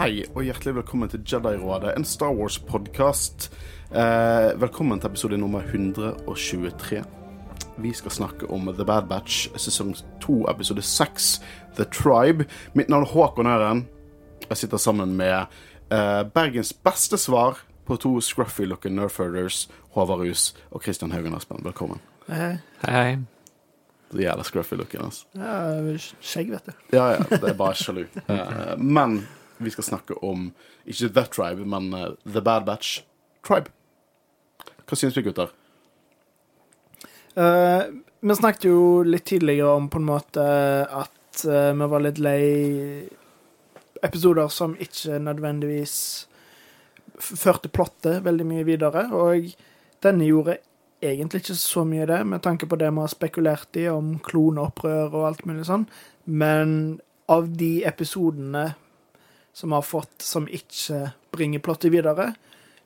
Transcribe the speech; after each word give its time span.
Hei 0.00 0.22
og 0.32 0.46
hjertelig 0.46 0.78
velkommen 0.78 1.10
til 1.12 1.20
Jedi-rådet, 1.28 1.90
en 1.92 2.06
Star 2.08 2.30
Wars-podkast. 2.32 3.50
Eh, 3.92 4.46
velkommen 4.56 4.96
til 4.96 5.10
episode 5.10 5.36
nummer 5.36 5.60
123. 5.60 7.02
Vi 7.84 7.92
skal 7.92 8.10
snakke 8.10 8.46
om 8.48 8.70
The 8.72 8.84
Bad 8.88 9.10
Batch, 9.10 9.50
sesong 9.60 9.90
2, 10.24 10.46
episode 10.48 10.80
6, 10.82 11.26
The 11.76 11.84
Tribe. 11.84 12.46
Mitt 12.72 12.88
navn 12.88 13.04
er 13.04 13.12
Håkon 13.12 13.46
Øren. 13.46 13.82
Jeg 14.48 14.56
sitter 14.56 14.80
sammen 14.80 15.12
med 15.18 15.34
eh, 15.92 16.22
Bergens 16.32 16.72
beste 16.72 17.18
svar 17.18 17.60
på 17.84 17.98
to 18.00 18.14
scruffy-looking 18.20 18.96
nerfherders, 18.96 19.68
Håvard 19.90 20.20
Rus 20.20 20.54
og 20.70 20.80
Christian 20.82 21.12
Haugen 21.12 21.34
Aspen. 21.36 21.60
Velkommen. 21.64 22.00
Hei. 22.28 22.56
Hei, 22.86 22.94
hei. 23.02 23.18
Det 24.12 24.24
gjelder 24.24 24.48
scruffy-looking, 24.48 25.04
altså. 25.04 25.28
Ja, 25.36 26.16
skjegg, 26.22 26.56
vet 26.56 26.72
du. 26.72 26.96
Ja, 26.96 27.18
ja, 27.18 27.28
det 27.28 27.52
er 27.52 27.60
bare 27.60 27.76
sjalu. 27.76 28.06
Eh, 28.30 28.78
men 28.78 29.20
vi 29.60 29.70
skal 29.70 29.86
snakke 29.86 30.16
om 30.24 30.50
ikke 30.88 31.10
The 31.12 31.24
Tribe, 31.28 31.66
men 31.68 31.92
uh, 31.94 32.12
The 32.24 32.42
Bad 32.44 32.66
Batch 32.68 33.02
Tribe. 33.46 33.72
Hva 34.88 34.98
syns 34.98 35.16
vi, 35.16 35.24
gutter? 35.28 35.52
Uh, 37.36 38.00
vi 38.20 38.36
snakket 38.36 38.66
jo 38.70 39.02
litt 39.06 39.28
tidligere 39.30 39.76
om 39.78 39.88
på 39.92 40.00
en 40.00 40.08
måte 40.08 40.46
at 40.84 41.44
uh, 41.46 41.70
vi 41.76 41.90
var 41.92 42.04
litt 42.04 42.18
lei 42.20 42.42
episoder 44.02 44.48
som 44.52 44.74
ikke 44.80 45.20
nødvendigvis 45.20 45.94
førte 47.20 47.68
plottet 47.68 48.24
veldig 48.24 48.46
mye 48.48 48.64
videre, 48.64 49.06
og 49.12 49.52
denne 50.00 50.28
gjorde 50.28 50.56
egentlig 51.04 51.42
ikke 51.42 51.56
så 51.60 51.84
mye 51.88 52.06
det, 52.08 52.20
med 52.28 52.42
tanke 52.44 52.68
på 52.68 52.78
det 52.80 52.88
vi 52.88 53.04
har 53.04 53.12
spekulert 53.12 53.76
i 53.80 53.86
om 53.92 54.14
kloneopprør 54.24 55.12
og 55.12 55.26
alt 55.28 55.44
mulig 55.48 55.66
sånn, 55.68 55.86
men 56.24 57.00
av 57.30 57.48
de 57.60 57.82
episodene 57.88 58.70
som 59.52 59.74
har 59.76 59.82
fått 59.86 60.22
som 60.24 60.48
ikke 60.48 61.10
bringer 61.34 61.62
plottet 61.64 61.92
videre, 61.92 62.32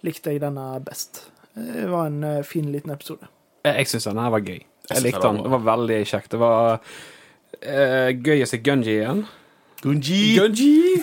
likte 0.05 0.34
jeg 0.34 0.43
denne 0.43 0.67
best. 0.84 1.27
Det 1.55 1.87
var 1.91 2.11
en 2.11 2.25
eh, 2.25 2.43
fin 2.47 2.67
liten 2.73 2.93
episode. 2.95 3.29
Jeg, 3.65 3.77
jeg 3.79 3.93
syns 3.93 4.09
denne 4.11 4.31
var 4.34 4.45
gøy. 4.45 4.61
Jeg 4.91 5.05
likte 5.05 5.23
den. 5.25 5.41
Det 5.45 5.55
var 5.55 5.65
veldig 5.70 6.01
kjekt. 6.09 6.35
Det 6.35 6.41
var 6.42 6.75
uh, 6.75 8.11
gøy 8.12 8.45
å 8.45 8.48
se 8.51 8.61
Gunji 8.61 8.98
igjen. 8.98 9.25
Gunji! 9.85 10.37
Gunji! 10.39 10.97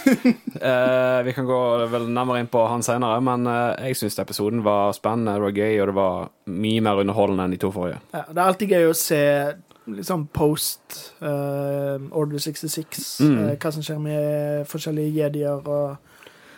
uh, 0.58 1.22
vi 1.26 1.34
kan 1.38 1.45
gå 1.45 1.58
vel 1.92 2.08
nærmere 2.09 2.42
inn 2.42 2.50
på 2.50 2.64
han 2.66 2.82
senere, 2.86 3.20
men 3.22 3.45
uh, 3.45 3.78
jeg 3.86 4.00
syns 4.00 4.17
episoden 4.22 4.64
var 4.66 4.95
spennende, 4.98 5.36
det 5.38 5.45
var 5.45 5.58
gøy, 5.58 5.76
og 5.82 5.92
det 5.92 5.98
var 5.98 6.32
mye 6.66 6.86
mer 6.86 7.02
underholdende 7.04 7.45
enn 7.45 7.54
de 7.54 7.59
to 7.62 7.70
forrige. 7.73 8.00
Ja, 8.14 8.23
det 8.30 8.38
er 8.38 8.48
alltid 8.48 8.73
gøy 8.73 8.88
å 8.89 8.95
se 8.98 9.22
liksom 9.88 10.28
post 10.34 11.14
uh, 11.22 11.98
Order 12.12 12.38
66, 12.40 13.20
Mm. 13.22 13.40
uh, 13.40 13.56
hva 13.58 13.72
som 13.74 13.82
skjer 13.86 14.00
med 14.02 14.68
forskjellige 14.70 15.14
jedier 15.16 15.68
og 15.68 15.98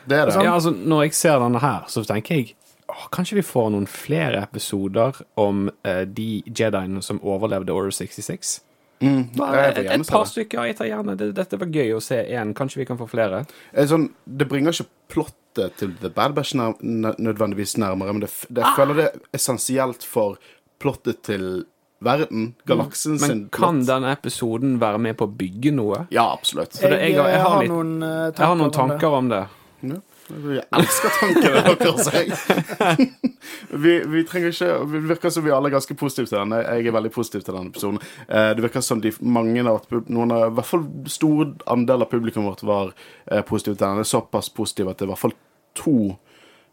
Det 0.08 0.18
er 0.20 0.26
det. 0.28 0.34
Sånn. 0.36 0.44
Ja, 0.44 0.54
altså, 0.58 0.72
når 0.76 1.04
jeg 1.06 1.14
ser 1.16 1.40
denne 1.40 1.60
her, 1.64 1.86
så 1.88 2.04
tenker 2.04 2.36
jeg 2.36 2.56
åh, 2.90 3.06
kanskje 3.16 3.36
vi 3.40 3.42
får 3.48 3.70
noen 3.72 3.88
flere 3.88 4.42
episoder 4.44 5.22
om 5.40 5.70
uh, 5.88 6.04
de 6.06 6.44
Jediene 6.46 7.02
som 7.02 7.20
overlevde 7.24 7.72
Order 7.74 7.92
66? 7.96 8.62
Mm, 9.04 9.36
Bare 9.36 9.64
et, 9.72 9.78
et 9.92 10.08
par 10.08 10.24
stykker. 10.30 10.64
Jeg 10.68 10.76
tar 10.78 10.88
gjerne 10.88 11.16
det, 11.20 11.32
Dette 11.36 11.58
var 11.59 11.68
gøy 11.68 11.90
å 11.96 12.02
se 12.03 12.22
én. 12.24 12.53
Kanskje 12.56 12.78
vi 12.84 12.86
kan 12.88 12.97
få 13.00 13.08
flere? 13.12 13.46
Eh, 13.74 13.88
Sånn, 13.90 14.09
det 14.28 14.47
bringer 14.47 14.72
ikke 14.72 14.88
plottet 15.12 15.76
til 15.80 15.92
The 16.00 16.09
Bad 16.14 16.36
Bash 16.38 16.53
nær, 16.56 16.76
nødvendigvis 16.84 17.76
nærmere, 17.81 18.14
men 18.14 18.22
det, 18.24 18.30
det 18.50 18.64
Ah. 18.64 18.70
jeg 18.70 18.78
føler 18.78 18.96
det 19.02 19.06
er 19.09 19.20
essensielt 19.34 20.03
for 20.08 20.38
plottet 20.80 21.22
til 21.24 21.66
verden, 22.03 22.53
galaksen 22.69 23.18
sin. 23.19 23.28
Men 23.44 23.50
kan 23.52 23.84
denne 23.88 24.12
episoden 24.16 24.78
være 24.81 25.00
med 25.00 25.18
på 25.19 25.28
å 25.28 25.34
bygge 25.38 25.72
noe? 25.75 26.06
Ja, 26.14 26.30
absolutt. 26.34 26.78
For 26.80 26.90
jeg, 26.94 27.14
jeg 27.14 27.19
har- 27.22 27.30
jeg 27.30 27.41
har 27.41 27.59
litt- 27.62 27.72
noen 27.72 27.94
eh, 28.03 28.31
tanker 28.31 28.44
Jeg 28.44 28.47
har 28.47 28.56
noen 28.56 28.74
om 28.74 28.90
det. 28.90 29.14
om 29.14 29.30
det. 29.30 29.44
Ja. 29.84 30.02
Jeg 30.34 30.64
elsker 30.72 31.09
tankene 31.19 31.75
deres, 31.78 32.06
jeg. 32.14 33.09
vi, 33.84 33.94
vi 34.08 34.22
trenger 34.24 34.53
ikke 34.53 34.69
Det 34.94 35.02
virker 35.09 35.34
som 35.36 35.44
vi 35.44 35.52
alle 35.52 35.68
er 35.68 35.75
ganske 35.75 35.96
positive 36.00 36.30
til 36.31 36.40
denne. 36.40 36.62
Jeg 36.64 36.88
er 36.88 36.96
veldig 36.96 37.12
positiv 37.12 37.44
til 37.44 37.53
denne 37.58 37.69
episoden. 37.74 38.00
Eh, 38.30 38.53
Det 38.56 38.64
virker 38.64 38.81
som 38.85 39.02
de 39.03 39.12
mange 39.22 39.59
av 39.68 39.81
noen 40.08 40.31
av, 40.31 40.46
I 40.47 40.56
hvert 40.56 40.70
fall 40.70 40.85
stor 41.12 41.52
andel 41.75 42.06
av 42.06 42.09
publikummet 42.14 42.53
vårt 42.53 42.64
var 42.68 42.94
eh, 43.28 43.41
positive 43.44 43.75
til 43.75 43.84
denne. 43.88 44.08
Såpass 44.08 44.50
positive 44.56 44.91
at 44.96 44.97
det 44.97 45.06
er 45.08 45.12
i 45.12 45.14
hvert 45.14 45.25
fall 45.25 45.35
to 45.75 45.97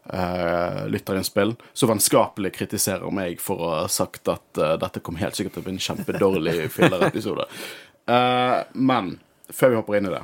uh, 0.09 0.87
lytterinnspill 0.87 1.55
så 1.73 1.87
vennskapelig 1.87 2.53
kritiserer 2.55 3.11
meg 3.13 3.41
for 3.41 3.61
å 3.61 3.73
ha 3.81 3.89
sagt 3.91 4.29
at 4.31 4.61
uh, 4.61 4.75
dette 4.81 5.03
kom 5.05 5.19
helt 5.21 5.37
sikkert 5.37 5.57
til 5.57 5.63
å 5.63 5.67
bli 5.67 5.75
en 5.75 5.85
kjempedårlig 5.85 6.55
fillerepisode. 6.75 7.45
Uh, 8.09 8.61
men 8.73 9.15
før 9.51 9.73
vi 9.73 9.79
hopper 9.81 9.99
inn 9.99 10.09
i 10.09 10.15
det 10.15 10.23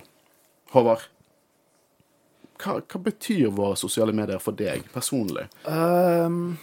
Håvard, 0.74 1.06
hva, 2.58 2.80
hva 2.82 3.00
betyr 3.06 3.52
våre 3.56 3.78
sosiale 3.80 4.16
medier 4.16 4.42
for 4.44 4.58
deg 4.58 4.88
personlig? 4.92 5.46
Um, 5.70 6.58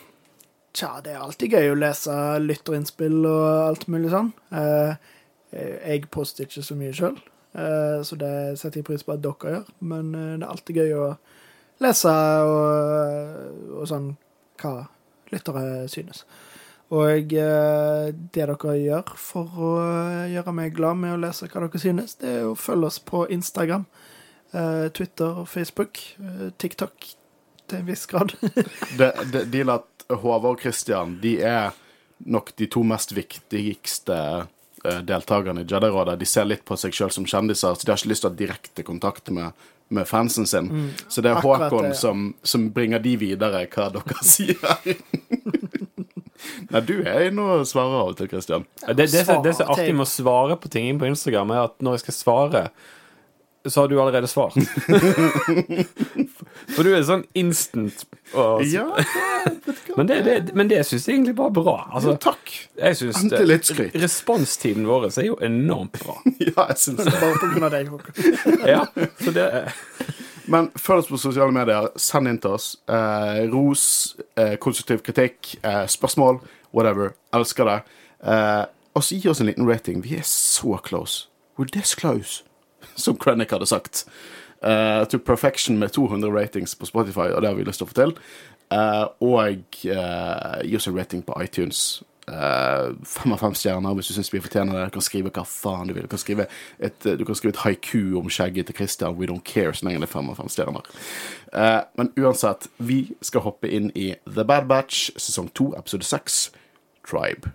tja, 0.74 0.98
det 1.04 1.14
er 1.14 1.22
alltid 1.22 1.54
gøy 1.54 1.70
å 1.70 1.78
lese 1.78 2.16
lytterinnspill 2.42 3.22
og 3.22 3.46
alt 3.70 3.86
mulig 3.88 4.10
sånn. 4.12 4.32
Uh, 4.52 4.98
jeg 5.54 6.10
poster 6.12 6.44
ikke 6.44 6.66
så 6.66 6.76
mye 6.76 6.92
sjøl, 6.98 7.14
så 7.54 8.16
det 8.18 8.32
setter 8.58 8.80
jeg 8.80 8.86
pris 8.88 9.04
på 9.06 9.14
at 9.14 9.20
dere 9.22 9.52
gjør. 9.52 9.68
Men 9.86 10.08
det 10.10 10.42
er 10.42 10.50
alltid 10.50 10.80
gøy 10.82 10.94
å 10.98 11.04
lese 11.82 12.10
og, 12.10 13.78
og 13.80 13.88
sånn 13.90 14.12
hva 14.62 14.74
lyttere 15.32 15.88
synes. 15.90 16.24
Og 16.94 17.32
eh, 17.32 18.10
det 18.12 18.34
dere 18.36 18.76
gjør 18.78 19.14
for 19.18 19.56
å 19.56 19.70
gjøre 20.30 20.54
meg 20.54 20.74
glad 20.76 21.00
med 21.00 21.14
å 21.14 21.20
lese 21.22 21.48
hva 21.48 21.64
dere 21.64 21.80
synes, 21.80 22.18
det 22.20 22.32
er 22.38 22.48
å 22.50 22.56
følge 22.58 22.90
oss 22.90 23.00
på 23.02 23.24
Instagram, 23.34 23.86
eh, 24.52 24.86
Twitter, 24.94 25.44
Facebook, 25.48 26.02
eh, 26.20 26.50
TikTok 26.58 27.08
til 27.70 27.80
en 27.80 27.88
viss 27.88 28.04
grad. 28.06 28.36
Det, 28.98 29.10
det, 29.32 29.46
de 29.50 29.64
at 29.72 30.04
Håvard 30.12 30.58
og 30.58 30.60
Christian 30.60 31.16
de 31.22 31.38
er 31.40 31.72
nok 32.28 32.52
de 32.60 32.68
to 32.70 32.84
mest 32.86 33.14
viktigste 33.16 34.16
deltakerne 34.84 35.62
i 35.64 35.66
Jedi-rådet. 35.66 36.18
De 36.20 36.26
ser 36.28 36.44
litt 36.44 36.60
på 36.68 36.76
seg 36.76 36.92
sjøl 36.92 37.12
som 37.12 37.24
kjendiser, 37.24 37.72
så 37.72 37.86
de 37.86 37.90
har 37.90 37.96
ikke 37.96 38.10
lyst 38.10 38.20
til 38.20 38.28
å 38.28 38.32
ha 38.34 38.36
direkte 38.36 38.84
kontakt 38.84 39.30
med, 39.32 39.64
med 39.90 40.06
fansen 40.08 40.46
sin. 40.46 40.70
Så 41.08 41.20
det 41.22 41.30
er 41.30 41.34
Mm. 41.34 41.38
Akkurat 41.38 41.70
Håkon 41.70 41.82
det, 41.82 41.88
ja. 41.88 41.94
som, 42.00 42.34
som 42.42 42.70
bringer 42.72 42.98
de 43.04 43.16
videre, 43.20 43.66
hva 43.68 43.90
dere 43.92 44.22
sier. 44.22 44.56
Nei, 46.70 46.80
du 46.84 46.94
er 47.06 47.28
inne 47.30 47.44
og 47.58 47.66
svarer 47.68 48.00
av 48.02 48.10
og 48.12 48.16
til, 48.18 48.28
Christian. 48.28 48.64
Det, 48.88 48.96
det, 48.96 49.08
som- 49.26 49.42
det 49.44 49.54
som 49.56 49.66
er 49.68 49.72
artig 49.76 49.94
med 49.94 50.04
å 50.06 50.10
svare 50.10 50.56
på 50.60 50.68
ting 50.72 50.88
inn 50.90 50.98
på 51.00 51.06
Instagram, 51.08 51.50
er 51.54 51.64
at 51.68 51.78
når 51.84 51.96
jeg 51.98 52.04
skal 52.06 52.14
svare, 52.18 52.62
så 53.66 53.80
har 53.80 53.88
du 53.88 54.00
allerede 54.00 54.26
svart. 54.28 54.54
For 56.74 56.82
du 56.86 56.90
er 56.94 57.04
sånn 57.06 57.24
instant. 57.38 58.04
Og, 58.34 58.62
Ja, 58.68 58.84
Men 59.96 60.08
det, 60.10 60.16
det, 60.26 60.36
men 60.58 60.68
det 60.70 60.80
syns 60.88 61.06
jeg 61.08 61.16
egentlig 61.18 61.36
bare 61.38 61.52
er 61.52 61.56
bra. 61.58 61.74
Altså, 61.94 62.14
takk. 62.20 62.50
jeg 62.80 62.96
synes 62.98 63.20
Endelig 63.22 63.38
det- 63.38 63.48
litt 63.52 63.68
skryt. 63.68 63.96
Responstiden 64.02 64.86
vår 64.88 65.06
er 65.12 65.26
jo 65.28 65.36
enormt 65.44 65.98
bra. 66.02 66.16
Ja, 66.44 66.66
jeg 66.72 66.78
syns 66.82 67.04
det. 67.04 67.14
Bare 67.20 67.38
på 67.40 67.50
grunn 67.52 67.68
av 67.68 67.74
deg, 67.76 67.84
Håkon. 67.92 68.14
Ja, 68.74 68.82
så 69.22 69.34
det 69.36 69.46
er... 69.60 69.70
Men 70.46 70.66
følg 70.76 70.98
oss 71.04 71.08
på 71.08 71.16
sosiale 71.22 71.54
medier. 71.56 71.86
Send 71.96 72.28
inn 72.28 72.36
til 72.42 72.52
oss. 72.58 72.66
Eh, 72.92 73.44
ros, 73.48 73.84
eh, 74.36 74.56
konstruktiv 74.60 75.00
kritikk, 75.06 75.54
eh, 75.64 75.86
spørsmål, 75.88 76.42
whatever. 76.76 77.14
Elsker 77.32 77.64
det. 77.70 77.78
Eh, 78.28 78.64
og 78.94 79.02
så 79.06 79.16
gi 79.16 79.30
oss 79.32 79.40
en 79.40 79.48
liten 79.48 79.64
rating. 79.68 80.02
Vi 80.04 80.18
er 80.18 80.26
så 80.28 80.76
close. 80.84 81.28
We're 81.56 81.70
this 81.72 81.94
close, 81.96 82.42
som 82.96 83.18
Krennic 83.18 83.52
hadde 83.54 83.68
sagt. 83.70 84.06
Uh, 84.64 85.04
to 85.10 85.18
perfection 85.18 85.78
med 85.78 85.92
200 85.92 86.30
ratings 86.32 86.74
på 86.74 86.86
Spotify, 86.88 87.30
og 87.32 87.42
det 87.42 87.50
har 87.50 87.58
vi 87.58 87.66
lyst 87.66 87.82
til 87.82 87.88
å 87.88 87.92
få 87.92 87.98
til. 87.98 88.16
Uh, 88.72 89.06
og 89.20 89.80
uh, 89.92 90.60
gi 90.64 90.76
oss 90.78 90.88
en 90.88 90.96
rating 90.98 91.24
på 91.26 91.36
iTunes. 91.44 92.02
Eh, 92.28 92.92
fem 93.04 93.32
av 93.32 93.40
fem 93.42 93.52
stjerner 93.56 93.92
hvis 93.98 94.08
du 94.08 94.14
syns 94.16 94.30
vi 94.32 94.40
fortjener 94.40 94.78
det. 94.78 94.84
Du 94.88 94.96
kan 94.96 95.04
skrive 95.04 95.32
hva 95.34 95.44
faen 95.48 95.90
du 95.90 95.94
vil. 95.96 96.06
Du 96.06 96.12
kan 96.12 96.22
skrive 96.22 96.46
et, 96.78 97.06
eh, 97.06 97.20
kan 97.20 97.36
skrive 97.36 97.54
et 97.54 97.64
haiku 97.64 98.18
om 98.18 98.30
skjegget 98.30 98.66
til 98.66 98.74
Christian. 98.74 99.16
We 99.16 99.26
don't 99.26 99.44
care 99.44 99.72
så 99.72 99.84
lenge 99.84 100.00
det 100.00 100.08
er 100.08 100.18
fem 100.18 100.30
av 100.30 100.36
fem 100.36 100.48
stjerner. 100.48 100.88
Eh, 101.52 101.82
men 101.96 102.12
uansett, 102.16 102.68
vi 102.78 103.14
skal 103.20 103.44
hoppe 103.44 103.68
inn 103.68 103.92
i 103.94 104.14
The 104.26 104.44
Bad 104.44 104.68
Batch, 104.68 105.10
sesong 105.16 105.52
to, 105.54 105.74
episode 105.76 106.04
seks, 106.04 106.50
Tribe. 107.04 107.52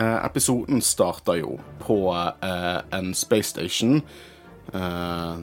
Episoden 0.00 0.80
starter 0.80 1.40
jo 1.42 1.58
på 1.82 1.98
eh, 2.16 2.78
en 2.96 3.10
space 3.14 3.52
station 3.52 3.98
eh, 4.72 5.34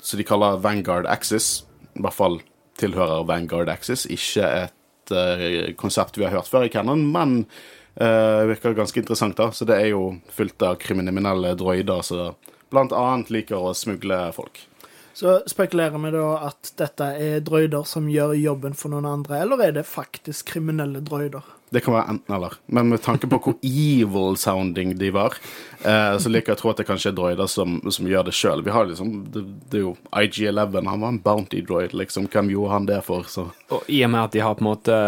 som 0.00 0.20
de 0.20 0.26
kaller 0.28 0.58
Vanguard 0.60 1.08
Axis. 1.08 1.64
I 1.96 2.04
hvert 2.04 2.18
fall 2.18 2.40
tilhører 2.80 3.24
Vanguard 3.28 3.72
Axis. 3.72 4.04
Ikke 4.10 4.50
et 4.66 5.14
eh, 5.14 5.72
konsept 5.80 6.18
vi 6.20 6.26
har 6.26 6.36
hørt 6.36 6.50
før 6.52 6.68
i 6.68 6.74
Cannon, 6.74 7.06
men 7.14 7.46
Eh, 7.96 8.46
virker 8.46 8.74
ganske 8.74 9.00
interessant, 9.00 9.36
da. 9.36 9.52
Så 9.52 9.64
det 9.64 9.78
er 9.78 9.92
jo 9.92 10.16
fullt 10.34 10.62
av 10.62 10.78
kriminelle 10.82 11.54
droider 11.54 12.02
som 12.02 12.34
annet 12.74 13.30
liker 13.30 13.60
å 13.60 13.74
smugle 13.74 14.32
folk. 14.34 14.64
Så 15.14 15.36
spekulerer 15.46 16.00
vi 16.02 16.10
da 16.10 16.30
at 16.48 16.72
dette 16.74 17.10
er 17.22 17.42
droider 17.46 17.86
som 17.86 18.08
gjør 18.10 18.34
jobben 18.34 18.74
for 18.74 18.90
noen 18.90 19.06
andre, 19.06 19.44
eller 19.44 19.62
er 19.62 19.76
det 19.76 19.86
faktisk 19.86 20.56
kriminelle 20.56 21.04
droider? 21.06 21.46
Det 21.74 21.82
kan 21.82 21.96
være 21.96 22.12
enten-eller. 22.14 22.54
Men 22.66 22.92
med 22.92 23.02
tanke 23.02 23.26
på 23.30 23.40
hvor 23.42 23.56
evil 23.66 24.36
sounding 24.38 24.92
de 25.00 25.10
var, 25.14 25.34
eh, 25.82 26.14
så 26.22 26.30
liker 26.30 26.52
jeg 26.52 26.58
å 26.58 26.60
tro 26.60 26.70
at 26.70 26.82
det 26.82 26.86
kanskje 26.86 27.10
er 27.10 27.16
droider 27.18 27.50
som, 27.50 27.80
som 27.90 28.06
gjør 28.10 28.28
det 28.28 28.36
sjøl. 28.38 28.62
Liksom, 28.62 29.14
det, 29.34 29.42
det 29.72 29.80
er 29.80 29.84
jo 29.88 29.96
IG-11, 30.14 30.78
han 30.86 31.02
var 31.02 31.14
en 31.14 31.22
bounty 31.24 31.64
droid, 31.66 31.96
liksom. 31.98 32.28
Hvem 32.30 32.52
gjorde 32.54 32.76
han 32.76 32.86
det 32.90 33.00
for? 33.06 33.26
Så. 33.30 33.48
Og 33.74 33.90
i 33.90 34.04
og 34.06 34.14
med 34.14 34.28
at 34.28 34.36
de 34.36 34.44
har 34.44 34.54
på 34.54 34.64
en 34.64 34.70
måte 34.70 35.00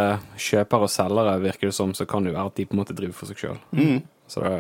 kjøpere 0.48 0.88
og 0.88 0.92
selgere, 0.92 1.38
virker 1.44 1.70
det 1.70 1.78
som, 1.78 1.94
så 1.94 2.08
kan 2.08 2.26
det 2.26 2.34
jo 2.34 2.38
være 2.40 2.52
at 2.52 2.58
de 2.58 2.66
på 2.66 2.76
en 2.76 2.82
måte 2.82 2.98
driver 2.98 3.16
for 3.16 3.30
seg 3.30 3.44
sjøl. 3.44 3.62
Mm. 3.76 4.02
Så 4.26 4.42
det 4.42 4.56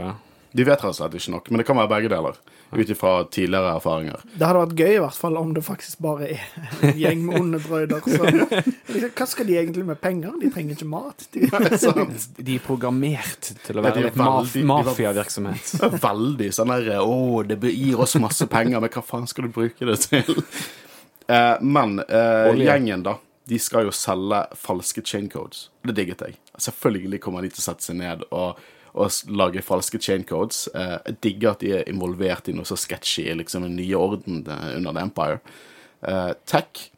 De 0.56 0.64
vet 0.64 0.80
rett 0.80 0.88
og 0.88 0.96
slett 0.96 1.16
ikke 1.18 1.34
nok, 1.34 1.48
men 1.50 1.60
det 1.60 1.66
kan 1.68 1.76
være 1.76 1.90
begge 1.90 2.10
deler. 2.12 2.38
Ut 2.72 2.90
ifra 2.90 3.10
tidligere 3.30 3.74
erfaringer. 3.76 4.22
Det 4.32 4.42
hadde 4.42 4.62
vært 4.64 4.80
gøy 4.80 4.94
i 4.96 5.02
hvert 5.04 5.18
fall 5.20 5.36
om 5.38 5.52
det 5.54 5.62
faktisk 5.62 6.00
bare 6.02 6.30
er 6.34 6.46
en 6.82 6.96
gjeng 6.98 7.20
med 7.26 7.38
onde 7.38 7.60
brøyder. 7.62 8.00
Så, 8.02 8.30
liksom, 8.30 9.12
hva 9.20 9.26
skal 9.30 9.46
de 9.46 9.58
egentlig 9.60 9.84
med 9.86 10.00
penger? 10.02 10.34
De 10.40 10.50
trenger 10.54 10.78
ikke 10.78 10.88
mat. 10.90 11.26
De? 11.36 11.46
De 12.46 12.56
er 12.56 12.64
programmert 12.64 13.52
til 13.66 13.78
å 13.78 13.84
være 13.86 14.08
litt 14.08 14.18
maf 14.18 14.56
mafiavirksomhet. 14.72 15.76
Veldig 16.08 16.50
sånn 16.56 16.74
der 16.74 17.04
Å, 17.04 17.20
det 17.46 17.60
gir 17.70 18.02
oss 18.02 18.16
masse 18.22 18.48
penger, 18.50 18.80
men 18.82 18.90
hva 18.92 19.04
faen 19.04 19.30
skal 19.30 19.46
du 19.46 19.54
bruke 19.54 19.86
det 19.86 20.00
til? 20.08 20.42
Eh, 21.28 21.54
men 21.62 22.00
eh, 22.02 22.50
gjengen, 22.64 23.06
da. 23.06 23.18
De 23.46 23.58
skal 23.62 23.86
jo 23.86 23.92
selge 23.94 24.40
falske 24.58 25.04
chain 25.06 25.28
codes. 25.30 25.68
Det 25.86 25.94
digget 25.94 26.24
jeg. 26.26 26.34
Selvfølgelig 26.58 27.20
kommer 27.22 27.46
de 27.46 27.52
til 27.52 27.62
å 27.62 27.66
sette 27.68 27.86
seg 27.86 28.00
ned 28.00 28.24
og, 28.34 28.58
og 28.96 29.12
lager 29.28 29.64
falske 29.64 30.00
chain 30.02 30.24
codes. 30.24 30.66
Eh, 30.74 30.96
jeg 31.06 31.20
digger 31.24 31.52
at 31.52 31.62
de 31.62 31.72
er 31.78 31.88
involvert 31.90 32.48
i 32.48 32.54
noe 32.56 32.66
så 32.68 32.78
sketchy, 32.80 33.28
liksom 33.36 33.66
en 33.66 33.76
ny 33.76 33.86
orden 33.94 34.42
eh, 34.48 34.68
under 34.78 34.96
The 34.96 35.06
Empire. 35.06 35.40
Eh, 36.02 36.32
Tech 36.46 36.90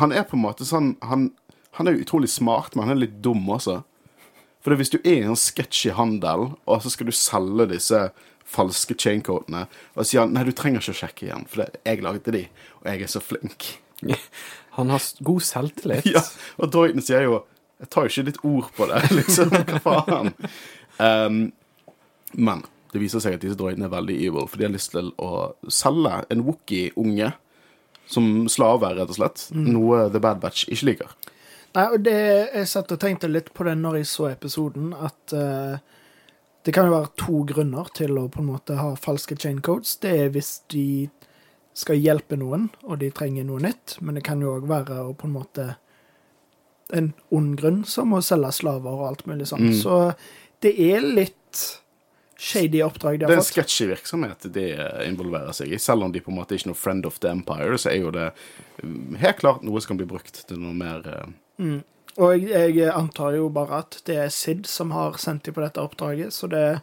Han 0.00 0.12
er 0.12 0.24
på 0.26 0.36
en 0.36 0.42
måte 0.44 0.64
sånn 0.64 0.92
Han, 1.02 1.30
han 1.78 1.88
er 1.88 1.98
utrolig 1.98 2.30
smart, 2.30 2.74
men 2.74 2.86
han 2.86 2.96
er 2.96 3.04
litt 3.04 3.18
dum 3.22 3.44
også. 3.52 3.80
For 4.64 4.74
hvis 4.74 4.90
du 4.90 4.98
er 5.04 5.20
i 5.20 5.26
en 5.28 5.38
sketchy 5.38 5.92
handel, 5.94 6.56
og 6.66 6.82
så 6.82 6.90
skal 6.90 7.06
du 7.06 7.14
selge 7.14 7.68
disse 7.70 8.00
falske 8.46 8.96
chaincodene, 8.98 9.66
og 9.94 10.06
sier 10.06 10.24
han 10.24 10.32
nei, 10.34 10.46
du 10.46 10.54
trenger 10.56 10.82
ikke 10.82 10.94
å 10.94 11.00
sjekke 11.02 11.26
igjen, 11.28 11.44
for 11.50 11.62
det, 11.62 11.82
jeg 11.86 12.02
lagde 12.06 12.34
de, 12.34 12.46
og 12.80 12.88
jeg 12.90 13.04
er 13.06 13.12
så 13.12 13.22
flink. 13.22 13.68
Han 14.76 14.90
har 14.92 15.04
god 15.24 15.44
selvtillit. 15.46 16.08
Ja, 16.10 16.22
og 16.60 16.72
droiden 16.74 17.04
sier 17.04 17.24
jo 17.24 17.38
Jeg 17.82 17.90
tar 17.92 18.06
jo 18.06 18.12
ikke 18.12 18.26
ditt 18.30 18.42
ord 18.46 18.70
på 18.76 18.88
det, 18.90 19.02
liksom. 19.18 19.52
Hva 19.84 19.98
faen? 20.06 20.32
Um, 20.96 21.40
men 22.36 22.64
det 22.92 23.02
viser 23.02 23.20
seg 23.20 23.36
at 23.36 23.44
disse 23.44 23.58
droidene 23.58 23.88
er 23.88 23.92
veldig 23.92 24.16
evil, 24.16 24.46
for 24.48 24.56
de 24.60 24.68
har 24.68 24.72
lyst 24.72 24.94
til 24.94 25.10
å 25.20 25.30
selge 25.72 26.22
en 26.32 26.44
Wookie-unge 26.46 27.32
som 28.08 28.46
slave, 28.52 28.94
rett 28.96 29.10
og 29.10 29.18
slett. 29.18 29.48
Noe 29.52 30.06
The 30.12 30.22
Bad 30.22 30.40
Batch 30.40 30.68
ikke 30.70 30.90
liker. 30.92 31.14
Nei, 31.76 31.86
og 31.92 32.00
det, 32.06 32.16
Jeg 32.54 32.70
satt 32.70 32.92
og 32.94 33.00
tenkte 33.02 33.28
litt 33.28 33.52
på 33.52 33.66
det 33.66 33.74
når 33.76 34.00
jeg 34.00 34.08
så 34.08 34.30
episoden, 34.30 34.94
at 34.96 35.34
uh, 35.36 35.76
det 36.64 36.72
kan 36.74 36.88
jo 36.88 36.96
være 36.96 37.12
to 37.20 37.42
grunner 37.46 37.90
til 37.94 38.16
å 38.18 38.28
på 38.32 38.40
en 38.40 38.48
måte 38.54 38.78
ha 38.78 38.94
falske 38.98 39.36
chain 39.36 39.60
codes. 39.60 39.98
Det 40.02 40.14
er 40.24 40.32
hvis 40.34 40.60
de 40.72 41.08
skal 41.76 42.00
hjelpe 42.00 42.38
noen, 42.40 42.70
og 42.88 43.02
de 43.02 43.10
trenger 43.12 43.44
noe 43.44 43.60
nytt, 43.60 43.98
men 44.00 44.16
det 44.16 44.24
kan 44.24 44.40
jo 44.40 44.54
òg 44.56 44.70
være 44.70 45.02
å 45.04 45.12
på 45.18 45.28
en 45.28 45.36
måte 45.36 45.66
en 46.94 47.12
ond 47.34 47.56
grunn, 47.58 47.82
som 47.84 48.14
å 48.14 48.22
selge 48.22 48.52
slaver 48.60 48.92
og 48.92 49.08
alt 49.08 49.26
mulig 49.26 49.48
sånn. 49.50 49.70
Mm. 49.70 49.74
Så 49.80 49.98
det 50.62 50.74
er 50.80 51.02
litt 51.02 51.64
shady 52.36 52.82
oppdrag 52.84 53.18
de 53.18 53.24
har 53.24 53.32
fått. 53.32 53.32
Det 53.32 53.40
er 53.40 53.42
en 53.42 53.48
sketsjy 53.48 53.88
virksomhet 53.90 54.46
de 54.52 54.68
eh, 54.76 55.02
involverer 55.08 55.56
seg 55.56 55.72
i. 55.72 55.80
Selv 55.82 56.06
om 56.06 56.12
de 56.12 56.20
på 56.22 56.30
en 56.30 56.38
måte 56.38 56.54
ikke 56.56 56.68
er 56.68 56.74
noe 56.74 56.78
friend 56.78 57.08
of 57.08 57.18
the 57.24 57.32
empire, 57.32 57.78
så 57.80 57.90
er 57.94 58.00
jo 58.04 58.14
det 58.14 58.30
mm, 58.82 59.16
helt 59.22 59.40
klart 59.42 59.66
noe 59.66 59.80
som 59.80 59.94
kan 59.94 60.00
bli 60.02 60.08
brukt 60.10 60.44
til 60.46 60.60
noe 60.60 60.76
mer 60.76 61.04
mm. 61.58 61.80
Og 62.16 62.46
jeg, 62.48 62.76
jeg 62.78 62.92
antar 62.96 63.34
jo 63.36 63.50
bare 63.52 63.82
at 63.82 63.98
det 64.08 64.16
er 64.22 64.30
Sid 64.32 64.64
som 64.70 64.94
har 64.96 65.18
sendt 65.20 65.44
dem 65.44 65.56
på 65.56 65.60
dette 65.60 65.82
oppdraget, 65.82 66.32
så 66.32 66.48
det 66.48 66.80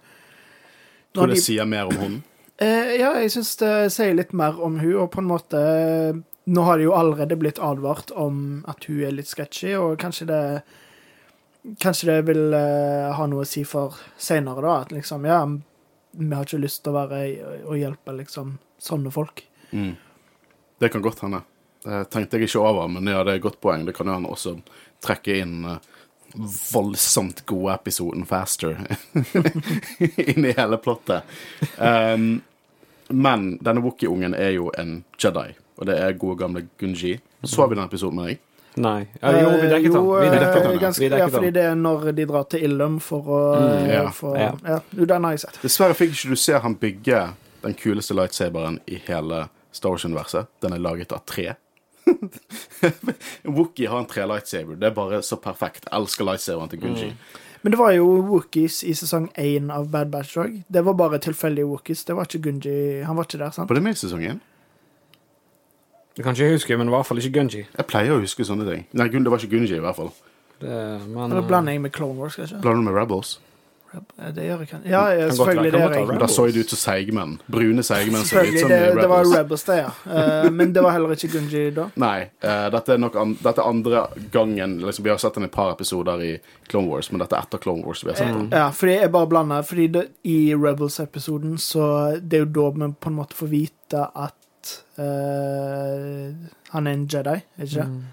Tror 1.14 1.30
du 1.30 1.34
det 1.34 1.40
de- 1.40 1.46
sier 1.46 1.66
mer 1.66 1.90
om 1.90 1.98
hun. 1.98 2.20
Eh, 2.62 3.00
ja, 3.00 3.16
jeg 3.18 3.32
syns 3.34 3.56
det 3.58 3.74
sier 3.94 4.14
litt 4.14 4.34
mer 4.34 4.60
om 4.62 4.78
hun, 4.80 4.94
og 5.02 5.10
på 5.14 5.24
en 5.24 5.30
måte 5.30 5.62
Nå 6.46 6.62
har 6.68 6.78
det 6.78 6.88
jo 6.88 6.96
allerede 6.96 7.38
blitt 7.40 7.60
advart 7.64 8.12
om 8.20 8.64
at 8.68 8.84
hun 8.90 9.04
er 9.08 9.16
litt 9.16 9.30
sketchy, 9.32 9.76
og 9.80 10.00
kanskje 10.02 10.30
det 10.32 10.46
Kanskje 11.80 12.10
det 12.10 12.22
vil 12.28 12.52
uh, 12.52 13.14
ha 13.16 13.26
noe 13.32 13.46
å 13.46 13.48
si 13.48 13.62
for 13.64 13.96
seinere, 14.20 14.60
da. 14.60 14.74
At 14.84 14.90
liksom, 14.92 15.24
ja, 15.24 15.38
vi 16.12 16.28
har 16.36 16.44
ikke 16.44 16.60
lyst 16.60 16.82
til 16.84 16.92
å 16.92 16.98
være 16.98 17.22
Å 17.72 17.78
hjelpe 17.80 18.16
liksom 18.18 18.58
sånne 18.84 19.14
folk. 19.16 19.46
Mm. 19.72 19.94
Det 20.84 20.90
kan 20.92 21.06
godt 21.06 21.24
hende. 21.24 21.40
Det 21.86 22.02
tenkte 22.12 22.36
jeg 22.36 22.50
ikke 22.50 22.66
over, 22.68 22.92
men 22.92 23.08
ja, 23.08 23.24
det 23.24 23.38
er 23.38 23.40
et 23.40 23.46
godt 23.48 23.62
poeng. 23.64 23.88
Det 23.88 23.96
kan 23.96 24.12
jo 24.12 24.18
han 24.18 24.28
også 24.28 24.58
trekke 25.08 25.40
inn 25.40 25.64
uh, 25.64 25.80
voldsomt 26.74 27.46
gode 27.46 27.74
episoden 27.74 28.26
Faster 28.26 28.76
inn 30.34 30.46
i 30.46 30.56
hele 30.58 30.78
plottet. 30.84 31.24
Um, 31.78 32.42
men 33.08 33.58
denne 33.62 33.84
Wookie-ungen 33.84 34.34
er 34.34 34.56
jo 34.56 34.72
en 34.80 35.04
Jedi, 35.20 35.54
og 35.78 35.86
det 35.90 35.98
er 36.00 36.14
gode 36.20 36.38
gamle 36.40 36.68
Gunji. 36.80 37.20
Så 37.44 37.68
vi 37.70 37.76
den 37.76 37.84
episoden 37.86 38.16
med 38.20 38.28
deg? 38.32 38.40
Nei. 38.82 39.08
Ja, 39.22 39.32
jo, 39.38 39.50
vi 39.62 39.68
dekket 39.70 39.86
Eh, 39.86 39.94
den. 39.94 39.94
jo, 39.94 40.14
Vi 40.20 40.26
eh, 40.28 40.32
dekket 40.34 40.64
den. 40.64 40.80
ganske, 40.82 41.10
ja, 41.20 41.28
fordi 41.30 41.50
det 41.54 41.64
er 41.64 41.76
når 41.76 42.12
de 42.18 42.26
drar 42.26 42.44
til 42.50 42.64
Illum 42.64 43.00
for 43.00 43.22
å 43.22 43.42
Mm, 43.60 43.90
ja, 43.92 44.10
for, 44.10 44.38
ja. 44.38 44.52
ja. 44.66 44.80
Den 45.06 45.24
har 45.24 45.32
jeg 45.36 45.40
sett. 45.44 45.60
Dessverre 45.62 45.94
fikk 45.94 46.16
ikke 46.16 46.30
du 46.30 46.36
se 46.36 46.54
han 46.60 46.76
bygge 46.76 47.20
den 47.64 47.74
kuleste 47.76 48.14
lightsaberen 48.18 48.80
i 48.88 48.98
hele 49.08 49.44
Star 49.72 49.90
Wars-universet. 49.94 50.48
Den 50.62 50.74
er 50.74 50.80
laget 50.80 51.12
av 51.14 51.22
tre. 51.26 51.54
Wookie 53.44 53.88
har 53.88 54.00
en 54.00 54.06
tre 54.10 54.26
lightsaber. 54.28 54.76
Det 54.76 54.90
er 54.90 54.96
bare 54.96 55.22
så 55.24 55.38
perfekt. 55.42 55.86
Jeg 55.90 56.00
elsker 56.00 56.28
lightsaberen 56.28 56.70
til 56.72 56.80
Gunji. 56.84 57.12
Men 57.64 57.72
det 57.72 57.80
var 57.80 57.94
jo 57.96 58.08
Wookies 58.28 58.82
i 58.84 58.92
sesong 58.98 59.30
én 59.40 59.70
av 59.72 59.86
Bad 59.92 60.10
Batch 60.12 60.34
Dog. 60.36 60.58
Det 60.68 60.82
var 60.84 60.94
bare 61.00 61.20
tilfeldige 61.24 61.66
Wookies. 61.70 62.04
Det 62.04 62.16
var 62.18 62.28
ikke 62.28 62.42
Gunji 62.50 63.04
Han 63.08 63.16
var 63.16 63.24
ikke 63.30 63.40
der, 63.40 63.52
sant? 63.56 63.70
Var 63.70 63.76
det 63.80 63.84
med 63.86 63.96
i 63.96 64.02
sesongen? 64.02 64.42
Det 66.16 66.24
kan 66.26 66.36
ikke 66.36 66.52
huske, 66.54 66.78
men 66.78 66.88
i 66.92 66.94
hvert 66.94 67.08
fall 67.10 67.18
ikke 67.18 67.34
Gunji. 67.40 67.64
Jeg 67.66 67.88
pleier 67.90 68.14
å 68.14 68.20
huske 68.22 68.46
sånne 68.46 68.68
ting. 68.70 68.86
Nei, 68.94 69.08
det 69.10 69.32
var 69.34 69.42
ikke 69.42 69.56
Gunji, 69.56 69.80
i 69.80 69.82
hvert 69.82 69.98
fall. 69.98 70.12
Det, 70.62 70.76
men 71.10 71.32
Eller 71.32 71.48
blander 71.48 71.74
jeg 71.74 71.82
med 71.82 71.92
Clone 71.96 72.20
Wars, 72.20 72.36
kanskje? 72.38 72.62
Blander 72.62 72.84
du 72.84 72.90
med 72.92 72.96
Rebels? 73.02 73.40
Eh, 73.94 74.30
Det 74.34 74.46
gjør 74.46 74.60
jeg 74.64 74.68
kan. 74.70 74.82
Ja, 74.86 75.02
jeg, 75.06 75.28
Kan 75.28 75.36
selvfølgelig. 75.38 75.72
Det 75.72 75.80
gjør 75.82 75.94
jeg. 75.94 76.08
Men 76.08 76.20
Da 76.20 76.28
så 76.28 76.46
jeg 76.46 76.54
det 76.54 76.60
ut 76.66 76.70
som 76.70 76.82
seigmenn. 76.82 77.34
Brune 77.52 77.84
seigmenn. 77.84 78.26
Selvfølgelig, 78.26 78.70
det, 78.70 79.02
det 79.02 79.10
var 79.10 79.26
Rebels. 79.38 79.64
Det, 79.64 79.78
ja. 79.78 79.92
Uh, 80.46 80.52
Men 80.52 80.74
det 80.76 80.84
var 80.84 80.92
heller 80.92 81.16
ikke 81.18 81.32
Gunji 81.34 81.64
da. 81.76 81.88
Nei, 82.06 82.20
Uh, 82.44 82.70
dette 82.74 82.94
er 82.94 82.98
nok 83.00 83.16
an 83.16 83.36
dette 83.40 83.62
er 83.62 83.70
andre 83.70 84.06
gangen 84.32 84.78
liksom, 84.84 85.06
Vi 85.06 85.10
har 85.10 85.18
sett 85.22 85.36
den 85.38 85.46
i 85.46 85.48
et 85.48 85.54
par 85.54 85.72
episoder 85.72 86.22
i 86.22 86.32
Clone 86.70 86.90
Wars, 86.92 87.12
men 87.12 87.22
dette 87.24 87.38
er 87.38 87.46
etter 87.46 87.62
Clone 87.64 87.86
Wars. 87.86 88.04
vi 88.04 88.12
har 88.12 88.18
sett 88.20 88.34
den. 88.34 88.50
Ja, 88.52 88.70
fordi 88.76 88.98
jeg 89.00 89.12
bare 89.12 89.30
blander. 89.32 89.62
Fordi 89.64 89.88
det, 89.88 90.08
i 90.24 90.54
Rebels-episoden 90.56 91.58
så 91.58 92.20
Det 92.22 92.40
er 92.40 92.46
jo 92.46 92.52
da 92.60 92.70
vi 92.76 92.92
på 93.00 93.10
en 93.10 93.20
måte 93.20 93.38
får 93.38 93.48
vite 93.54 94.08
at 94.16 94.36
eh, 94.98 96.52
han 96.74 96.88
er 96.88 96.98
en 96.98 97.08
Jedi, 97.08 97.40
ikke 97.58 97.80
det? 97.80 97.88
Mm. 97.90 98.04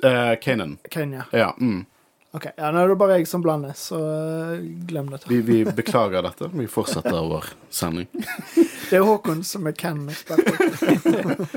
Uh, 0.00 0.34
Kanan. 0.40 0.78
Kenya. 0.90 1.24
Ja. 1.30 1.56
Mm. 1.60 1.84
OK. 2.32 2.46
Ja, 2.56 2.70
nå 2.70 2.78
er 2.78 2.88
det 2.88 2.96
bare 3.00 3.18
jeg 3.18 3.26
som 3.28 3.42
blander, 3.42 3.72
så 3.74 3.98
eh, 3.98 4.60
glem 4.86 5.10
det. 5.10 5.24
Vi, 5.28 5.40
vi 5.42 5.64
beklager 5.64 6.22
dette. 6.22 6.48
Vi 6.54 6.66
fortsetter 6.70 7.18
vår 7.26 7.44
sending. 7.74 8.06
Det 8.90 8.98
er 8.98 9.04
Håkon 9.06 9.44
som 9.46 9.66
er 9.70 9.74
Ken-ekspert. 9.78 10.40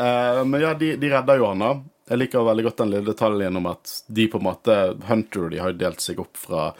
uh, 0.00 0.44
men 0.48 0.60
ja, 0.62 0.70
de, 0.78 0.94
de 0.96 1.10
redder 1.12 1.40
jo 1.40 1.48
han 1.50 1.64
da. 1.64 1.72
Jeg 2.08 2.22
liker 2.22 2.46
veldig 2.46 2.64
godt 2.64 2.78
den 2.80 2.92
lille 2.94 3.10
detaljen 3.10 3.58
om 3.60 3.66
at 3.68 3.92
de 4.06 4.24
på 4.32 4.40
en 4.40 4.46
måte 4.46 4.76
Hunter 5.10 5.50
de 5.52 5.60
har 5.60 5.74
jo 5.74 5.80
delt 5.82 6.00
seg 6.00 6.22
opp 6.22 6.40
fra 6.40 6.70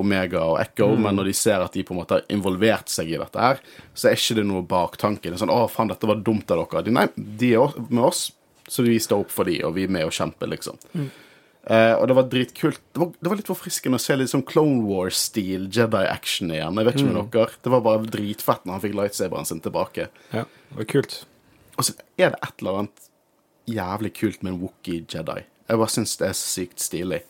Omega 0.00 0.42
og 0.52 0.58
Echo, 0.62 0.88
men 0.96 1.16
når 1.18 1.30
de 1.30 1.34
ser 1.36 1.62
at 1.64 1.72
de 1.76 1.84
på 1.86 1.94
en 1.94 2.00
måte 2.00 2.18
har 2.18 2.24
involvert 2.32 2.90
seg 2.92 3.12
i 3.12 3.18
dette 3.20 3.40
her, 3.40 3.60
så 3.94 4.10
er 4.10 4.18
ikke 4.18 4.36
det 4.40 4.46
noe 4.48 4.66
baktanke. 4.66 5.28
Det 5.28 5.36
er 5.36 5.42
sånn 5.44 5.52
'Å, 5.54 5.70
faen, 5.70 5.90
dette 5.92 6.08
var 6.10 6.22
dumt 6.26 6.50
av 6.50 6.62
dere'. 6.62 6.84
De, 6.84 6.90
nei, 6.90 7.08
de 7.16 7.54
er 7.54 7.74
med 7.88 8.04
oss, 8.04 8.32
så 8.68 8.82
vi 8.86 8.98
står 8.98 9.26
opp 9.26 9.30
for 9.34 9.44
de, 9.44 9.58
og 9.64 9.74
vi 9.74 9.84
er 9.84 9.92
med 9.92 10.04
og 10.06 10.14
kjemper, 10.14 10.50
liksom. 10.50 10.78
Eh, 11.68 11.92
og 11.92 12.06
det 12.08 12.16
var 12.16 12.28
dritkult. 12.32 12.80
Det 12.92 13.00
var, 13.02 13.10
det 13.20 13.28
var 13.28 13.36
litt 13.36 13.50
forfriskende 13.50 13.98
å 14.00 14.02
se 14.02 14.16
litt 14.16 14.30
sånn 14.32 14.46
Clone 14.48 14.80
Wars-stil 14.88 15.68
Jedi-action 15.68 16.50
igjen. 16.54 16.78
Jeg 16.80 16.88
vet 16.88 17.00
ikke 17.00 17.10
med 17.12 17.30
dere. 17.34 17.58
Det 17.62 17.72
var 17.74 17.84
bare 17.84 18.10
dritfett 18.14 18.64
når 18.64 18.72
han 18.76 18.84
fikk 18.86 18.96
lightsaberen 18.96 19.48
sin 19.50 19.60
tilbake. 19.60 20.08
Ja, 20.32 20.46
det 20.70 20.78
var 20.78 20.88
kult. 20.88 21.24
Og 21.76 21.84
så 21.84 21.94
er 22.16 22.32
det 22.32 22.40
et 22.40 22.62
eller 22.64 22.82
annet 22.82 23.10
jævlig 23.70 24.14
kult 24.16 24.42
med 24.42 24.54
en 24.54 24.60
Wookie 24.62 25.04
Jedi. 25.04 25.44
Jeg 25.68 25.78
bare 25.78 25.92
syns 25.92 26.16
det 26.18 26.30
er 26.30 26.38
sykt 26.38 26.82
stilig. 26.82 27.20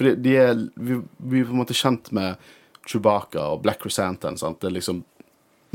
Fordi 0.00 0.14
de 0.24 0.36
er 0.40 0.54
vi, 0.80 0.96
vi 1.28 1.42
er 1.42 1.48
på 1.48 1.52
en 1.52 1.60
måte 1.60 1.76
kjent 1.76 2.06
med 2.16 2.40
Chewbacca 2.88 3.50
og 3.52 3.60
Black. 3.66 3.84
Sant? 3.92 4.24
Det 4.24 4.70
er 4.70 4.72
liksom 4.72 5.02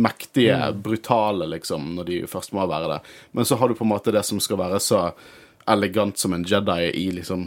mektige, 0.01 0.73
brutale, 0.73 1.45
liksom, 1.45 1.91
når 1.95 2.07
de 2.09 2.15
først 2.27 2.55
må 2.57 2.65
være 2.67 2.89
det. 2.95 2.99
Men 3.31 3.45
så 3.45 3.55
har 3.55 3.69
du 3.69 3.77
på 3.77 3.85
en 3.85 3.93
måte 3.93 4.11
det 4.11 4.25
som 4.25 4.41
skal 4.41 4.57
være 4.59 4.79
så 4.81 5.03
elegant 5.69 6.17
som 6.17 6.33
en 6.33 6.43
Jedi 6.43 6.89
i 6.89 7.05
liksom 7.13 7.45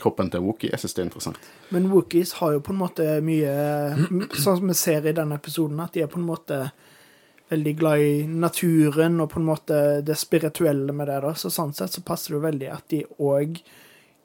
kroppen 0.00 0.30
til 0.32 0.40
en 0.40 0.46
Wookie. 0.48 0.70
Jeg 0.72 0.80
syns 0.80 0.96
det 0.96 1.02
er 1.02 1.08
interessant. 1.10 1.50
Men 1.68 1.90
Wookies 1.92 2.32
har 2.40 2.56
jo 2.56 2.62
på 2.64 2.72
en 2.72 2.80
måte 2.80 3.06
mye 3.24 3.52
Sånn 4.32 4.56
som 4.56 4.72
vi 4.72 4.76
ser 4.78 5.04
i 5.04 5.14
denne 5.16 5.36
episoden, 5.36 5.84
at 5.84 5.92
de 5.94 6.06
er 6.06 6.10
på 6.10 6.20
en 6.20 6.26
måte 6.30 6.62
veldig 7.50 7.76
glad 7.76 8.06
i 8.06 8.16
naturen 8.30 9.20
og 9.20 9.32
på 9.32 9.40
en 9.40 9.48
måte 9.50 9.78
det 10.06 10.16
spirituelle 10.16 10.94
med 10.96 11.10
det. 11.10 11.20
da. 11.26 11.34
Så 11.34 11.50
sånn 11.52 11.74
sett 11.76 11.92
så 11.92 12.04
passer 12.06 12.32
det 12.32 12.38
jo 12.38 12.44
veldig 12.46 12.72
at 12.72 12.86
de 12.92 13.04
òg 13.18 13.60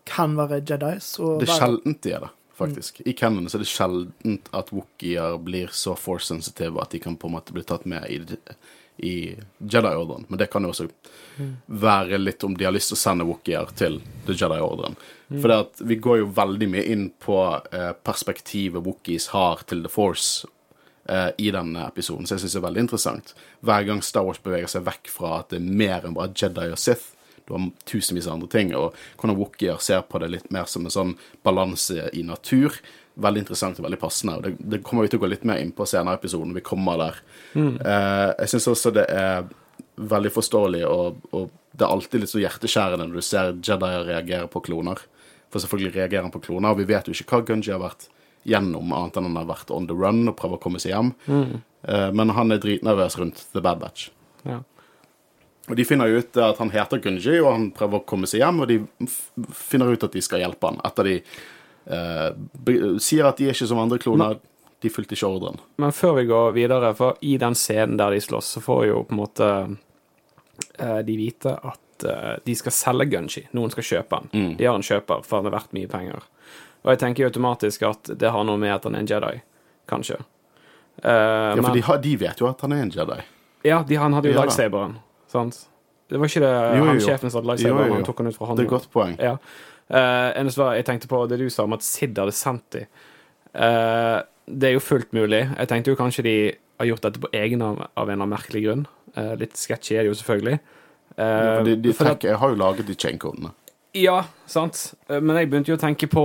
kan 0.06 0.36
være 0.38 0.62
Jedis. 0.62 1.14
Det 1.18 1.26
er 1.26 1.46
være- 1.46 1.60
sjeldent 1.60 2.02
de 2.06 2.12
er 2.16 2.20
det, 2.28 2.30
faktisk. 2.58 3.02
I 3.06 3.14
Canon 3.18 3.50
så 3.50 3.58
er 3.58 3.66
det 3.66 3.72
sjeldent 3.72 4.50
at 4.54 4.72
Wookier 4.74 5.38
blir 5.44 5.68
så 5.74 5.96
force-sensitive 5.98 6.82
at 6.82 6.92
de 6.96 7.00
kan 7.04 7.18
på 7.18 7.28
en 7.28 7.34
måte 7.40 7.54
bli 7.56 7.64
tatt 7.64 7.86
med 7.90 8.06
i, 8.10 8.20
i 9.06 9.16
Jedi-ordren. 9.60 10.26
Men 10.30 10.38
det 10.40 10.50
kan 10.54 10.64
jo 10.64 10.70
også 10.72 10.88
være 11.68 12.18
litt 12.22 12.44
om 12.48 12.54
de 12.58 12.66
har 12.68 12.72
lyst 12.76 12.92
til 12.94 12.98
å 13.00 13.02
sende 13.02 13.26
Wookier 13.28 13.72
til 13.76 14.00
The 14.28 14.34
Jedi-ordren. 14.38 14.96
For 15.42 15.50
det 15.50 15.58
at 15.66 15.82
vi 15.90 15.96
går 15.98 16.20
jo 16.22 16.30
veldig 16.38 16.68
mye 16.70 16.86
inn 16.94 17.08
på 17.20 17.40
eh, 17.74 17.92
perspektivet 18.06 18.86
Wookies 18.86 19.32
har 19.34 19.64
til 19.68 19.82
The 19.84 19.90
Force 19.90 20.46
eh, 21.10 21.32
i 21.42 21.50
denne 21.52 21.88
episoden, 21.90 22.28
så 22.30 22.36
jeg 22.38 22.46
syns 22.46 22.54
det 22.56 22.62
er 22.62 22.68
veldig 22.70 22.84
interessant. 22.86 23.34
Hver 23.66 23.88
gang 23.90 24.04
Star 24.06 24.24
Wars 24.28 24.38
beveger 24.46 24.70
seg 24.70 24.86
vekk 24.86 25.10
fra 25.12 25.40
at 25.42 25.50
det 25.50 25.60
er 25.64 25.68
mer 25.82 26.06
enn 26.06 26.14
bare 26.16 26.32
Jedi 26.38 26.70
og 26.72 26.78
Sith, 26.80 27.15
du 27.46 27.54
har 27.54 27.66
tusenvis 27.86 28.28
av 28.28 28.38
andre 28.38 28.50
ting, 28.52 28.72
og 28.78 28.96
hvordan 29.20 29.38
Wookier 29.38 29.82
ser 29.84 30.06
på 30.10 30.22
det 30.22 30.32
litt 30.34 30.48
mer 30.54 30.70
som 30.70 30.86
en 30.86 30.94
sånn 30.94 31.12
balanse 31.46 32.10
i 32.14 32.24
natur. 32.26 32.80
Veldig 33.22 33.44
interessant 33.46 33.78
og 33.80 33.86
veldig 33.86 34.00
passende. 34.02 34.38
og 34.38 34.48
Det, 34.48 34.56
det 34.74 34.82
kommer 34.84 35.06
vi 35.06 35.14
til 35.14 35.22
å 35.22 35.26
gå 35.26 35.30
litt 35.32 35.46
mer 35.48 35.62
inn 35.62 35.72
på 35.76 35.86
senere 35.88 36.18
i 36.18 36.20
episoden. 36.20 36.56
Vi 36.58 36.66
kommer 36.66 37.00
der. 37.00 37.22
Eh, 37.80 38.32
jeg 38.42 38.52
syns 38.56 38.68
også 38.74 38.92
det 38.98 39.06
er 39.14 39.46
veldig 39.96 40.32
forståelig, 40.36 40.82
og, 40.90 41.22
og 41.32 41.54
det 41.72 41.86
er 41.86 41.94
alltid 41.94 42.24
litt 42.24 42.34
så 42.34 42.42
hjerteskjærende 42.42 43.08
når 43.08 43.22
du 43.22 43.28
ser 43.30 43.54
Jedier 43.64 44.10
reagere 44.10 44.50
på 44.52 44.64
kloner. 44.66 45.00
For 45.54 45.64
selvfølgelig 45.64 45.96
reagerer 45.96 46.26
han 46.26 46.34
på 46.34 46.44
kloner, 46.44 46.74
og 46.74 46.82
vi 46.82 46.90
vet 46.90 47.08
jo 47.08 47.16
ikke 47.16 47.30
hva 47.38 47.46
Gunji 47.48 47.72
har 47.72 47.84
vært 47.84 48.10
gjennom, 48.46 48.92
annet 48.94 49.16
enn 49.18 49.30
han 49.30 49.40
har 49.40 49.48
vært 49.50 49.72
on 49.74 49.88
the 49.90 49.96
run 49.98 50.28
og 50.30 50.36
prøver 50.38 50.60
å 50.60 50.64
komme 50.66 50.82
seg 50.82 50.92
hjem. 50.94 51.14
Eh, 51.88 52.10
men 52.12 52.34
han 52.36 52.52
er 52.52 52.62
dritnervøs 52.62 53.18
rundt 53.22 53.46
The 53.54 53.64
Bad 53.64 53.80
Batch. 53.82 54.10
Ja. 54.46 54.60
Og 55.70 55.76
de 55.80 55.86
finner 55.88 56.12
ut 56.14 56.38
at 56.38 56.60
han 56.62 56.70
heter 56.70 57.00
Gunji, 57.02 57.40
og 57.42 57.48
han 57.52 57.70
prøver 57.74 58.02
å 58.02 58.06
komme 58.06 58.28
seg 58.30 58.44
hjem, 58.44 58.60
og 58.62 58.68
de 58.70 58.80
finner 59.58 59.90
ut 59.96 60.04
at 60.06 60.14
de 60.14 60.22
skal 60.22 60.44
hjelpe 60.44 60.70
han 60.70 60.78
etter 60.86 61.08
de 61.10 61.16
eh, 61.90 63.00
sier 63.02 63.26
at 63.26 63.40
de 63.40 63.48
er 63.50 63.56
ikke 63.56 63.68
som 63.72 63.82
andre 63.82 63.98
kloner. 64.02 64.38
De 64.84 64.92
fulgte 64.94 65.16
ikke 65.18 65.26
ordren. 65.32 65.58
Men 65.82 65.94
før 65.96 66.20
vi 66.20 66.28
går 66.30 66.52
videre, 66.54 66.92
for 66.98 67.18
i 67.26 67.38
den 67.42 67.56
scenen 67.58 67.98
der 67.98 68.14
de 68.14 68.22
slåss, 68.22 68.52
så 68.58 68.62
får 68.62 68.84
jo 68.92 69.00
på 69.08 69.16
en 69.16 69.22
måte 69.24 69.48
eh, 70.78 71.00
de 71.08 71.16
vite 71.18 71.56
at 71.56 72.06
eh, 72.06 72.36
de 72.46 72.56
skal 72.60 72.76
selge 72.76 73.08
Gunji. 73.16 73.46
Noen 73.58 73.74
skal 73.74 73.88
kjøpe 73.90 74.20
han. 74.20 74.30
Mm. 74.36 74.52
De 74.60 74.68
har 74.70 74.78
en 74.78 74.86
kjøper, 74.86 75.24
for 75.26 75.40
han 75.42 75.50
er 75.50 75.56
verdt 75.56 75.74
mye 75.78 75.90
penger. 75.90 76.28
Og 76.86 76.92
jeg 76.94 77.02
tenker 77.02 77.24
jo 77.26 77.32
automatisk 77.32 77.88
at 77.90 78.12
det 78.22 78.30
har 78.36 78.46
noe 78.46 78.62
med 78.62 78.76
at 78.76 78.86
han 78.86 78.94
er 79.00 79.02
en 79.06 79.10
Jedi, 79.10 79.34
kanskje. 79.90 80.20
Eh, 81.02 81.10
Ja, 81.10 81.56
for 81.56 81.66
men, 81.66 81.74
de, 81.80 81.82
har, 81.90 81.98
de 82.06 82.14
vet 82.22 82.40
jo 82.44 82.52
at 82.52 82.62
han 82.62 82.76
er 82.78 82.86
en 82.86 82.94
Jedi. 82.94 83.18
ja, 83.66 83.82
de, 83.88 83.98
han 83.98 84.14
hadde 84.14 84.30
jo 84.30 84.38
lightsaberen, 84.38 85.00
sant? 85.36 85.64
Det 86.10 86.20
var 86.22 86.30
ikke 86.30 86.44
det 86.44 86.52
Jo, 86.54 86.84
han 86.86 87.00
jo. 87.00 87.06
sjefen 87.08 87.34
som 87.34 87.48
hadde 87.50 87.66
jo. 87.66 87.78
han 87.78 88.06
tok 88.06 88.22
han 88.22 88.30
ut 88.30 88.38
fra 88.38 88.52
hånden. 88.52 88.62
Det 88.62 88.68
er 88.68 88.76
godt 88.76 88.92
poeng. 88.94 89.16
Ja. 89.18 89.36
Uh, 89.86 90.30
eneste 90.38 90.62
var, 90.62 90.76
jeg 90.78 90.86
tenkte 90.86 91.10
på 91.10 91.20
det 91.30 91.40
du 91.42 91.50
sa 91.54 91.66
om 91.66 91.74
at 91.78 91.86
Sid 91.86 92.18
hadde 92.18 92.34
sendt 92.34 92.66
dem. 92.78 92.88
Uh, 93.56 94.22
det 94.46 94.70
er 94.70 94.76
jo 94.76 94.84
fullt 94.84 95.14
mulig. 95.18 95.44
Jeg 95.48 95.70
tenkte 95.72 95.94
jo 95.94 95.98
kanskje 96.00 96.26
de 96.26 96.38
har 96.82 96.90
gjort 96.92 97.06
dette 97.08 97.22
på 97.24 97.30
egen 97.34 97.64
av, 97.66 97.86
av 97.98 98.10
en 98.14 98.26
av 98.26 98.30
merkelig 98.30 98.66
grunn. 98.68 98.88
Uh, 99.18 99.34
litt 99.42 99.58
sketchy 99.58 99.98
er 99.98 100.06
det 100.06 100.14
jo 100.14 100.18
selvfølgelig. 100.22 100.60
Ja, 101.16 101.62
de, 101.64 101.78
de 101.80 101.94
tenker, 101.96 102.34
jeg 102.34 102.40
har 102.42 102.52
jo 102.52 102.58
laget 102.60 102.90
de 102.90 102.94
chain-kodene. 103.00 103.54
ja, 103.96 104.18
sant. 104.52 104.82
Men 105.08 105.38
jeg 105.40 105.48
begynte 105.48 105.72
jo 105.72 105.78
å 105.78 105.80
tenke 105.80 106.10
på 106.12 106.24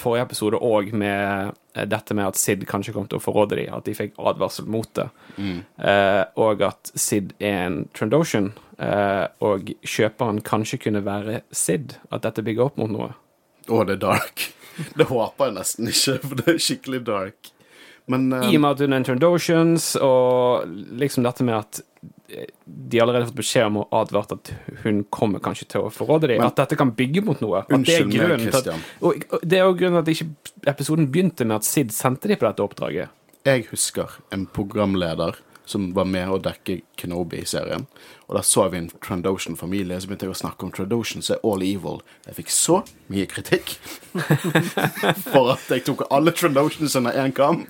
forrige 0.00 0.24
episode 0.24 0.56
òg 0.64 0.94
med 0.96 1.52
dette 1.72 2.14
med 2.14 2.26
at 2.28 2.36
Sid 2.36 2.66
kanskje 2.68 2.92
kom 2.96 3.06
til 3.08 3.20
å 3.20 3.22
forråde 3.22 3.56
dem, 3.56 3.72
at 3.72 3.86
de 3.88 3.94
fikk 3.96 4.18
advarsel 4.20 4.66
mot 4.70 4.88
det. 4.98 5.06
Eh, 5.38 6.24
og 6.40 6.64
at 6.66 6.92
Sid 6.98 7.32
er 7.40 7.62
en 7.66 7.78
Trandoshan, 7.96 8.50
eh, 8.78 9.26
og 9.44 9.72
kjøperen 9.80 10.42
kanskje 10.44 10.80
kunne 10.84 11.04
være 11.06 11.40
Sid. 11.50 11.96
At 12.12 12.26
dette 12.26 12.44
bygger 12.44 12.68
opp 12.70 12.80
mot 12.80 12.92
noe. 12.92 13.12
Å, 13.68 13.84
det 13.88 13.96
er 13.98 14.04
dark. 14.08 14.48
Det 14.96 15.04
håper 15.04 15.50
jeg 15.50 15.52
nesten 15.58 15.88
ikke, 15.90 16.14
for 16.22 16.38
det 16.40 16.46
er 16.48 16.60
skikkelig 16.64 17.02
dark. 17.04 17.50
Men 18.08 18.30
eh, 18.32 18.48
I 18.48 18.56
og 18.56 18.62
med 18.64 18.70
at 18.70 18.80
hun 18.80 18.94
er 18.94 19.02
en 19.02 19.04
Trandoshans, 19.04 19.88
og 20.00 20.70
liksom 20.98 21.26
dette 21.26 21.44
med 21.44 21.58
at 21.58 21.82
eh, 21.82 21.91
de 22.66 22.98
har 22.98 23.06
allerede 23.06 23.26
fått 23.28 23.38
beskjed 23.40 23.66
om 23.66 23.76
og 23.82 23.88
advart 23.92 24.32
at 24.32 24.52
hun 24.82 25.04
kommer 25.10 25.42
kanskje 25.44 25.66
til 25.74 25.82
å 25.86 25.90
forråde 25.92 26.28
dem. 26.30 26.38
Men- 26.38 26.46
At 26.46 26.56
dette 26.56 26.76
kan 26.80 26.90
bygge 26.96 27.22
mot 27.24 27.40
noe. 27.44 27.64
Det 27.68 27.76
Unnskyld 27.76 28.14
meg, 28.16 28.40
Christian. 28.46 28.80
at, 28.80 29.02
og, 29.02 29.24
og 29.32 29.40
det 29.44 29.58
er 29.58 29.64
jo 29.66 29.74
grunnen 29.74 30.04
til 30.04 30.12
at 30.12 30.16
ikke 30.16 30.70
episoden 30.74 31.10
begynte 31.12 31.44
med 31.46 31.56
at 31.56 31.64
Sid 31.68 31.92
sendte 31.92 32.28
dem 32.28 32.38
på 32.40 32.48
dette 32.48 32.64
oppdraget. 32.64 33.08
jeg 33.44 33.64
husker 33.72 34.08
en 34.32 34.46
programleder 34.46 35.34
som 35.64 35.92
var 35.94 36.08
med 36.08 36.30
å 36.30 36.40
dekke 36.42 36.80
Kenobi-serien. 36.98 37.86
Og 38.26 38.36
Da 38.38 38.42
så 38.42 38.64
vi 38.72 38.78
en 38.78 38.88
Trandoshan-familie, 39.04 39.98
så 40.00 40.08
begynte 40.08 40.24
jeg 40.26 40.32
å 40.32 40.38
snakke 40.40 40.64
om 40.64 40.72
Trandoshan, 40.72 41.22
så 41.22 41.34
er 41.34 41.42
all 41.44 41.62
evil. 41.66 42.00
Jeg 42.26 42.38
fikk 42.38 42.52
så 42.54 42.78
mye 43.12 43.26
kritikk 43.28 43.74
for 45.32 45.52
at 45.52 45.66
jeg 45.68 45.84
tok 45.84 46.06
alle 46.08 46.32
Trandoshans 46.32 46.96
under 46.96 47.18
én 47.20 47.34
kam. 47.36 47.66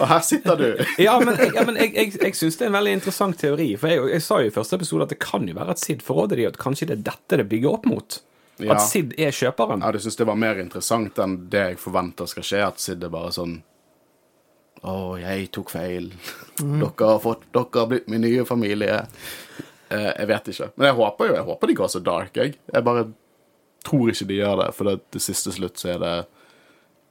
Og 0.00 0.06
her 0.08 0.22
sitter 0.24 0.56
du. 0.60 0.68
Ja, 1.06 1.18
men, 1.20 1.36
jeg, 1.36 1.52
ja, 1.54 1.66
men 1.68 1.76
jeg, 1.76 1.92
jeg, 1.94 2.14
jeg 2.22 2.38
syns 2.38 2.56
det 2.56 2.66
er 2.66 2.72
en 2.72 2.78
veldig 2.78 2.96
interessant 2.98 3.38
teori. 3.40 3.68
For 3.76 3.92
jeg, 3.92 4.06
jeg 4.16 4.24
sa 4.24 4.40
jo 4.40 4.48
i 4.48 4.54
første 4.54 4.80
episode 4.80 5.06
at 5.06 5.12
det 5.12 5.20
kan 5.22 5.44
jo 5.44 5.58
være 5.58 5.76
at 5.76 5.82
Sid 5.82 6.02
forråder 6.06 6.46
og 6.46 6.54
at 6.54 6.60
kanskje 6.62 6.88
det 6.88 6.98
er 6.98 7.06
dette 7.12 7.42
det 7.42 7.48
bygger 7.52 7.76
opp 7.76 7.88
mot. 7.90 8.20
Ja. 8.56 8.72
At 8.78 8.86
Sid 8.88 9.12
er 9.20 9.34
kjøperen. 9.36 9.84
Ja, 9.84 9.92
du 9.92 10.00
syns 10.00 10.16
det 10.16 10.26
var 10.28 10.40
mer 10.40 10.56
interessant 10.62 11.20
enn 11.20 11.36
det 11.52 11.64
jeg 11.72 11.80
forventer 11.84 12.28
skal 12.32 12.46
skje. 12.48 12.62
At 12.64 12.80
Sid 12.80 13.04
er 13.04 13.12
bare 13.12 13.34
sånn 13.36 13.58
Å, 14.84 15.16
jeg 15.18 15.50
tok 15.52 15.70
feil. 15.72 16.10
Dere 16.60 17.06
har 17.08 17.18
fått 17.22 17.46
Dere 17.52 17.80
har 17.80 17.86
blitt 17.90 18.08
min 18.12 18.20
nye 18.20 18.44
familie. 18.44 19.06
Eh, 19.88 20.12
jeg 20.18 20.26
vet 20.28 20.48
ikke. 20.52 20.70
Men 20.76 20.86
jeg 20.90 20.96
håper 20.98 21.26
jo 21.30 21.34
Jeg 21.34 21.44
håper 21.46 21.66
de 21.70 21.74
går 21.74 21.88
så 21.88 22.00
dark, 22.04 22.36
jeg. 22.36 22.56
Jeg 22.72 22.84
bare 22.84 23.06
tror 23.86 24.10
ikke 24.10 24.26
de 24.26 24.34
gjør 24.40 24.56
det, 24.64 24.74
for 24.74 24.84
det, 24.90 24.96
til 25.14 25.20
siste 25.22 25.52
slutt 25.54 25.78
så 25.78 25.92
er 25.94 25.98
det 26.02 26.14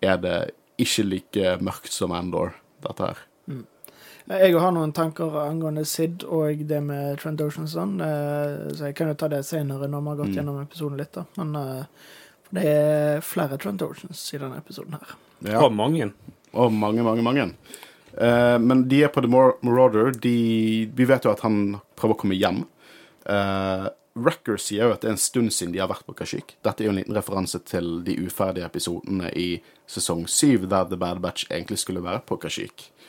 Er 0.03 0.17
det 0.17 0.37
ikke 0.77 1.05
like 1.07 1.53
mørkt 1.63 1.91
som 1.95 2.11
Endor, 2.11 2.51
dette 2.83 2.99
her. 3.07 3.21
Jeg 4.27 4.55
har 4.59 4.71
noen 4.73 4.91
tanker 4.91 5.35
angående 5.39 5.85
Sid 5.85 6.23
og 6.25 6.63
det 6.67 6.79
med 6.83 7.19
Trandoshan 7.21 7.63
og 7.67 7.69
sånn, 7.69 7.93
eh, 8.01 8.73
så 8.75 8.87
jeg 8.89 8.95
kan 8.97 9.07
jo 9.11 9.13
ta 9.21 9.27
det 9.29 9.43
senere 9.45 9.87
når 9.87 10.01
vi 10.01 10.09
har 10.09 10.15
gått 10.17 10.31
Mm. 10.31 10.35
gjennom 10.35 10.61
episoden 10.63 10.97
litt. 10.97 11.11
da. 11.13 11.23
Men 11.37 11.55
eh, 11.55 11.85
for 12.43 12.55
det 12.59 12.63
er 12.65 13.21
flere 13.21 13.57
Trandoshans 13.57 14.33
i 14.33 14.37
denne 14.41 14.57
episoden 14.57 14.93
her. 14.97 15.15
Ja. 15.45 15.61
Og 15.63 15.71
mange. 15.73 16.11
Og 16.55 16.71
mange, 16.73 17.03
mange, 17.03 17.25
mange. 17.25 17.49
Uh, 18.15 18.55
men 18.63 18.85
de 18.87 19.03
er 19.03 19.11
på 19.11 19.23
The 19.23 19.31
Mar- 19.31 19.57
Marauder. 19.65 20.13
De, 20.23 20.37
vi 20.95 21.07
vet 21.09 21.27
jo 21.27 21.33
at 21.33 21.43
han 21.43 21.77
prøver 21.99 22.15
å 22.15 22.21
komme 22.23 22.39
hjem. 22.39 22.63
Uh, 23.27 23.91
Wrecker 24.15 24.55
sier 24.61 24.87
jo 24.87 24.95
at 24.95 25.03
det 25.03 25.09
er 25.09 25.15
en 25.17 25.19
stund 25.19 25.51
siden 25.51 25.73
de 25.75 25.81
har 25.83 25.89
vært 25.91 26.05
på 26.07 26.15
Kashyyyk. 26.15 26.55
Dette 26.63 26.83
er 26.83 26.87
jo 26.87 26.93
en 26.93 26.99
liten 27.01 27.17
referanse 27.17 27.59
til 27.67 27.97
de 28.07 28.15
uferdige 28.23 28.67
episodene 28.69 29.27
i 29.35 29.49
sesong 29.91 30.23
syv, 30.31 30.69
der 30.71 30.87
The 30.87 30.99
Bad 30.99 31.19
Batch 31.23 31.49
egentlig 31.49 31.81
skulle 31.83 32.03
være 32.05 32.23
på 32.23 32.37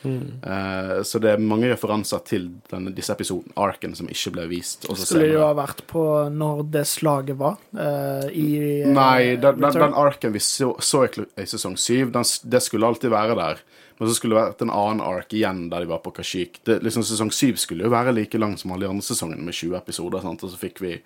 Eh, 0.05 1.01
så 1.03 1.19
det 1.19 1.31
er 1.33 1.41
mange 1.41 1.69
referanser 1.71 2.21
til 2.27 2.49
denne, 2.71 2.93
disse 2.95 3.13
episoden, 3.15 3.53
arken, 3.59 3.95
som 3.97 4.09
ikke 4.11 4.33
ble 4.35 4.45
vist. 4.51 4.85
også 4.89 5.07
Skulle 5.09 5.29
det 5.29 5.37
jo 5.37 5.45
ha 5.45 5.55
vært 5.57 5.83
på 5.89 6.03
når 6.33 6.63
det 6.75 6.83
slaget 6.89 7.39
var? 7.39 7.57
Uh, 7.73 8.27
i 8.31 8.47
eh, 8.83 8.91
Nei, 8.93 9.35
den, 9.41 9.59
den, 9.63 9.79
den 9.81 9.97
arken 9.97 10.35
vi 10.35 10.43
så, 10.43 10.73
så 10.83 11.05
i, 11.07 11.47
sesong 11.49 11.77
syv, 11.81 12.13
den, 12.15 12.27
det 12.43 12.63
skulle 12.65 12.87
alltid 12.87 13.13
være 13.13 13.37
der. 13.39 13.63
Men 13.97 14.09
så 14.09 14.13
skulle 14.17 14.37
det 14.37 14.43
vært 14.43 14.61
en 14.61 14.73
annen 14.73 15.01
ark 15.01 15.33
igjen 15.33 15.65
der 15.71 15.83
de 15.83 15.89
var 15.89 16.03
på 16.05 16.13
Kashyyyk. 16.19 16.61
Det- 16.69 16.81
Liksom, 16.85 17.05
sesong 17.07 17.31
syv 17.33 17.57
skulle 17.57 17.87
jo 17.87 17.93
være 17.93 18.13
like 18.13 18.37
lang 18.37 18.53
som 18.57 18.71
alle 18.71 18.85
de 18.85 18.91
andre 18.93 19.05
sesongene, 19.07 19.41
med 19.43 19.57
20 19.57 19.77
episoder. 19.79 20.21
Sant? 20.21 20.43
Og 20.45 20.53
så 20.53 20.59
fikk 20.61 20.83
vi 20.83 20.97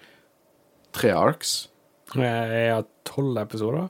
tre 0.91 1.13
arks. 1.15 1.69
Ja, 2.19 2.81
tolv 3.07 3.39
episoder. 3.39 3.87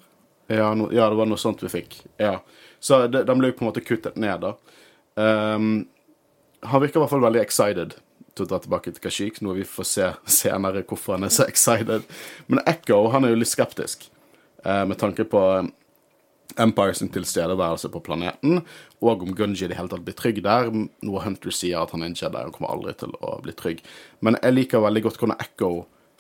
Ja, 0.52 0.74
no, 0.76 0.90
ja, 0.94 1.08
det 1.10 1.18
var 1.18 1.30
noe 1.30 1.40
sånt 1.40 1.64
vi 1.64 1.72
fikk. 1.72 2.02
Ja. 2.22 2.36
Så 2.82 3.06
den 3.08 3.40
ble 3.40 3.52
jo 3.52 3.58
på 3.58 3.66
en 3.66 3.72
måte 3.72 3.84
kuttet 3.86 4.18
ned, 4.20 4.42
da. 4.44 4.54
Ehm, 5.20 5.74
han 6.62 6.82
virker 6.84 7.00
i 7.00 7.04
hvert 7.04 7.14
fall 7.14 7.26
veldig 7.26 7.42
excited 7.42 7.98
til 8.32 8.46
å 8.46 8.50
dra 8.50 8.62
tilbake 8.64 8.94
til 8.94 9.04
Kashyyyk, 9.04 9.42
noe 9.44 9.60
vi 9.60 9.68
får 9.68 9.88
se 9.90 10.08
senere 10.42 10.86
hvorfor 10.88 11.18
han 11.18 11.28
er 11.28 11.36
så 11.36 11.48
excited. 11.50 12.08
Men 12.48 12.64
Echo 12.70 13.04
han 13.14 13.28
er 13.28 13.34
jo 13.34 13.42
litt 13.42 13.52
skeptisk 13.52 14.08
uh, 14.66 14.86
med 14.88 15.00
tanke 15.02 15.28
på 15.28 15.44
Empire 16.60 16.94
sin 16.94 17.08
tilstedeværelse 17.12 17.88
på 17.94 18.02
planeten, 18.04 18.60
og 19.00 19.22
om 19.24 19.36
Gunji 19.36 19.64
i 19.66 19.70
det 19.72 19.78
hele 19.78 19.92
tatt 19.92 20.04
blir 20.04 20.18
trygg 20.20 20.42
der. 20.44 20.68
Noe 21.06 21.22
Hunter 21.24 21.54
sier 21.56 21.80
at 21.80 21.94
han 21.96 22.04
er 22.04 22.12
en 22.12 22.18
Jedi 22.18 22.42
og 22.44 22.58
kommer 22.58 22.74
aldri 22.74 22.96
til 23.00 23.16
å 23.24 23.38
bli 23.44 23.56
trygg. 23.56 23.80
Men 24.20 24.36
jeg 24.42 24.58
liker 24.58 24.84
veldig 24.84 25.06
godt 25.06 25.22
hvordan 25.22 25.40
Echo 25.40 25.72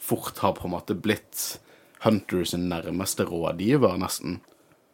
fort 0.01 0.39
har 0.41 0.55
på 0.57 0.69
en 0.69 0.75
måte 0.77 0.95
blitt 0.95 1.60
Hunter 2.05 2.48
sin 2.48 2.69
nærmeste 2.71 3.27
rådgiver, 3.27 4.00
nesten. 4.01 4.39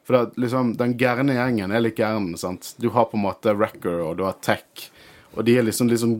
For 0.07 0.15
det, 0.15 0.39
liksom, 0.39 0.71
den 0.79 0.95
gærne 0.99 1.35
gjengen 1.35 1.73
er 1.75 1.83
litt 1.83 1.99
gæren. 1.99 2.31
sant? 2.39 2.73
Du 2.79 2.89
har 2.95 3.09
på 3.11 3.17
en 3.19 3.25
måte 3.25 3.53
Wrecker 3.53 3.99
og 4.05 4.17
du 4.17 4.23
har 4.23 4.37
Tech, 4.39 4.87
og 5.35 5.43
de 5.45 5.57
er 5.59 5.67
liksom, 5.67 5.89
liksom 5.91 6.13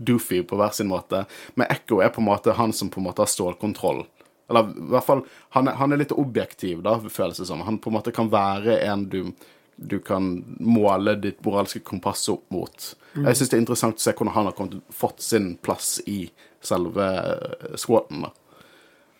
doofy 0.00 0.42
på 0.42 0.56
hver 0.56 0.72
sin 0.72 0.88
måte. 0.88 1.24
Men 1.54 1.68
Echo 1.70 2.00
er 2.00 2.08
på 2.08 2.22
en 2.22 2.30
måte 2.30 2.56
han 2.56 2.72
som 2.72 2.90
på 2.90 3.00
en 3.00 3.10
måte 3.10 3.22
har 3.22 3.30
stålkontroll. 3.30 4.06
Eller 4.50 4.72
i 4.72 4.86
hvert 4.92 5.06
fall 5.06 5.22
Han 5.54 5.68
er, 5.68 5.76
han 5.78 5.92
er 5.92 6.00
litt 6.00 6.12
objektiv, 6.12 6.82
da, 6.84 6.96
føles 7.12 7.38
det 7.38 7.46
som. 7.46 7.60
Han 7.60 7.78
på 7.78 7.92
en 7.92 7.98
måte 7.98 8.12
kan 8.14 8.32
være 8.32 8.80
en 8.88 9.04
du, 9.12 9.34
du 9.76 9.98
kan 10.00 10.34
måle 10.60 11.14
ditt 11.20 11.44
moralske 11.44 11.84
kompass 11.84 12.24
opp 12.32 12.48
mot. 12.52 12.88
Jeg 13.12 13.36
syns 13.36 13.52
det 13.52 13.56
er 13.58 13.62
interessant 13.66 14.00
å 14.00 14.02
se 14.02 14.16
hvordan 14.16 14.34
han 14.34 14.48
har 14.48 14.56
kommet, 14.56 14.80
fått 14.88 15.20
sin 15.20 15.54
plass 15.60 15.98
i 16.08 16.24
selve 16.64 17.04
eh, 17.04 17.76
squaten. 17.76 18.24
da. 18.24 18.32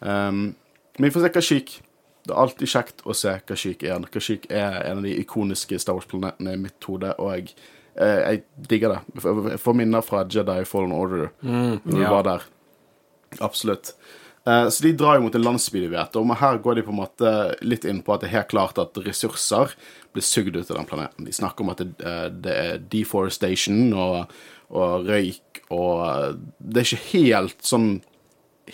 Um, 0.02 0.54
men 0.97 1.09
vi 1.09 1.12
får 1.14 1.26
se 1.26 1.32
Kashyyyk. 1.37 1.75
Det 2.22 2.30
er 2.30 2.38
alltid 2.38 2.70
kjekt 2.70 3.02
å 3.02 3.14
se 3.18 3.32
Kashyyyk 3.48 3.82
igjen. 3.82 4.04
Kashyyyk 4.14 4.44
er 4.50 4.76
en 4.86 5.00
av 5.00 5.06
de 5.06 5.16
ikoniske 5.18 5.78
Star 5.82 5.96
Wars-planetene 5.98 6.54
i 6.54 6.60
mitt 6.68 6.86
hode, 6.86 7.14
og 7.18 7.32
jeg, 7.34 7.54
eh, 7.96 8.20
jeg 8.22 8.42
digger 8.68 8.94
det. 8.94 9.00
Jeg 9.16 9.60
får- 9.60 9.74
minner 9.76 10.02
fra 10.06 10.24
Jedi 10.24 10.64
Fallen 10.64 10.92
Order 10.92 11.32
når 11.42 11.80
du 11.96 12.00
ja. 12.00 12.10
var 12.10 12.22
der. 12.22 12.42
Absolutt. 13.40 13.94
Eh, 14.46 14.66
så 14.68 14.82
de 14.82 14.92
drar 14.98 15.16
jo 15.18 15.22
mot 15.22 15.34
en 15.34 15.44
landsby 15.44 15.80
de 15.84 15.88
vet 15.88 16.16
om, 16.18 16.30
og 16.30 16.38
her 16.38 16.58
går 16.58 16.74
de 16.76 16.82
på 16.82 16.90
en 16.90 16.98
måte 16.98 17.32
litt 17.62 17.84
inn 17.84 18.02
på 18.02 18.14
at 18.14 18.20
det 18.22 18.30
er 18.30 18.38
helt 18.40 18.48
klart 18.50 18.78
at 18.78 18.98
ressurser 19.04 19.74
blir 20.12 20.22
sugd 20.26 20.56
ut 20.56 20.70
av 20.70 20.76
den 20.80 20.88
planeten. 20.90 21.24
De 21.26 21.32
snakker 21.32 21.62
om 21.62 21.70
at 21.70 21.78
det, 21.78 21.92
eh, 22.04 22.28
det 22.28 22.56
er 22.56 22.78
deforestation 22.90 23.92
og, 23.94 24.32
og 24.70 25.06
røyk, 25.06 25.62
og 25.70 26.40
det 26.58 26.82
er 26.82 26.88
ikke 26.90 27.10
helt 27.12 27.62
sånn 27.62 28.02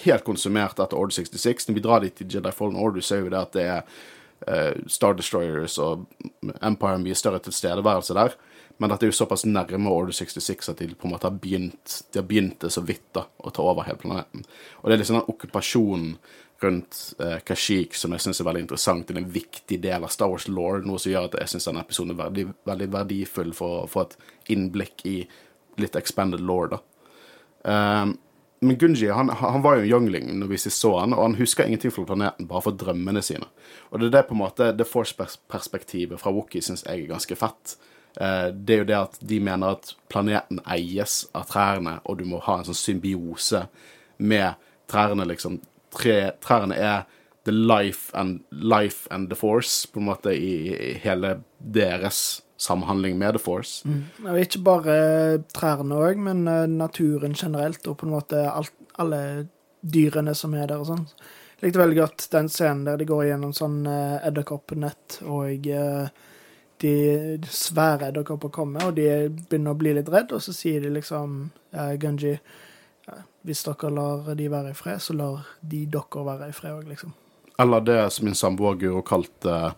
helt 0.04 0.24
konsumert 0.26 0.78
etter 0.78 0.98
Order 0.98 1.14
66. 1.20 1.68
Når 1.68 1.74
vi 1.78 1.84
drar 1.84 2.04
dit 2.04 2.14
til 2.18 2.30
Jedi 2.30 2.52
Fallen 2.54 2.78
Order, 2.78 3.04
så 3.04 3.16
er 3.16 3.24
jo 3.24 3.32
det 3.32 3.40
at 3.40 3.56
det 3.56 3.66
er 3.66 3.82
uh, 4.46 4.86
Star 4.90 5.16
Destroyers 5.18 5.78
og 5.82 6.06
Empire 6.62 7.00
mye 7.02 7.18
større 7.18 7.42
tilstedeværelse 7.44 8.16
der. 8.18 8.36
Men 8.78 8.92
dette 8.92 9.08
er 9.08 9.10
jo 9.10 9.18
såpass 9.18 9.46
nærme 9.48 9.90
Order 9.90 10.14
66 10.14 10.70
at 10.70 10.82
de 10.82 10.92
på 10.94 11.08
en 11.08 11.16
måte 11.16 11.26
har 11.26 11.34
begynt 11.34 12.02
De 12.12 12.20
har 12.20 12.26
begynt 12.28 12.60
det 12.62 12.70
så 12.70 12.84
vidt 12.86 13.08
da, 13.16 13.24
å 13.26 13.50
ta 13.50 13.64
over 13.64 13.88
hele 13.88 13.98
planeten. 13.98 14.44
Og 14.82 14.86
det 14.86 14.94
er 14.94 15.02
liksom 15.02 15.18
den 15.18 15.32
okkupasjonen 15.34 16.12
rundt 16.62 17.00
uh, 17.22 17.38
Kashyyyk 17.46 17.94
som 17.94 18.14
jeg 18.14 18.22
syns 18.22 18.40
er 18.42 18.48
veldig 18.48 18.64
interessant. 18.66 19.06
Det 19.06 19.14
er 19.14 19.22
en 19.22 19.34
viktig 19.34 19.80
del 19.82 20.06
av 20.06 20.14
Star 20.14 20.30
Wars 20.30 20.48
law, 20.50 20.78
noe 20.82 20.98
som 21.02 21.12
gjør 21.12 21.28
at 21.28 21.36
jeg 21.42 21.54
syns 21.54 21.68
denne 21.70 21.82
episoden 21.86 22.14
er 22.14 22.22
veldig, 22.22 22.46
veldig 22.70 22.88
verdifull 22.94 23.52
for 23.54 23.82
å 23.82 23.90
få 23.90 24.06
et 24.06 24.16
innblikk 24.54 25.04
i 25.06 25.18
litt 25.78 25.98
expanded 25.98 26.42
law, 26.42 26.64
da. 26.72 26.80
Um, 27.68 28.16
men 28.60 28.78
Gunji 28.78 29.08
han, 29.08 29.28
han 29.28 29.62
var 29.62 29.76
jo 29.76 29.82
en 29.82 29.90
youngling 29.90 30.30
når 30.40 30.50
vi 30.50 30.58
sist 30.58 30.82
så 30.82 30.94
han, 30.98 31.14
og 31.14 31.22
han 31.22 31.36
husker 31.38 31.66
ingenting 31.66 31.92
fra 31.94 32.06
planeten, 32.08 32.48
bare 32.50 32.64
for 32.64 32.78
drømmene 32.78 33.22
sine. 33.22 33.46
Og 33.90 34.00
det 34.00 34.08
er 34.08 34.16
det 34.16 34.24
på 34.28 34.34
en 34.34 34.42
måte, 34.42 34.72
det 34.74 34.88
Force-perspektivet 34.88 36.20
fra 36.20 36.32
Wookie 36.34 36.64
syns 36.64 36.84
jeg 36.86 37.04
er 37.04 37.12
ganske 37.12 37.38
fett. 37.38 37.76
Eh, 38.20 38.48
det 38.50 38.74
er 38.74 38.82
jo 38.82 38.88
det 38.88 38.98
at 38.98 39.20
de 39.30 39.38
mener 39.44 39.76
at 39.76 39.92
planeten 40.10 40.62
eies 40.66 41.20
av 41.38 41.46
trærne, 41.52 41.98
og 42.04 42.18
du 42.18 42.26
må 42.26 42.42
ha 42.48 42.58
en 42.58 42.68
sånn 42.68 42.80
symbiose 42.80 43.66
med 44.18 44.58
trærne, 44.90 45.28
liksom. 45.28 45.60
Tre, 45.94 46.18
trærne 46.44 46.76
er 46.76 47.06
the 47.48 47.54
life 47.54 48.12
and, 48.18 48.42
life 48.50 49.06
and 49.14 49.30
the 49.30 49.38
force, 49.38 49.86
på 49.88 50.02
en 50.02 50.10
måte, 50.10 50.34
i, 50.34 50.74
i 50.74 50.92
hele 51.04 51.38
deres 51.58 52.42
samhandling 52.58 53.18
med 53.18 53.36
the 53.36 53.42
force. 53.42 53.88
Og 54.26 54.38
ikke 54.40 54.62
bare 54.66 54.94
trærne 55.54 55.98
òg, 55.98 56.18
men 56.18 56.46
eh, 56.50 56.66
naturen 56.70 57.36
generelt, 57.38 57.86
og 57.86 58.00
på 58.00 58.08
en 58.08 58.14
måte 58.16 58.42
alt, 58.50 58.74
alle 58.98 59.20
dyrene 59.80 60.34
som 60.34 60.56
er 60.58 60.66
der 60.66 60.82
og 60.82 60.88
sånn. 60.90 61.04
Jeg 61.58 61.68
likte 61.68 61.82
veldig 61.82 61.98
godt 61.98 62.26
den 62.34 62.48
scenen 62.50 62.84
der 62.86 62.98
de 62.98 63.06
går 63.06 63.28
gjennom 63.28 63.52
sånn 63.54 63.80
uh, 63.86 64.18
edderkoppnett, 64.26 65.20
og 65.26 65.66
eh, 65.66 66.10
de 66.78 66.94
svære 67.50 68.12
edderkopper 68.12 68.52
kommer, 68.54 68.90
og 68.90 68.98
de 68.98 69.08
begynner 69.30 69.74
å 69.74 69.78
bli 69.78 69.96
litt 69.96 70.10
redd, 70.12 70.34
og 70.34 70.42
så 70.42 70.54
sier 70.54 70.82
de 70.82 70.92
liksom 70.94 71.40
uh, 71.74 71.94
Gunji 71.98 72.36
Hvis 73.48 73.62
dere 73.64 73.90
lar 73.94 74.34
de 74.36 74.46
være 74.52 74.70
i 74.70 74.76
fred, 74.76 75.00
så 75.00 75.14
lar 75.16 75.46
de 75.62 75.86
dere 75.90 76.24
være 76.26 76.50
i 76.50 76.54
fred 76.54 76.74
òg, 76.74 76.90
liksom. 76.90 77.14
Eller 77.58 77.82
det 77.82 78.00
som 78.14 78.28
min 78.28 78.38
samboer 78.38 78.76
Guro 78.78 79.02
kalte 79.02 79.72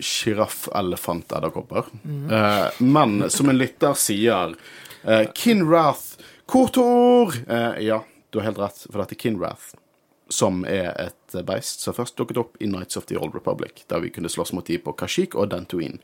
sjiraff-elefant-edderkopper. 0.00 1.90
Eh, 2.32 2.66
men 2.78 3.30
som 3.30 3.48
en 3.48 3.58
lytter 3.58 3.94
sier 3.98 4.54
eh, 5.04 5.26
Kinrath 5.34 6.20
Kotor! 6.50 7.34
Eh, 7.48 7.78
ja, 7.86 8.04
du 8.30 8.38
har 8.38 8.44
helt 8.44 8.58
rett, 8.58 8.86
for 8.90 9.02
dette 9.02 9.14
er 9.14 9.22
Kinrath. 9.22 9.74
Som 10.30 10.64
er 10.66 10.92
et 10.98 11.36
beist 11.46 11.82
som 11.82 11.94
først 11.94 12.16
dukket 12.18 12.38
opp 12.38 12.58
i 12.62 12.68
Nights 12.70 12.98
of 12.98 13.06
the 13.10 13.18
Old 13.18 13.34
Republic, 13.34 13.84
der 13.90 14.02
vi 14.02 14.12
kunne 14.14 14.30
slåss 14.30 14.52
mot 14.54 14.66
de 14.66 14.78
på 14.78 14.94
Kashyyyk 14.94 15.34
og 15.34 15.50
Dantooine. 15.50 15.98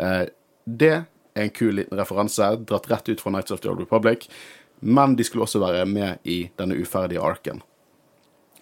Eh, 0.00 0.26
det 0.64 0.92
er 0.96 1.46
en 1.46 1.52
kul 1.52 1.76
liten 1.76 1.98
referanse, 1.98 2.54
dratt 2.68 2.90
rett 2.90 3.08
ut 3.08 3.20
fra 3.20 3.32
Nights 3.32 3.52
of 3.52 3.60
the 3.60 3.72
Old 3.72 3.80
Republic. 3.84 4.28
Men 4.80 5.16
de 5.16 5.24
skulle 5.24 5.44
også 5.44 5.60
være 5.60 5.86
med 5.88 6.28
i 6.28 6.46
denne 6.58 6.76
uferdige 6.76 7.22
arken 7.24 7.62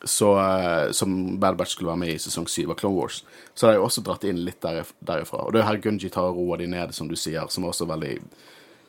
så, 0.05 0.31
eh, 0.39 0.91
som 0.93 1.39
Bad 1.41 1.57
Batch 1.57 1.77
skulle 1.77 1.93
være 1.93 2.03
med 2.05 2.15
i 2.15 2.19
sesong 2.23 2.49
7 2.49 2.71
av 2.71 2.79
Clone 2.81 2.97
Wars. 2.97 3.23
Så 3.55 3.67
det 3.67 3.75
er 3.75 3.81
jo 3.81 3.87
også 3.89 4.05
dratt 4.07 4.27
inn 4.29 4.43
litt 4.47 4.61
derif 4.65 4.93
derifra. 5.05 5.45
Og 5.45 5.55
det 5.55 5.63
er 5.63 5.71
her 5.71 5.81
Gunji 5.85 6.11
tar 6.13 6.35
roa 6.35 6.59
di 6.61 6.69
ned, 6.71 6.95
som 6.95 7.09
du 7.09 7.17
sier, 7.19 7.49
som 7.49 7.65
er 7.65 7.73
også 7.73 7.89
veldig 7.91 8.19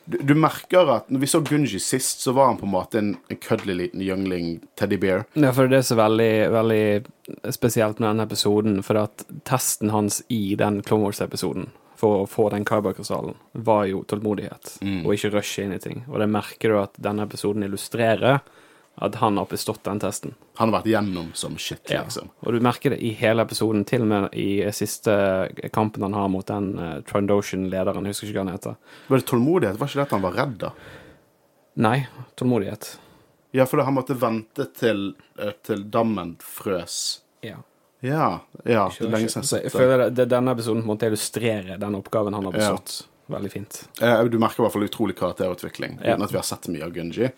du, 0.06 0.18
du 0.22 0.34
merker 0.38 0.86
at 0.94 1.08
når 1.10 1.22
vi 1.24 1.28
så 1.30 1.40
Gunji 1.42 1.80
sist, 1.82 2.20
så 2.22 2.32
var 2.36 2.52
han 2.52 2.60
på 2.60 2.66
en 2.68 2.74
måte 2.74 3.00
en, 3.00 3.08
en 3.28 3.40
køddelig 3.42 3.74
liten 3.80 4.02
youngling 4.04 4.60
teddybear. 4.78 5.24
Ja, 5.34 5.50
for 5.56 5.70
det 5.70 5.80
er 5.80 5.88
så 5.88 5.96
veldig, 5.98 6.30
veldig 6.54 7.50
spesielt 7.56 7.98
med 7.98 8.12
denne 8.12 8.26
episoden, 8.28 8.78
for 8.86 9.02
at 9.02 9.26
testen 9.48 9.90
hans 9.90 10.20
i 10.30 10.54
den 10.58 10.78
Clone 10.86 11.08
Wars-episoden 11.08 11.72
for 11.96 12.22
å 12.22 12.28
få 12.28 12.50
den 12.52 12.66
kyberkrystallen, 12.68 13.34
var 13.66 13.86
jo 13.88 14.02
tålmodighet, 14.08 14.76
og 15.00 15.14
ikke 15.14 15.32
rushe 15.32 15.64
inn 15.64 15.72
i 15.74 15.80
ting. 15.80 16.02
Og 16.10 16.20
det 16.20 16.28
merker 16.28 16.72
du 16.72 16.80
at 16.82 16.98
denne 17.00 17.24
episoden 17.24 17.64
illustrerer 17.64 18.42
at 18.96 19.14
han 19.20 19.36
har 19.36 19.46
bestått 19.50 19.82
den 19.84 20.00
testen. 20.00 20.34
Han 20.56 20.70
har 20.70 20.80
vært 20.80 20.88
gjennom 20.88 21.30
som 21.36 21.56
shit, 21.60 21.90
Ja. 21.90 22.02
liksom. 22.02 22.30
Og 22.40 22.52
du 22.52 22.60
merker 22.64 22.90
det 22.90 23.00
i 23.04 23.10
hele 23.12 23.44
episoden, 23.44 23.84
til 23.84 24.02
og 24.02 24.08
med 24.08 24.28
i 24.34 24.64
siste 24.72 25.12
kampen 25.72 26.02
han 26.02 26.16
har 26.16 26.28
mot 26.32 26.46
den 26.46 26.78
uh, 26.78 27.00
Trandoshan-lederen, 27.04 28.08
jeg 28.08 28.16
husker 28.16 28.30
ikke 28.30 28.40
hva 28.40 28.46
han 28.46 28.54
heter. 28.56 28.76
Var 29.08 29.18
det 29.20 29.26
tålmodighet? 29.28 29.78
Var 29.80 29.90
ikke 29.90 30.00
det 30.00 30.06
at 30.06 30.16
han 30.16 30.24
var 30.24 30.38
redd, 30.40 30.56
da? 30.64 30.72
Nei, 31.76 32.06
tålmodighet. 32.40 32.98
Ja, 33.52 33.66
for 33.68 33.84
han 33.84 33.94
måtte 33.96 34.16
vente 34.16 34.66
til, 34.76 35.14
eh, 35.38 35.52
til 35.64 35.84
dammen 35.92 36.36
frøs. 36.40 37.20
Ja. 37.44 37.56
Ja, 38.00 38.40
ja, 38.64 38.90
det 38.98 39.06
er 39.06 39.12
lenge 39.12 39.28
siden. 39.32 39.62
Jeg 39.64 39.72
føler 39.72 39.98
det, 39.98 40.08
det, 40.18 40.26
denne 40.28 40.52
episoden 40.52 40.82
på 40.82 40.90
en 40.90 40.92
måte 40.94 41.08
illustrerer 41.08 41.78
den 41.80 41.96
oppgaven 41.96 42.36
han 42.36 42.44
har 42.44 42.52
bestått. 42.52 43.06
Veldig 43.28 43.50
fint. 43.50 43.88
Eh, 44.00 44.24
Du 44.30 44.38
merker 44.38 44.62
i 44.62 44.66
hvert 44.66 44.72
fall 44.76 44.86
utrolig 44.86 45.16
karakterutvikling, 45.18 45.98
Ja. 46.04 46.14
uten 46.14 46.22
at 46.22 46.30
vi 46.30 46.36
har 46.38 46.44
sett 46.46 46.68
mye 46.68 46.84
av 46.84 46.92
Gunji. 46.94 47.32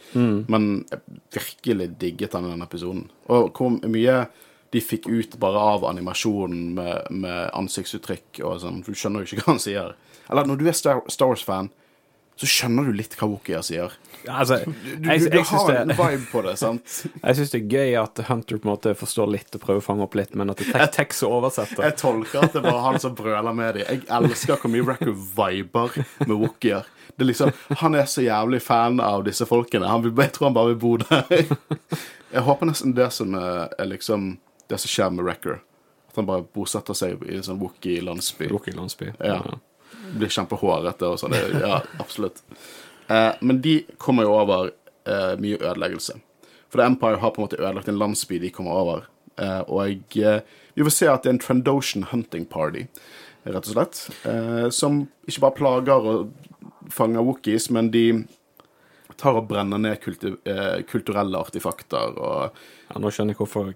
Men 0.49 0.85
jeg 0.91 1.01
virkelig 1.33 1.99
digget 1.99 2.33
han 2.33 2.45
i 2.45 2.51
den 2.51 2.63
episoden. 2.63 3.09
Og 3.29 3.53
hvor 3.55 3.81
mye 3.89 4.29
de 4.71 4.81
fikk 4.81 5.07
ut 5.09 5.39
bare 5.41 5.57
av 5.57 5.85
animasjonen 5.89 6.75
med, 6.75 7.07
med 7.11 7.51
ansiktsuttrykk 7.57 8.43
og 8.45 8.61
sånn. 8.61 8.83
Du 8.85 8.93
skjønner 8.93 9.25
jo 9.25 9.31
ikke 9.37 9.45
hva 9.47 9.53
han 9.55 9.59
sier. 9.65 9.95
Eller 10.29 10.45
når 10.45 10.59
du 10.59 10.67
er 10.69 10.73
Star, 10.77 11.01
Star 11.09 11.29
Wars-fan, 11.31 11.71
så 12.39 12.47
skjønner 12.47 12.87
du 12.87 12.93
litt 12.95 13.17
hva 13.19 13.27
Wookieer 13.33 13.65
sier. 13.67 13.95
Altså, 14.29 14.61
Du, 14.65 14.71
du, 14.73 15.05
du 15.05 15.09
jeg, 15.11 15.45
har 15.49 15.71
en 15.79 15.93
vibe 15.95 16.27
på 16.31 16.43
det, 16.45 16.53
sant? 16.61 16.95
jeg 17.25 17.39
syns 17.39 17.53
det 17.55 17.59
er 17.61 17.69
gøy 17.75 17.95
at 18.01 18.21
Hunter 18.29 18.59
på 18.61 18.69
en 18.69 18.73
måte 18.75 18.93
forstår 18.99 19.31
litt 19.33 19.55
og 19.59 19.63
prøver 19.63 19.83
å 19.83 19.87
fange 19.89 20.05
opp 20.07 20.15
litt, 20.19 20.35
men 20.39 20.51
at 20.53 20.61
det 20.63 20.69
tek- 20.73 20.93
tekst 20.97 21.25
oversetter. 21.27 21.85
Jeg 21.87 21.97
tolker 22.01 22.45
at 22.47 22.55
det 22.59 22.63
var 22.67 22.81
han 22.85 22.99
som 23.03 23.15
brøler 23.19 23.55
med 23.57 23.79
dem. 23.79 23.87
Jeg 23.89 24.05
elsker 24.19 24.59
hvor 24.63 24.73
mye 24.75 24.87
Record 24.87 25.19
viber 25.39 25.99
med 26.27 26.35
Wookier. 26.37 26.87
Det 27.19 27.25
er 27.25 27.31
liksom, 27.33 27.51
Han 27.81 27.95
er 27.99 28.05
så 28.11 28.23
jævlig 28.23 28.61
fan 28.63 29.01
av 29.03 29.25
disse 29.27 29.47
folkene. 29.49 29.89
Han 29.91 30.05
jeg 30.11 30.33
tror 30.37 30.51
han 30.51 30.59
bare 30.59 30.75
vil 30.75 30.83
bo 30.85 30.97
der. 31.03 31.49
Jeg 32.35 32.45
håper 32.45 32.69
nesten 32.69 32.93
det 32.95 33.07
som 33.17 33.33
er, 33.39 33.71
er 33.81 33.89
liksom 33.89 34.35
det 34.69 34.77
som 34.83 34.91
skjer 34.93 35.15
med 35.17 35.25
Record. 35.27 35.63
At 36.11 36.19
han 36.21 36.27
bare 36.29 36.45
bosetter 36.55 36.95
seg 36.99 37.23
i 37.25 37.39
en 37.39 37.47
sånn 37.47 37.59
Wookie-landsby. 37.63 38.51
Wookie-landsby, 38.53 39.15
Ja. 39.25 39.39
Blir 40.17 40.31
kjempehårete 40.33 41.09
og 41.13 41.19
sånn. 41.21 41.35
Ja, 41.61 41.83
absolutt. 42.01 42.43
Eh, 43.09 43.33
men 43.41 43.61
de 43.65 43.81
kommer 44.01 44.25
jo 44.29 44.35
over 44.39 44.71
eh, 45.09 45.35
mye 45.41 45.59
ødeleggelse. 45.61 46.19
For 46.69 46.81
The 46.83 46.87
Empire 46.91 47.21
har 47.23 47.31
på 47.33 47.41
en 47.41 47.47
måte 47.49 47.61
ødelagt 47.61 47.89
en 47.89 47.99
landsby 48.01 48.39
de 48.43 48.51
kommer 48.53 48.77
over. 48.83 49.07
Eh, 49.41 49.61
og 49.69 50.17
eh, 50.21 50.41
vi 50.75 50.85
får 50.85 50.95
se 50.95 51.09
at 51.09 51.23
det 51.25 51.31
er 51.31 51.37
en 51.39 51.43
Trandoshan 51.45 52.09
hunting 52.13 52.45
party, 52.51 52.87
rett 53.49 53.65
og 53.69 53.73
slett. 53.73 54.03
Eh, 54.29 54.67
som 54.75 55.07
ikke 55.29 55.45
bare 55.47 55.57
plager 55.61 56.11
og 56.13 56.93
fanger 56.93 57.25
wookies, 57.25 57.71
men 57.75 57.89
de 57.95 58.05
tar 59.19 59.35
og 59.41 59.49
brenner 59.51 59.81
ned 59.83 59.97
kultu 60.05 60.37
eh, 60.47 60.83
kulturelle 60.87 61.41
artefakter 61.41 62.19
og 62.23 62.61
Ja, 62.89 63.01
nå 63.03 63.11
skjønner 63.13 63.35
jeg 63.35 63.41
hvorfor 63.41 63.73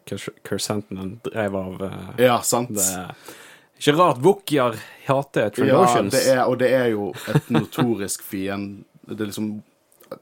Kersanten 0.47 1.17
drev 1.27 1.57
av 1.59 1.83
Ja, 2.23 2.37
sant? 2.47 2.71
det. 2.77 2.87
Ikke 3.83 3.97
rart 3.99 4.21
Wookier 4.23 4.77
hater 5.09 5.49
Ja, 5.49 5.51
Trandoshans. 5.51 6.13
det 6.15 6.23
er, 6.31 6.45
og 6.47 6.59
det 6.63 6.69
er 6.71 6.93
jo 6.93 7.09
et 7.33 7.49
notorisk 7.51 8.23
fiend 8.23 8.85
Det 9.09 9.19
er 9.21 9.27
liksom 9.33 9.49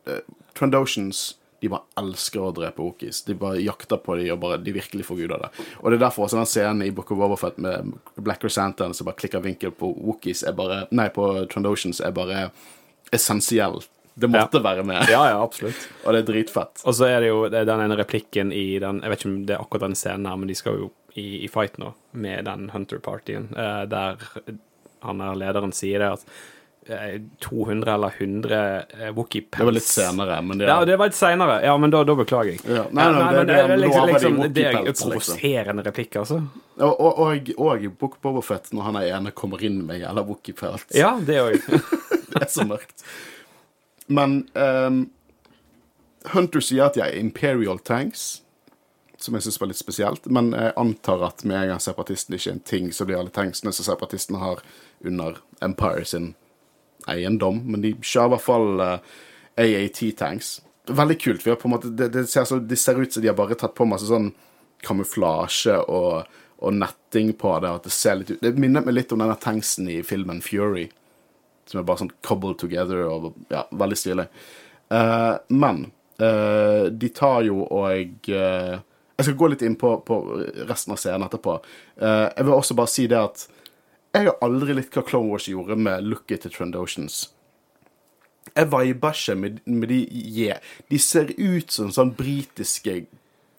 eh, 0.09 0.23
Trandoshans 0.57 1.35
de 1.61 1.69
bare 1.69 1.85
elsker 2.01 2.41
å 2.41 2.55
drepe 2.57 2.81
Wookies. 2.81 3.19
De 3.27 3.35
bare 3.37 3.59
jakter 3.61 3.99
på 4.01 4.15
dem, 4.17 4.31
og 4.33 4.39
bare, 4.41 4.57
de 4.65 4.73
virkelig 4.73 5.05
forguder 5.05 5.43
det. 5.43 5.51
Og 5.83 5.91
det 5.93 5.99
er 5.99 6.07
derfor 6.07 6.25
også 6.25 6.39
den 6.39 6.49
scenen 6.49 6.87
i 6.87 6.91
Book 6.97 7.11
of 7.13 7.21
Overfett 7.21 7.59
med 7.61 7.91
Black 8.17 8.47
Santan 8.49 8.95
som 8.97 9.05
bare 9.11 9.19
klikker 9.21 9.43
vinkel 9.45 9.75
på 9.77 9.91
Wookies, 9.93 10.41
er 10.49 10.57
bare 10.57 10.87
Nei, 10.97 11.11
på 11.13 11.27
Trandoshans 11.53 12.01
er 12.01 12.15
bare 12.17 12.47
essensiell. 13.13 13.83
Det 14.21 14.29
måtte 14.33 14.63
være 14.65 14.83
med, 14.89 15.05
Ja, 15.13 15.21
ja, 15.31 15.37
absolutt. 15.45 15.85
og 16.05 16.17
det 16.17 16.23
er 16.25 16.33
dritfett. 16.33 16.81
Og 16.89 16.97
så 16.97 17.07
er 17.13 17.21
det 17.21 17.29
jo 17.29 17.45
det 17.53 17.61
er 17.61 17.69
den 17.69 17.85
ene 17.85 17.97
replikken 18.01 18.51
i 18.57 18.79
den 18.83 19.01
Jeg 19.05 19.13
vet 19.13 19.21
ikke 19.21 19.31
om 19.31 19.39
det 19.47 19.55
er 19.55 19.61
akkurat 19.63 19.85
den 19.91 19.95
scenen 20.01 20.27
her, 20.33 20.37
men 20.41 20.49
de 20.49 20.57
skal 20.59 20.81
jo 20.81 20.91
i, 21.19 21.45
i 21.45 21.49
fight 21.49 21.79
nå 21.79 21.93
med 22.13 22.45
den 22.47 22.71
Hunter-partyen, 22.75 23.51
eh, 23.57 23.83
der 23.91 24.17
han 25.03 25.21
er 25.25 25.35
lederen 25.41 25.73
sier 25.73 26.03
det 26.03 26.09
at 26.13 26.25
eh, 26.93 27.15
200 27.41 27.95
eller 27.95 28.13
100 28.19 28.59
eh, 29.01 29.11
Wookie-pels 29.17 29.59
Det 29.59 29.65
var 29.71 29.73
litt 29.79 29.89
senere, 29.89 30.41
men 30.45 30.59
det 30.61 30.69
Ja, 30.69 30.85
det 30.85 30.97
var 31.01 31.09
litt 31.09 31.17
senere. 31.17 31.61
Ja, 31.65 31.77
men 31.81 31.91
da, 31.95 32.03
da 32.05 32.15
beklager 32.19 32.53
jeg. 32.53 32.61
Ja, 32.69 32.85
nei, 32.91 33.07
nei, 33.17 33.31
det- 33.35 33.47
det, 33.47 33.55
det 33.55 33.61
er 33.63 33.77
liksom, 33.85 34.09
liksom, 34.13 34.37
det 34.53 34.65
er 34.67 34.75
Wookie-pels, 34.75 34.87
liksom. 34.91 35.15
provoserende 35.15 35.87
replikk, 35.87 36.17
altså. 36.21 36.41
Og, 36.81 37.01
og, 37.01 37.19
og, 37.25 37.51
og 37.71 37.87
Book 38.01 38.19
Bobofet, 38.25 38.69
når 38.77 38.83
han 38.91 39.01
er 39.01 39.09
ene 39.17 39.33
kommer 39.37 39.65
inn 39.65 39.81
med 39.89 40.01
jævla 40.03 40.27
Wookie 40.29 40.55
Pants. 40.57 40.87
Ja, 40.97 41.15
det 41.21 41.41
òg. 41.43 41.59
Det 42.31 42.45
er 42.45 42.51
så 42.53 42.63
mørkt. 42.63 43.03
Men 44.07 44.37
um, 44.55 45.01
Hunter 46.31 46.63
sier 46.63 46.85
at 46.87 46.97
jeg 47.01 47.09
er 47.11 47.19
Imperial 47.19 47.81
tanks, 47.83 48.43
som 49.21 49.37
jeg 49.37 49.47
syns 49.47 49.61
var 49.61 49.71
litt 49.71 49.81
spesielt. 49.81 50.29
Men 50.33 50.53
jeg 50.57 50.75
antar 50.81 51.25
at 51.29 51.45
med 51.45 51.59
en 51.59 51.73
gang 51.75 51.83
separatisten 51.83 52.37
ikke 52.37 52.51
er 52.51 52.57
en 52.57 52.69
ting, 52.73 52.91
så 52.93 53.07
blir 53.07 53.21
alle 53.21 53.35
tanksene 53.35 53.73
som 53.77 53.87
separatistene 53.87 54.41
har 54.43 54.63
under 55.07 55.41
Empire 55.65 56.05
sin 56.09 56.33
eiendom. 57.11 57.63
Men 57.67 57.85
de 57.85 57.95
kjører 58.01 58.31
i 58.31 58.35
hvert 58.35 58.47
fall 58.47 58.85
eh, 58.87 59.17
AAT-tanks. 59.65 60.53
Veldig 60.91 61.19
kult. 61.21 61.47
Vi 61.47 61.53
har 61.53 61.59
på 61.61 61.69
en 61.69 61.77
måte, 61.77 61.93
det, 61.95 62.13
det, 62.17 62.27
ser 62.33 62.49
så, 62.49 62.59
det 62.59 62.81
ser 62.81 63.01
ut 63.01 63.13
som 63.13 63.23
de 63.23 63.31
har 63.31 63.39
bare 63.39 63.59
tatt 63.59 63.77
på 63.77 63.89
masse 63.89 64.09
sånn 64.09 64.33
kamuflasje 64.87 65.77
og, 65.93 66.31
og 66.65 66.79
netting 66.79 67.35
på 67.39 67.53
det. 67.61 67.75
At 67.77 67.87
det 67.87 67.93
ser 67.95 68.23
litt 68.23 68.33
ut 68.33 68.41
Det 68.43 68.57
minner 68.57 68.85
meg 68.87 68.97
litt 68.97 69.13
om 69.13 69.21
denne 69.21 69.39
tanksen 69.41 69.91
i 69.93 70.01
filmen 70.07 70.41
Fury 70.45 70.89
som 71.71 71.81
er 71.81 71.87
bare 71.87 72.03
sånn 72.03 72.13
cobbled 72.27 72.59
together 72.61 73.05
og 73.07 73.33
ja, 73.53 73.65
veldig 73.71 73.99
stilig. 73.99 74.27
Uh, 74.91 75.39
men 75.55 75.85
uh, 76.23 76.91
de 76.91 77.11
tar 77.15 77.45
jo 77.47 77.63
og 77.63 78.31
eh, 78.35 78.81
Jeg 79.21 79.27
skal 79.27 79.37
gå 79.37 79.51
litt 79.53 79.63
inn 79.67 79.75
på, 79.77 79.91
på 80.01 80.17
resten 80.65 80.95
av 80.95 81.01
scenen 81.03 81.27
etterpå. 81.27 81.59
Uh, 82.01 82.33
jeg 82.33 82.47
vil 82.47 82.55
også 82.57 82.77
bare 82.79 82.89
si 82.89 83.05
det 83.11 83.19
at 83.21 83.43
jeg 84.17 84.25
har 84.31 84.41
aldri 84.43 84.73
likt 84.79 84.97
hva 84.97 85.05
Clone 85.05 85.29
Wars 85.29 85.45
gjorde 85.51 85.77
med 85.77 86.07
looket 86.09 86.41
til 86.47 86.55
Trendotions. 86.55 87.29
Jeg 88.57 88.67
viber 88.73 89.13
ikke 89.13 89.37
med, 89.37 89.61
med 89.69 89.93
de 89.93 90.01
yeah. 90.09 90.59
De 90.89 90.99
ser 90.99 91.29
ut 91.37 91.69
som 91.71 91.93
sånn 91.93 92.15
britiske 92.17 93.05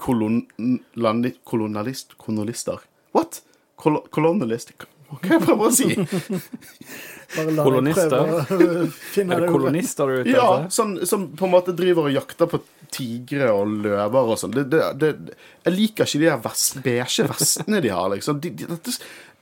kolonialist, 0.02 1.38
kolonialister. 1.46 2.80
What? 3.14 3.44
Kol 3.78 4.02
kolonialist? 4.10 4.74
Hva 5.12 5.22
det 5.26 5.34
jeg 5.36 5.44
prøver 5.46 5.66
å 5.68 5.72
si? 5.76 5.88
Bare 7.36 7.54
la 7.56 7.64
Kolonister? 7.64 8.12
prøve 8.12 8.40
å 8.42 8.86
finne 9.16 9.36
Er 9.36 9.40
det 9.44 9.48
det 9.48 9.52
kolonister 9.56 10.10
du 10.10 10.14
er 10.14 10.24
ute 10.26 10.34
Ja, 10.36 10.46
etter? 10.58 10.74
sånn, 10.76 10.94
som 11.08 11.26
på 11.40 11.48
en 11.48 11.54
måte 11.54 11.76
driver 11.78 12.10
og 12.10 12.16
jakter 12.16 12.50
på 12.52 12.60
tigre 12.92 13.52
og 13.56 13.72
løver 13.86 14.32
og 14.34 14.40
sånn. 14.42 14.52
Det, 14.56 14.66
det, 14.74 14.82
det, 15.00 15.12
jeg 15.64 15.76
liker 15.78 16.10
ikke 16.10 16.20
de 16.24 16.28
der 16.28 16.42
vest, 16.44 16.80
beige 16.84 17.28
vestene 17.30 17.80
de 17.86 17.94
har, 17.94 18.10
liksom. 18.12 18.42
De, 18.44 18.52
de, 18.52 18.68
dette, 18.74 18.98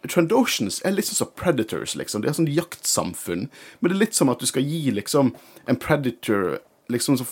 Trandotions 0.06 0.78
er 0.88 0.94
sånn 1.04 1.18
som 1.24 1.32
Predators, 1.36 1.96
liksom. 2.00 2.22
De 2.24 2.30
er 2.30 2.38
sånn 2.38 2.52
jaktsamfunn. 2.54 3.48
Men 3.82 3.90
det 3.92 3.98
er 3.98 4.04
litt 4.06 4.16
som 4.20 4.30
at 4.32 4.40
du 4.40 4.46
skal 4.48 4.64
gi 4.70 4.94
liksom 4.96 5.34
en 5.68 5.80
Predator 5.82 6.60
liksom 6.94 7.18
så, 7.20 7.26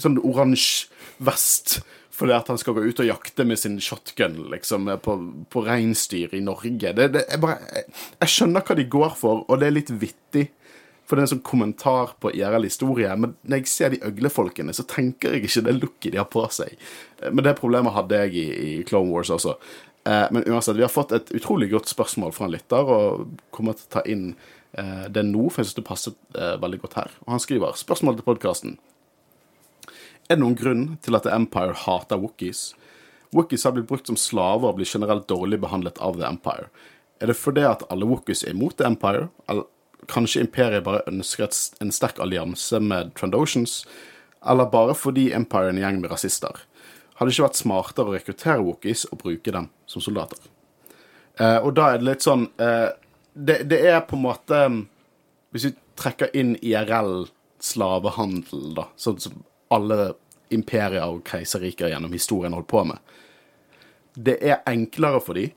sånn 0.00 0.18
oransje 0.24 0.88
vest 1.24 1.78
fordi 2.14 2.34
at 2.36 2.50
han 2.52 2.58
skal 2.60 2.76
gå 2.76 2.84
ut 2.86 3.00
og 3.02 3.08
jakte 3.08 3.46
med 3.46 3.58
sin 3.58 3.80
shotgun 3.82 4.36
liksom, 4.52 4.86
på, 5.02 5.14
på 5.50 5.62
reinsdyr 5.66 6.36
i 6.36 6.42
Norge. 6.44 6.92
Det, 6.94 7.08
det, 7.16 7.24
jeg, 7.26 7.40
bare, 7.42 7.56
jeg, 7.74 7.88
jeg 8.20 8.34
skjønner 8.36 8.66
hva 8.68 8.76
de 8.78 8.84
går 8.92 9.16
for, 9.18 9.42
og 9.48 9.58
det 9.58 9.70
er 9.70 9.74
litt 9.80 9.90
vittig. 9.90 10.44
For 11.04 11.16
det 11.16 11.20
er 11.20 11.26
en 11.26 11.32
sånn 11.34 11.44
kommentar 11.44 12.14
på 12.22 12.30
IRL-historie. 12.32 13.10
Men 13.20 13.34
når 13.44 13.60
jeg 13.60 13.68
ser 13.68 13.92
de 13.92 14.00
øglefolkene, 14.08 14.72
så 14.72 14.86
tenker 14.88 15.34
jeg 15.34 15.44
ikke 15.44 15.64
det 15.66 15.74
looket 15.76 16.14
de 16.14 16.20
har 16.22 16.30
på 16.32 16.46
seg. 16.54 16.78
Men 17.26 17.44
det 17.44 17.58
problemet 17.58 17.92
hadde 17.92 18.22
jeg 18.22 18.38
i, 18.40 18.46
i 18.54 18.70
Clone 18.88 19.12
Wars 19.12 19.32
også. 19.34 19.58
Eh, 20.08 20.26
Men 20.32 20.46
uansett, 20.48 20.78
vi 20.78 20.86
har 20.86 20.92
fått 20.92 21.12
et 21.12 21.34
utrolig 21.36 21.70
godt 21.74 21.92
spørsmål 21.92 22.32
fra 22.32 22.48
en 22.48 22.54
lytter, 22.54 22.88
og 22.96 23.36
kommer 23.54 23.76
til 23.76 23.88
å 23.90 23.94
ta 23.98 24.04
inn 24.08 24.30
eh, 24.78 25.06
det 25.12 25.26
nå, 25.28 25.48
for 25.50 25.60
jeg 25.60 25.70
syns 25.70 25.80
det 25.82 25.86
passet 25.90 26.40
eh, 26.40 26.56
veldig 26.64 26.80
godt 26.86 26.98
her. 27.02 27.14
Og 27.26 27.36
han 27.36 27.44
skriver 27.44 27.76
spørsmål 27.80 28.18
til 28.18 28.28
podkasten. 28.30 28.76
Er 30.24 30.38
det 30.38 30.40
noen 30.40 30.56
grunn 30.56 30.84
til 31.04 31.16
at 31.18 31.26
The 31.26 31.34
Empire 31.36 31.76
hater 31.76 32.20
Wookies? 32.20 32.72
Wookies 33.34 33.64
har 33.66 33.74
blitt 33.76 33.90
brukt 33.90 34.08
som 34.08 34.16
slaver 34.16 34.70
og 34.70 34.78
blir 34.78 34.88
generelt 34.88 35.26
dårlig 35.28 35.58
behandlet 35.60 36.00
av 36.00 36.16
The 36.16 36.24
Empire. 36.28 36.70
Er 37.20 37.28
det 37.28 37.36
fordi 37.36 37.66
at 37.68 37.84
alle 37.92 38.08
Wookies 38.08 38.44
er 38.44 38.54
imot 38.54 38.78
The 38.78 38.88
Empire, 38.88 39.28
eller 39.48 39.68
kanskje 40.08 40.44
Imperiet 40.44 40.84
bare 40.86 41.04
ønsker 41.10 41.52
en 41.80 41.92
sterk 41.92 42.20
allianse 42.20 42.80
med 42.80 43.12
Trandotions, 43.18 43.82
eller 44.44 44.70
bare 44.72 44.96
fordi 44.96 45.30
Empire 45.36 45.68
er 45.68 45.76
en 45.76 45.82
gjeng 45.82 46.00
med 46.00 46.12
rasister? 46.12 46.64
Hadde 47.14 47.30
det 47.30 47.36
ikke 47.36 47.46
vært 47.46 47.60
smartere 47.60 48.10
å 48.10 48.16
rekruttere 48.16 48.64
Wookies 48.64 49.04
og 49.12 49.20
bruke 49.22 49.52
dem 49.54 49.68
som 49.86 50.02
soldater? 50.02 50.40
Eh, 51.36 51.60
og 51.60 51.74
da 51.76 51.92
er 51.92 52.00
det 52.00 52.08
litt 52.08 52.24
sånn 52.24 52.48
eh, 52.62 52.90
det, 53.34 53.64
det 53.70 53.80
er 53.90 54.04
på 54.06 54.14
en 54.14 54.22
måte 54.22 54.58
Hvis 55.50 55.64
vi 55.66 55.70
trekker 55.98 56.30
inn 56.38 56.52
IRL 56.62 57.24
slavehandel, 57.62 58.74
da, 58.76 58.84
sånn 59.00 59.18
som 59.22 59.42
alle 59.74 60.14
imperier 60.54 61.04
og 61.08 61.24
keiserriker 61.28 61.90
gjennom 61.90 62.12
historien 62.14 62.54
holdt 62.54 62.70
på 62.70 62.84
med 62.86 63.14
Det 64.14 64.38
er 64.42 64.62
enklere 64.70 65.20
for 65.24 65.38
dem 65.38 65.54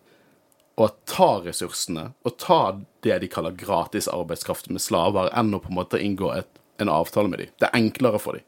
å 0.77 0.87
ta 1.09 1.29
ressursene 1.41 2.11
og 2.25 2.37
ta 2.41 2.59
det 3.05 3.17
de 3.23 3.29
kaller 3.31 3.55
gratis 3.57 4.07
arbeidskraft 4.13 4.69
med 4.69 4.83
slaver, 4.83 5.31
enn 5.33 5.55
å 5.57 5.61
på 5.61 5.71
en 5.71 5.79
måte 5.79 6.01
inngå 6.01 6.29
et, 6.35 6.49
en 6.77 6.91
avtale 6.93 7.31
med 7.31 7.41
dem. 7.41 7.53
Det 7.57 7.65
er 7.65 7.79
enklere 7.79 8.21
for 8.21 8.37
dem. 8.37 8.45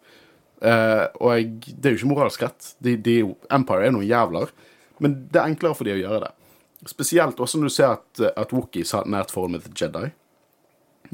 Uh, 0.60 1.08
og 1.24 1.32
jeg, 1.34 1.48
det 1.72 1.90
er 1.90 1.96
jo 1.96 2.00
ikke 2.02 2.12
moralsk 2.12 2.44
rett. 2.46 2.74
De, 2.86 2.94
de, 3.02 3.16
Empire 3.56 3.88
er 3.88 3.96
noen 3.96 4.06
jævler, 4.06 4.54
men 5.02 5.16
det 5.32 5.42
er 5.42 5.50
enklere 5.56 5.78
for 5.80 5.90
dem 5.90 5.98
å 5.98 6.04
gjøre 6.04 6.22
det. 6.28 6.32
Spesielt 6.92 7.42
også 7.42 7.60
når 7.60 7.72
du 7.72 7.76
ser 7.76 7.96
at, 7.96 8.24
at 8.30 8.54
Wookies 8.56 8.94
har 8.94 9.08
et 9.08 9.14
nært 9.16 9.34
forhold 9.34 9.56
med 9.56 9.66
The 9.66 9.74
Jedi. 9.74 10.06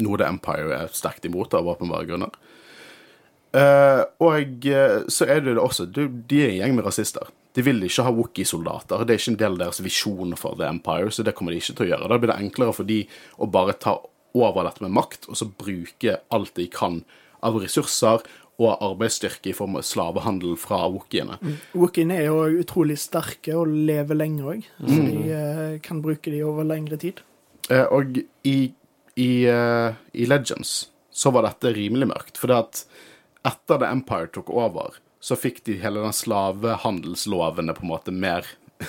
Noe 0.04 0.20
The 0.20 0.28
Empire 0.28 0.82
er 0.82 0.91
sterkt 0.94 1.26
imot 1.30 1.56
av 1.56 1.70
åpenbare 1.72 2.10
grunner. 2.10 2.36
Eh, 3.56 4.02
og 4.26 4.68
eh, 4.68 5.02
så 5.08 5.28
er 5.30 5.44
det 5.44 5.56
det 5.56 5.63
også 5.63 5.88
du, 5.88 6.08
De 6.10 6.41
er 6.44 6.52
en 6.52 6.62
gjeng 6.63 6.78
med 6.80 6.88
rasister. 6.88 7.30
De 7.56 7.63
vil 7.63 7.80
ikke 7.88 8.04
ha 8.04 8.12
Wookie-soldater. 8.12 9.06
Det 9.06 9.15
er 9.15 9.22
ikke 9.22 9.34
en 9.36 9.44
del 9.44 9.54
av 9.56 9.62
deres 9.63 9.84
visjon 9.84 10.36
for 10.39 10.60
The 10.60 10.68
Empire, 10.68 11.12
så 11.13 11.24
det 11.24 11.36
kommer 11.38 11.56
de 11.56 11.62
ikke 11.62 11.78
til 11.78 11.86
å 11.86 11.91
gjøre. 11.94 12.10
Da 12.12 12.18
blir 12.20 12.34
det 12.34 12.39
enklere 12.44 12.76
for 12.76 12.88
de 12.89 13.06
å 13.39 13.48
bare 13.52 13.78
ta 13.80 13.96
over 14.36 14.68
dette 14.68 14.84
med 14.84 14.91
makt, 14.98 15.30
og 15.32 15.39
så 15.39 15.48
bruke 15.48 16.18
alt 16.36 16.52
de 16.60 16.65
kan 16.68 17.06
av 17.46 17.56
ressurser 17.62 18.26
og 18.60 18.84
arbeidsstyrke 18.84 19.52
i 19.52 19.56
form 19.56 19.78
av 19.80 19.86
slavehandel 19.88 20.58
fra 20.60 20.82
Wookieene. 20.91 21.38
Wookiene 21.76 22.20
er 22.20 22.28
jo 22.28 22.60
utrolig 22.60 22.98
sterke 23.00 23.56
og 23.56 23.72
lever 23.72 24.20
lenge 24.20 24.52
òg, 24.52 24.68
så 24.84 25.00
de 25.00 25.15
eh, 25.39 25.74
kan 25.84 26.04
bruke 26.04 26.32
de 26.32 26.44
over 26.44 26.68
lengre 26.68 27.00
tid. 27.00 27.24
Og 27.72 28.20
i, 28.46 28.58
i, 29.15 29.32
i 29.48 30.28
Legends 30.28 30.78
så 31.15 31.32
var 31.32 31.48
dette 31.48 31.72
rimelig 31.76 32.12
mørkt, 32.12 32.39
for 32.39 32.52
det 32.52 32.60
at 32.60 32.84
etter 33.46 33.82
The 33.82 33.90
Empire 33.92 34.30
tok 34.34 34.50
over, 34.54 34.98
så 35.24 35.38
fikk 35.40 35.64
de 35.66 35.78
hele 35.82 36.04
den 36.04 36.14
slavehandelslovene 36.14 37.74
på 37.78 37.86
en 37.86 37.92
måte 37.92 38.14
mer 38.14 38.48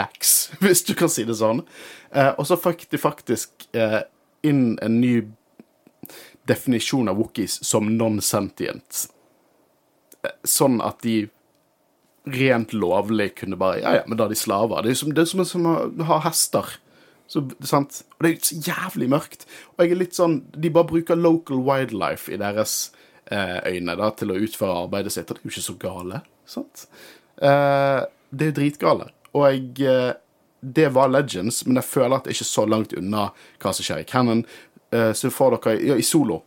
lax, 0.00 0.50
hvis 0.60 0.84
du 0.88 0.94
kan 0.98 1.12
si 1.12 1.24
det 1.28 1.38
sånn. 1.40 1.62
Eh, 2.12 2.32
og 2.36 2.48
så 2.48 2.58
fikk 2.60 2.88
de 2.92 3.00
faktisk 3.00 3.68
eh, 3.76 4.02
inn 4.46 4.74
en 4.84 5.00
ny 5.00 5.14
definisjon 6.50 7.08
av 7.10 7.18
Wookies 7.20 7.58
som 7.66 7.90
non-sentient. 7.96 9.06
Eh, 10.24 10.36
Sånn 10.48 10.80
at 10.84 11.02
de 11.04 11.22
rent 12.30 12.74
lovlig 12.76 13.30
kunne 13.40 13.56
bare 13.60 13.80
Ja, 13.80 13.94
ja, 14.00 14.06
men 14.06 14.18
da 14.20 14.26
er 14.26 14.34
de 14.34 14.38
slaver. 14.38 14.84
Det 14.84 14.92
er 14.92 14.98
som, 15.00 15.12
det 15.16 15.24
er 15.24 15.30
som, 15.30 15.44
som 15.48 15.68
å 15.70 15.76
ha 16.10 16.20
hester. 16.26 16.76
Så, 17.30 17.44
sant? 17.64 18.02
Og 18.18 18.26
det 18.26 18.30
er 18.32 18.40
så 18.44 18.58
jævlig 18.66 19.08
mørkt. 19.12 19.46
Og 19.76 19.84
jeg 19.84 19.94
er 19.94 20.00
litt 20.02 20.18
sånn 20.18 20.40
De 20.50 20.72
bare 20.74 20.90
bruker 20.90 21.18
local 21.18 21.62
wildlife 21.66 22.32
i 22.32 22.38
deres 22.40 22.90
øyne 23.30 23.94
da, 23.98 24.10
til 24.16 24.32
å 24.32 24.38
utføre 24.42 24.84
arbeidet 24.84 25.14
sitt, 25.14 25.30
og 25.30 25.36
det 25.36 25.42
er 25.42 25.48
jo 25.48 25.54
ikke 25.54 25.68
så 25.68 25.76
gale. 25.80 26.22
Sant? 26.50 26.86
Eh, 27.42 28.00
det 28.30 28.46
er 28.46 28.52
jo 28.52 28.56
dritgale. 28.58 29.10
Og 29.32 29.46
jeg 29.46 29.86
eh, 29.86 30.12
Det 30.60 30.90
var 30.92 31.08
Legends, 31.08 31.64
men 31.66 31.78
jeg 31.80 31.88
føler 31.88 32.18
at 32.18 32.26
det 32.26 32.34
er 32.34 32.36
ikke 32.36 32.44
så 32.44 32.66
langt 32.68 32.92
unna 32.92 33.30
hva 33.62 33.70
som 33.72 33.86
skjer 33.86 34.02
i 34.02 34.08
Cannon. 34.08 34.42
Eh, 34.92 35.12
så 35.16 35.30
får 35.32 35.56
dere 35.56 35.78
ja, 35.80 35.96
i 35.96 36.04
solo 36.04 36.42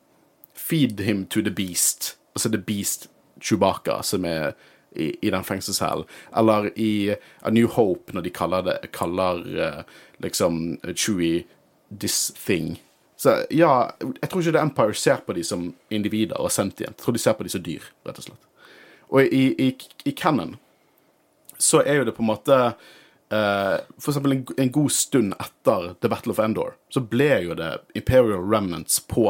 Feed 0.54 1.02
him 1.02 1.26
to 1.26 1.42
the 1.42 1.50
beast. 1.50 2.14
Altså 2.36 2.52
The 2.54 2.62
Beast 2.62 3.08
Chewbacca, 3.42 4.04
som 4.04 4.26
er 4.26 4.54
i, 4.96 5.10
i 5.22 5.32
den 5.34 5.44
fengselscellen. 5.44 6.06
Eller 6.38 6.70
i 6.80 7.16
A 7.42 7.50
New 7.50 7.68
Hope, 7.68 8.14
når 8.14 8.28
de 8.28 8.30
kaller 8.30 8.62
det 8.68 8.92
kaller 8.94 9.42
eh, 9.58 9.82
liksom 10.22 10.78
Chewie 10.94 11.44
this 11.90 12.32
thing. 12.46 12.78
Så 13.24 13.38
ja, 13.56 13.92
jeg 14.04 14.28
tror 14.28 14.42
ikke 14.42 14.52
The 14.52 14.62
Empire 14.68 14.96
ser 15.00 15.22
på 15.24 15.34
de 15.38 15.46
som 15.48 15.70
individer 15.94 16.42
og 16.44 16.52
sentient. 16.52 16.90
Jeg 16.92 17.00
tror 17.00 17.16
de 17.16 17.22
ser 17.24 17.38
på 17.40 17.46
de 17.48 17.54
som 17.54 17.64
dyr, 17.64 17.86
rett 18.04 18.20
og 18.20 18.26
slett. 18.26 18.50
Og 19.16 19.24
i, 19.24 19.46
i, 19.64 19.70
i 20.10 20.12
Cannon 20.12 20.58
så 21.62 21.80
er 21.86 22.02
jo 22.02 22.10
det 22.10 22.16
på 22.18 22.24
en 22.26 22.32
måte 22.34 22.58
uh, 22.74 23.78
For 23.96 24.12
eksempel 24.12 24.36
en, 24.36 24.44
en 24.60 24.74
god 24.76 24.92
stund 24.92 25.38
etter 25.40 25.94
The 26.04 26.12
Battle 26.12 26.36
of 26.36 26.44
Endor, 26.44 26.76
så 26.92 27.00
ble 27.00 27.30
jo 27.46 27.56
det 27.56 27.72
Imperial 27.96 28.44
Remnants 28.44 29.00
på 29.08 29.30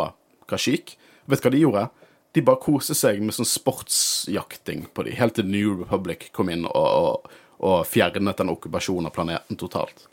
Kashyyyk. 0.49 0.95
Vet 1.29 1.43
du 1.43 1.45
hva 1.45 1.53
de 1.53 1.61
gjorde? 1.61 1.87
De 2.33 2.47
bare 2.49 2.65
koste 2.65 2.97
seg 2.97 3.21
med 3.21 3.37
sånn 3.37 3.45
sportsjakting 3.45 4.87
på 4.89 5.05
de, 5.05 5.13
helt 5.19 5.37
til 5.37 5.45
New 5.45 5.83
Republic 5.83 6.31
kom 6.33 6.49
inn 6.49 6.65
og, 6.65 6.87
og, 6.89 7.33
og 7.61 7.83
fjernet 7.85 8.41
den 8.41 8.55
okkupasjonen 8.57 9.11
av 9.11 9.13
planeten 9.13 9.59
totalt. 9.59 10.07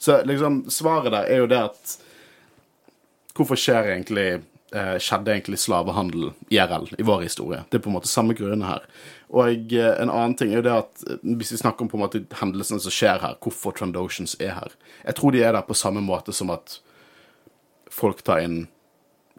Så 0.00 0.22
liksom, 0.24 0.62
svaret 0.72 1.12
der 1.12 1.28
er 1.28 1.44
jo 1.44 1.50
det 1.50 1.66
at 1.68 2.00
Hvorfor 3.36 3.58
skjer 3.58 3.92
egentlig 3.92 4.28
eh, 4.74 4.96
skjedde 5.02 5.32
egentlig 5.34 5.60
slavehandel 5.62 6.30
IRL 6.52 6.88
i 6.98 7.06
vår 7.06 7.24
historie? 7.26 7.62
Det 7.70 7.78
er 7.78 7.84
på 7.84 7.90
en 7.92 7.96
måte 7.98 8.10
samme 8.10 8.34
grunnene 8.38 8.68
her. 8.68 8.86
Og 9.30 9.74
eh, 9.76 9.92
en 10.02 10.10
annen 10.10 10.36
ting 10.38 10.52
er 10.52 10.60
jo 10.60 10.66
det 10.66 10.76
at 10.76 11.04
eh, 11.06 11.22
hvis 11.38 11.54
vi 11.54 11.60
snakker 11.62 11.86
om 11.86 11.92
på 11.92 11.98
en 11.98 12.04
måte 12.04 12.24
hendelsene 12.40 12.82
som 12.82 12.94
skjer 12.94 13.22
her, 13.22 13.38
hvorfor 13.42 13.76
Trandotions 13.76 14.36
er 14.40 14.56
her 14.58 14.76
Jeg 15.04 15.16
tror 15.20 15.34
de 15.34 15.44
er 15.44 15.54
der 15.56 15.66
på 15.66 15.78
samme 15.78 16.02
måte 16.04 16.34
som 16.36 16.50
at 16.54 16.80
folk 17.90 18.22
tar 18.26 18.42
inn 18.44 18.60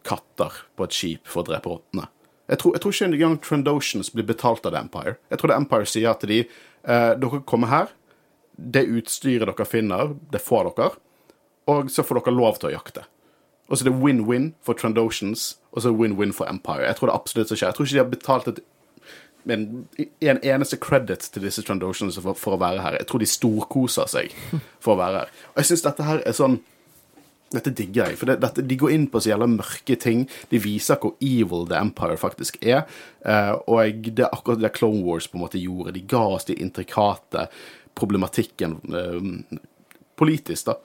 katter 0.06 0.64
på 0.76 0.88
et 0.88 0.96
skip 0.96 1.30
for 1.30 1.42
å 1.42 1.50
drepe 1.52 1.70
rottene. 1.70 2.08
Jeg 2.50 2.58
tror, 2.58 2.74
jeg 2.74 2.82
tror 2.82 2.94
ikke 2.94 3.08
engang 3.08 3.38
Trandotions 3.40 4.10
blir 4.12 4.26
betalt 4.26 4.66
av 4.66 4.74
The 4.74 4.82
Empire. 4.82 5.16
Jeg 5.30 5.40
tror 5.40 5.52
The 5.52 5.58
Empire 5.62 5.88
sier 5.88 6.18
til 6.20 6.32
de 6.32 6.40
eh, 6.42 7.12
dere 7.22 7.42
kommer 7.48 7.70
her, 7.70 7.92
det 8.56 8.84
utstyret 8.90 9.48
dere 9.48 9.66
finner, 9.68 10.16
det 10.32 10.42
får 10.42 10.72
dere, 10.76 10.98
og 11.70 11.90
så 11.92 12.04
får 12.04 12.20
dere 12.20 12.34
lov 12.36 12.58
til 12.58 12.72
å 12.72 12.74
jakte. 12.74 13.06
Og 13.68 13.78
så 13.78 13.86
er 13.86 13.90
det 13.90 14.00
win-win 14.02 14.52
for 14.62 14.76
Trandotions, 14.78 15.58
og 15.72 15.82
så 15.82 15.88
er 15.88 15.94
det 15.94 16.00
win-win 16.00 16.34
for 16.36 16.50
Empire. 16.50 16.86
Jeg 16.86 16.98
tror 16.98 17.08
det 17.08 17.14
absolutt 17.14 17.48
som 17.48 17.56
skjer. 17.58 17.70
Jeg 17.70 17.78
tror 17.78 17.86
ikke 17.86 17.94
de 17.94 18.02
har 18.02 18.10
betalt 18.10 18.50
et, 18.50 18.60
en, 19.54 19.64
en 20.20 20.42
eneste 20.42 20.76
credit 20.76 21.30
til 21.32 21.46
disse 21.46 21.62
Trandotions 21.62 22.18
for, 22.20 22.36
for 22.38 22.56
å 22.56 22.60
være 22.60 22.82
her. 22.84 22.98
Jeg 23.00 23.08
tror 23.08 23.22
de 23.22 23.30
storkoser 23.30 24.10
seg 24.10 24.36
for 24.82 24.94
å 24.94 25.00
være 25.00 25.22
her. 25.22 25.32
Og 25.54 25.62
jeg 25.62 25.72
syns 25.72 25.86
dette 25.86 26.10
her 26.10 26.22
er 26.26 26.36
sånn 26.36 26.60
dette 27.52 27.72
digger 27.76 28.08
jeg, 28.10 28.18
for 28.20 28.30
det, 28.30 28.38
dette, 28.40 28.64
de 28.64 28.78
går 28.80 28.94
inn 28.94 29.06
på 29.12 29.20
så 29.20 29.32
jævla 29.32 29.48
mørke 29.50 29.96
ting. 30.00 30.24
De 30.48 30.60
viser 30.62 31.00
hvor 31.00 31.16
evil 31.20 31.66
The 31.68 31.80
Empire 31.84 32.16
faktisk 32.20 32.58
er. 32.64 32.86
Uh, 33.26 33.58
og 33.68 34.08
det 34.08 34.24
er 34.24 34.32
akkurat 34.32 34.62
det 34.62 34.72
Clone 34.76 35.02
Wars 35.04 35.28
på 35.28 35.38
en 35.38 35.44
måte 35.44 35.60
gjorde. 35.60 35.94
De 35.96 36.04
ga 36.08 36.22
oss 36.36 36.48
de 36.48 36.56
intrikate 36.56 37.46
problematikken 37.98 38.78
uh, 38.88 39.60
politisk, 40.18 40.70
da. 40.70 40.78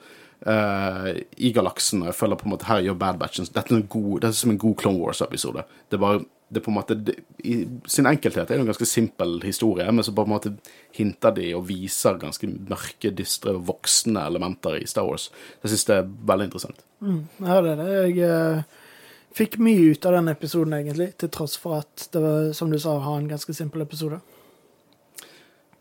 Uh, 0.46 1.16
i 1.36 1.50
galaksen. 1.50 2.04
Og 2.04 2.12
jeg 2.12 2.14
føler 2.14 2.38
på 2.38 2.46
en 2.46 2.52
måte 2.52 2.68
her 2.68 2.84
gjør 2.84 2.98
Bad 3.00 3.16
Batch 3.18 3.40
Dette 3.42 3.72
er, 3.72 3.80
en 3.80 3.88
god, 3.90 4.20
dette 4.20 4.36
er 4.36 4.38
som 4.38 4.52
en 4.52 4.60
god 4.62 4.76
Clone 4.78 5.00
Wars-episode. 5.02 5.64
Det 5.90 5.98
er 5.98 6.04
bare 6.04 6.20
det 6.48 6.62
på 6.64 6.70
en 6.70 6.76
måte 6.78 6.94
det, 6.94 7.14
I 7.44 7.56
sin 7.90 8.06
enkelthet 8.08 8.46
er 8.46 8.56
det 8.56 8.62
en 8.62 8.70
ganske 8.70 8.86
simpel 8.88 9.34
historie, 9.44 9.84
men 9.92 10.04
så 10.04 10.14
på 10.16 10.24
en 10.24 10.32
måte 10.32 10.54
hinter 10.96 11.34
de 11.36 11.50
og 11.56 11.66
viser 11.68 12.16
ganske 12.20 12.48
mørke, 12.48 13.12
dystre, 13.12 13.52
voksne 13.52 14.22
elementer 14.30 14.78
i 14.78 14.86
Star 14.88 15.04
Wars. 15.08 15.28
Jeg 15.62 15.74
syns 15.74 15.88
det 15.90 15.98
er 15.98 16.08
veldig 16.30 16.48
interessant. 16.48 16.86
Mm, 17.04 17.20
ja, 17.44 17.60
det 17.64 17.74
er 17.74 17.82
det. 17.82 17.90
Jeg 17.98 18.30
uh, 18.32 18.96
fikk 19.36 19.58
mye 19.60 19.92
ut 19.92 20.08
av 20.08 20.16
den 20.16 20.32
episoden, 20.32 20.78
egentlig, 20.78 21.10
til 21.20 21.32
tross 21.34 21.58
for 21.60 21.82
at 21.82 22.08
det 22.14 22.24
var, 22.24 22.50
som 22.56 22.72
du 22.72 22.80
sa, 22.80 22.96
har 23.04 23.20
en 23.20 23.30
ganske 23.30 23.58
simpel 23.58 23.84
episode. 23.84 24.22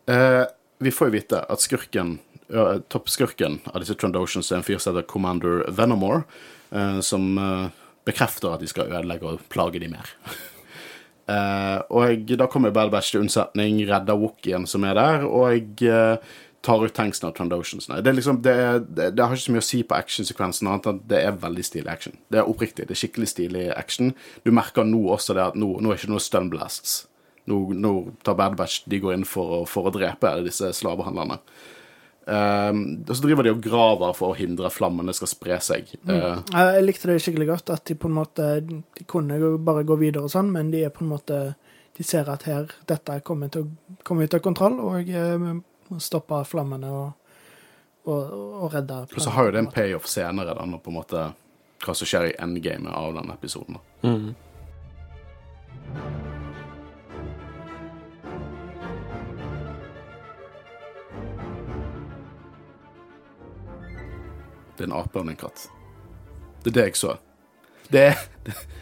Uh, 0.07 0.43
vi 0.83 0.91
får 0.93 1.09
jo 1.09 1.15
vite 1.15 1.45
at 1.47 1.63
skurken 1.63 2.17
uh, 2.53 2.77
toppskurken 2.91 3.59
av 3.71 3.83
disse 3.83 3.97
Trandotions 3.99 4.51
er 4.51 4.59
en 4.59 4.65
fyr 4.67 4.81
som 4.81 4.95
heter 4.95 5.07
Commander 5.09 5.65
Venomore, 5.73 6.23
uh, 6.71 6.99
som 7.05 7.37
uh, 7.37 7.69
bekrefter 8.07 8.53
at 8.53 8.63
de 8.63 8.69
skal 8.71 8.91
ødelegge 8.91 9.27
og 9.27 9.47
plage 9.53 9.81
de 9.83 9.91
mer. 9.91 10.13
og 11.91 12.29
da 12.39 12.45
kommer 12.47 12.71
Bad 12.71 12.87
Batch 12.93 13.11
til 13.11 13.25
unnsetning, 13.25 13.81
redder 13.89 14.15
Wookien 14.15 14.63
som 14.63 14.85
er 14.87 14.95
der, 14.95 15.25
og 15.27 15.73
tar 16.67 16.83
ut 16.83 16.93
tanksen 16.95 17.29
av 17.29 17.33
Trandosionsene. 17.35 18.01
Det, 18.03 18.13
liksom, 18.15 18.41
det, 18.41 18.55
det, 18.89 19.11
det, 19.15 19.23
har 19.23 19.35
ikke 19.35 19.45
så 19.45 19.53
mye 19.55 19.63
å 19.63 19.67
si 19.67 19.81
på 19.87 19.95
actionsekvensen, 19.97 20.67
annet 20.67 20.89
enn 20.89 20.97
at 20.99 21.05
det 21.11 21.21
er 21.23 21.37
veldig 21.43 21.63
stilig 21.63 21.91
action. 21.91 22.17
Det 22.33 22.41
er 22.41 22.49
oppriktig. 22.49 22.87
Det 22.87 22.95
er 22.95 23.01
skikkelig 23.03 23.29
stilig 23.31 23.65
action. 23.75 24.11
Du 24.43 24.51
merker 24.55 24.87
nå 24.87 25.05
også 25.15 25.37
det 25.37 25.45
at 25.45 25.59
nå, 25.59 25.69
nå 25.83 25.93
er 25.93 25.99
ikke 25.99 26.11
noe 26.11 26.23
stunblasts. 26.23 26.97
Nå, 27.47 27.61
nå 27.77 27.93
tar 28.27 28.35
Bad 28.39 28.57
Batch 28.59 28.83
de 28.89 28.99
går 29.03 29.15
inn 29.15 29.27
for, 29.27 29.63
for 29.69 29.87
å 29.87 29.93
drepe 29.95 30.33
disse 30.47 30.73
slavehandlerne. 30.75 31.39
Um, 32.27 33.05
og 33.07 33.15
så 33.15 33.23
driver 33.23 33.45
de 33.45 33.51
og 33.53 33.61
graver 33.63 34.15
for 34.17 34.33
å 34.33 34.35
hindre 34.35 34.67
at 34.67 34.75
flammene 34.75 35.13
skal 35.15 35.29
spre 35.31 35.59
seg. 35.63 35.93
Mm. 36.03 36.43
Uh, 36.51 36.57
jeg 36.75 36.83
likte 36.83 37.07
det 37.07 37.21
skikkelig 37.23 37.47
godt, 37.53 37.71
at 37.71 37.85
de 37.87 37.95
på 37.95 38.09
en 38.09 38.17
måte 38.17 38.47
De 38.67 39.05
kunne 39.07 39.37
bare 39.63 39.85
gå 39.87 39.95
videre 40.01 40.27
og 40.27 40.33
sånn, 40.33 40.51
men 40.51 40.73
de 40.73 40.83
er 40.83 40.91
på 40.91 41.05
en 41.05 41.13
måte 41.13 41.39
De 41.95 42.03
ser 42.03 42.27
at 42.27 42.43
her 42.49 42.67
dette 42.89 43.21
kommer 43.23 43.53
til 43.53 43.63
å 43.63 43.97
komme 44.03 44.27
ut 44.27 44.35
av 44.35 44.43
kontroll, 44.43 44.75
og 44.83 45.07
uh, 45.07 45.47
stoppe 46.03 46.43
flammene 46.51 46.91
og, 46.91 47.39
og, 48.11 48.37
og 48.65 48.75
redde 48.75 49.05
Og 49.07 49.23
så 49.23 49.37
har 49.37 49.47
jo 49.47 49.55
det 49.55 49.63
en 49.63 49.71
payoff 49.79 50.11
senere, 50.11 50.51
da, 50.57 50.67
når 50.67 50.83
på 50.83 50.91
en 50.91 50.99
måte 50.99 51.29
hva 51.85 51.95
som 51.95 52.09
skjer 52.09 52.33
i 52.33 52.37
endgamet 52.43 52.91
av 52.91 53.13
den 53.15 53.31
episoden. 53.31 53.79
Mm. 54.03 54.33
Det 64.77 64.85
er 64.85 64.91
en 64.91 64.99
ape 64.99 65.17
og 65.17 65.25
en 65.27 65.39
katt. 65.39 65.67
Det 66.63 66.71
er 66.71 66.75
det 66.75 66.85
jeg 66.91 66.99
så. 66.99 67.17
Det 67.87 68.01
er, 68.11 68.23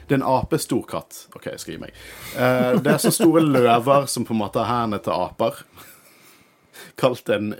det 0.07 0.15
er 0.15 0.19
en 0.19 0.27
apestor 0.27 0.85
katt. 0.89 1.25
OK, 1.35 1.49
jeg 1.51 1.61
skal 1.61 1.75
gi 1.75 1.81
meg. 1.81 1.97
Uh, 2.35 2.77
det 2.81 2.95
er 2.95 3.01
så 3.03 3.13
store 3.13 3.43
løver 3.45 4.07
som 4.11 4.25
på 4.25 4.33
en 4.35 4.41
måte 4.41 4.63
har 4.63 4.85
hendene 4.85 5.01
til 5.05 5.13
aper. 5.13 5.61
Kalt 6.99 7.29
en 7.31 7.53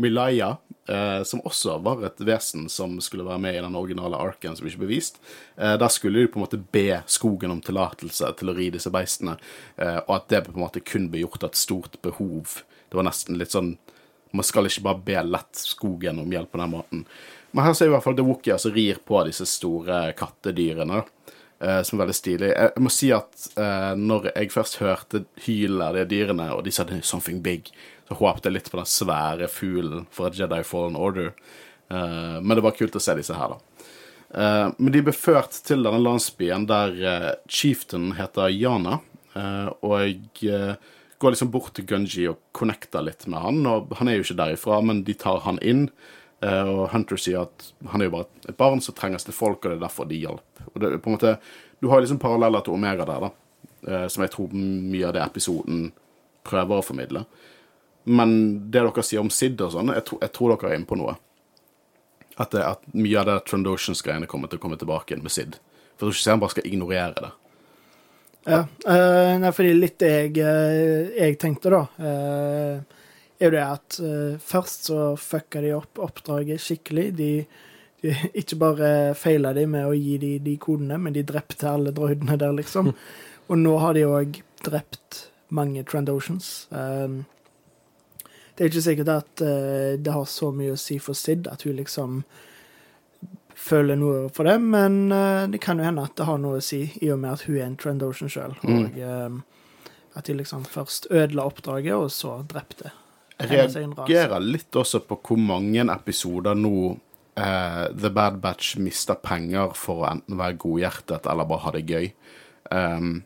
Milaya, 0.00 0.54
uh, 0.88 1.20
som 1.28 1.44
også 1.46 1.76
var 1.84 2.06
et 2.08 2.22
vesen 2.26 2.66
som 2.72 2.96
skulle 3.04 3.26
være 3.28 3.42
med 3.44 3.58
i 3.58 3.62
den 3.64 3.76
originale 3.78 4.18
arken 4.18 4.56
som 4.56 4.68
ikke 4.68 4.82
ble 4.86 4.94
vist. 4.94 5.20
Uh, 5.58 5.76
der 5.76 5.92
skulle 5.92 6.24
de 6.24 6.32
på 6.32 6.40
en 6.40 6.46
måte 6.46 6.62
be 6.72 7.02
skogen 7.10 7.52
om 7.52 7.60
tillatelse 7.64 8.32
til 8.40 8.52
å 8.52 8.56
ri 8.56 8.70
disse 8.74 8.92
beistene, 8.92 9.36
og 10.06 10.12
at 10.16 10.30
det 10.32 10.46
på 10.46 10.56
en 10.56 10.64
måte 10.64 10.84
kun 10.84 11.10
ble 11.12 11.26
gjort 11.26 11.44
av 11.44 11.52
et 11.52 11.60
stort 11.60 12.00
behov. 12.06 12.62
Det 12.88 12.96
var 12.96 13.06
nesten 13.08 13.36
litt 13.38 13.52
sånn 13.52 13.76
Man 14.34 14.44
skal 14.44 14.66
ikke 14.68 14.82
bare 14.84 15.00
be 15.06 15.20
lett 15.24 15.56
skogen 15.56 16.18
om 16.20 16.32
hjelp 16.32 16.50
på 16.52 16.58
den 16.60 16.72
måten. 16.72 17.04
Men 17.56 17.64
her 17.64 17.76
ser 17.76 17.88
vi 17.88 17.94
i 17.94 17.96
hvert 17.96 18.04
fall 18.04 18.16
The 18.18 18.24
Wookiee 18.26 18.58
som 18.60 18.74
rir 18.74 18.98
på 19.08 19.22
disse 19.24 19.46
store 19.48 20.10
kattedyrene. 20.18 21.06
Uh, 21.56 21.80
som 21.80 21.96
er 21.96 22.02
veldig 22.04 22.14
stilig. 22.16 22.48
Jeg, 22.52 22.80
må 22.84 22.90
si 22.92 23.06
at 23.16 23.46
uh, 23.56 23.94
når 23.96 24.26
jeg 24.28 24.50
først 24.52 24.74
hørte 24.82 25.22
hylet 25.46 25.86
av 25.86 25.96
de 25.96 26.02
dyrene, 26.10 26.50
og 26.52 26.66
de 26.66 26.72
sa 26.74 26.84
'something 26.84 27.40
big', 27.40 27.70
så 28.08 28.14
håpet 28.18 28.44
jeg 28.44 28.52
litt 28.52 28.68
på 28.70 28.76
den 28.76 28.84
svære 28.84 29.48
fuglen 29.48 30.04
fra 30.12 30.28
Jedi 30.28 30.62
Fallen 30.62 30.96
Order. 31.00 31.32
Uh, 31.88 32.44
men 32.44 32.58
det 32.58 32.64
var 32.66 32.76
kult 32.76 32.96
å 32.96 33.00
se 33.00 33.14
disse 33.16 33.32
her, 33.32 33.56
da. 33.56 34.74
men 34.76 34.92
de 34.92 35.00
ble 35.00 35.14
ført 35.16 35.56
til 35.64 35.82
denne 35.86 36.02
landsbyen 36.02 36.66
der 36.66 37.38
chieftain 37.48 38.12
heter 38.18 38.52
Yana, 38.52 39.00
og 39.80 39.94
jeg 40.02 40.76
går 41.18 41.32
liksom 41.32 41.50
bort 41.54 41.72
til 41.72 41.86
Gunji 41.86 42.26
og 42.28 42.42
connecter 42.52 43.00
litt 43.00 43.24
med 43.26 43.40
han. 43.40 43.64
Og 43.66 43.94
han 43.96 44.08
er 44.08 44.18
jo 44.18 44.26
ikke 44.26 44.42
derifra, 44.42 44.82
men 44.84 45.04
de 45.06 45.14
tar 45.14 45.40
han 45.46 45.62
inn. 45.62 45.86
Eh, 46.40 46.68
og 46.68 46.90
Hunter 46.92 47.20
sier 47.20 47.46
at 47.46 47.70
han 47.92 48.02
er 48.02 48.10
jo 48.10 48.16
bare 48.18 48.50
et 48.50 48.58
barn 48.58 48.82
som 48.84 48.96
trenges 48.96 49.24
til 49.24 49.36
folk, 49.36 49.62
og 49.62 49.70
det 49.70 49.78
er 49.78 49.86
derfor 49.86 50.08
de 50.08 50.20
hjalp. 50.20 50.64
Og 50.72 50.80
det, 50.82 50.92
på 51.00 51.10
en 51.10 51.16
måte, 51.16 51.38
Du 51.80 51.88
har 51.88 52.00
liksom 52.00 52.18
paralleller 52.18 52.60
til 52.64 52.72
Omega 52.72 53.04
der, 53.04 53.20
da, 53.20 53.30
eh, 53.86 54.06
som 54.08 54.22
jeg 54.22 54.30
tror 54.32 54.52
mye 54.52 55.06
av 55.06 55.12
det 55.12 55.22
episoden 55.22 55.92
prøver 56.42 56.78
å 56.78 56.84
formidle. 56.84 57.26
Men 58.04 58.70
det 58.70 58.80
dere 58.80 59.02
sier 59.04 59.20
om 59.20 59.28
Sid 59.30 59.60
og 59.60 59.74
sånn, 59.74 59.92
jeg, 59.92 60.06
jeg, 60.22 60.32
tror 60.32 60.54
dere 60.54 60.70
er 60.70 60.78
inne 60.78 60.88
på 60.88 60.96
noe. 60.96 61.16
At, 62.36 62.50
det, 62.52 62.62
at 62.64 62.80
mye 62.94 63.18
av 63.20 63.26
det 63.28 63.36
Trandotions-greiene 63.50 64.26
kommer 64.26 64.48
til 64.48 64.56
å 64.56 64.62
komme 64.62 64.78
tilbake 64.80 65.12
igjen 65.12 65.24
med 65.24 65.34
Sid. 65.34 65.58
For 65.98 66.08
jeg 66.08 66.14
tror 66.14 66.16
ikke 66.16 66.32
han 66.32 66.44
bare 66.44 66.54
skal 66.54 66.70
ignorere 66.70 67.26
det. 67.26 67.32
Ja, 68.46 68.60
uh, 68.64 69.32
nei, 69.42 69.52
fordi 69.52 69.72
litt 69.74 69.98
det 69.98 70.12
jeg, 70.14 70.36
jeg 71.18 71.38
tenkte, 71.42 71.72
da 71.74 71.82
uh, 71.98 72.95
er 73.38 73.50
jo 73.50 73.54
det 73.54 73.64
at 73.64 73.98
uh, 74.02 74.40
først 74.40 74.90
så 74.90 75.00
fucka 75.20 75.62
de 75.64 75.72
opp 75.76 76.00
oppdraget 76.02 76.62
skikkelig. 76.62 77.06
De, 77.18 77.30
de 78.02 78.14
ikke 78.40 78.58
bare 78.60 78.90
feila 79.18 79.52
de 79.56 79.66
med 79.70 79.88
å 79.88 79.94
gi 79.96 80.16
de 80.22 80.32
de 80.44 80.56
kodene, 80.62 80.98
men 81.00 81.16
de 81.16 81.24
drepte 81.26 81.68
alle 81.70 81.94
droidene 81.96 82.38
der, 82.40 82.54
liksom. 82.56 82.92
Og 83.50 83.58
nå 83.60 83.76
har 83.78 83.94
de 83.94 84.06
òg 84.08 84.40
drept 84.66 85.26
mange 85.54 85.84
Trandotions. 85.86 86.66
Um, 86.70 87.24
det 88.56 88.64
er 88.64 88.72
ikke 88.72 88.82
sikkert 88.88 89.12
at 89.12 89.44
uh, 89.44 89.94
det 90.00 90.12
har 90.12 90.26
så 90.26 90.50
mye 90.50 90.74
å 90.74 90.80
si 90.80 90.98
for 90.98 91.14
Sid 91.14 91.46
at 91.52 91.62
hun 91.62 91.76
liksom 91.78 92.22
føler 93.56 93.98
noe 93.98 94.26
for 94.34 94.48
det, 94.48 94.56
men 94.62 95.12
uh, 95.12 95.46
det 95.50 95.60
kan 95.62 95.78
jo 95.78 95.86
hende 95.86 96.04
at 96.04 96.16
det 96.18 96.26
har 96.26 96.40
noe 96.42 96.58
å 96.58 96.64
si, 96.64 96.86
i 97.02 97.12
og 97.14 97.20
med 97.22 97.36
at 97.36 97.46
hun 97.46 97.60
er 97.60 97.68
en 97.68 97.78
Trandoshan 97.78 98.32
sjøl. 98.32 98.56
Mm. 98.66 98.80
Og 98.80 98.98
um, 99.06 99.42
at 100.16 100.26
de 100.26 100.36
liksom 100.38 100.64
først 100.64 101.06
ødela 101.10 101.46
oppdraget, 101.46 101.94
og 101.94 102.10
så 102.10 102.40
drepte 102.48 102.90
jeg 103.36 103.68
reagerer 103.74 104.40
litt 104.40 104.76
også 104.76 105.02
på 105.04 105.18
hvor 105.20 105.40
mange 105.40 105.84
episoder 105.92 106.56
nå 106.56 106.76
uh, 107.36 107.86
The 107.92 108.10
Bad 108.10 108.40
Batch 108.40 108.78
mister 108.80 109.18
penger 109.20 109.74
for 109.76 110.04
å 110.04 110.10
enten 110.14 110.38
være 110.40 110.58
godhjertet 110.62 111.28
eller 111.28 111.48
bare 111.48 111.64
ha 111.66 111.74
det 111.76 111.84
gøy. 111.90 112.08
Um, 112.70 113.18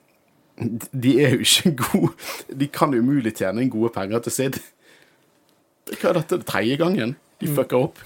de 0.59 1.15
er 1.25 1.37
jo 1.39 1.47
ikke 1.47 1.71
gode 1.81 2.57
De 2.61 2.67
kan 2.69 2.93
umulig 2.93 3.33
tjene 3.39 3.63
inn 3.65 3.73
gode 3.73 3.93
penger 3.95 4.27
til 4.27 4.37
Sid. 4.37 4.59
Hva 5.95 6.11
er 6.11 6.21
dette 6.21 6.43
tredje 6.47 6.81
gangen 6.81 7.15
de 7.41 7.49
mm. 7.49 7.55
fucker 7.57 7.87
opp? 7.89 8.03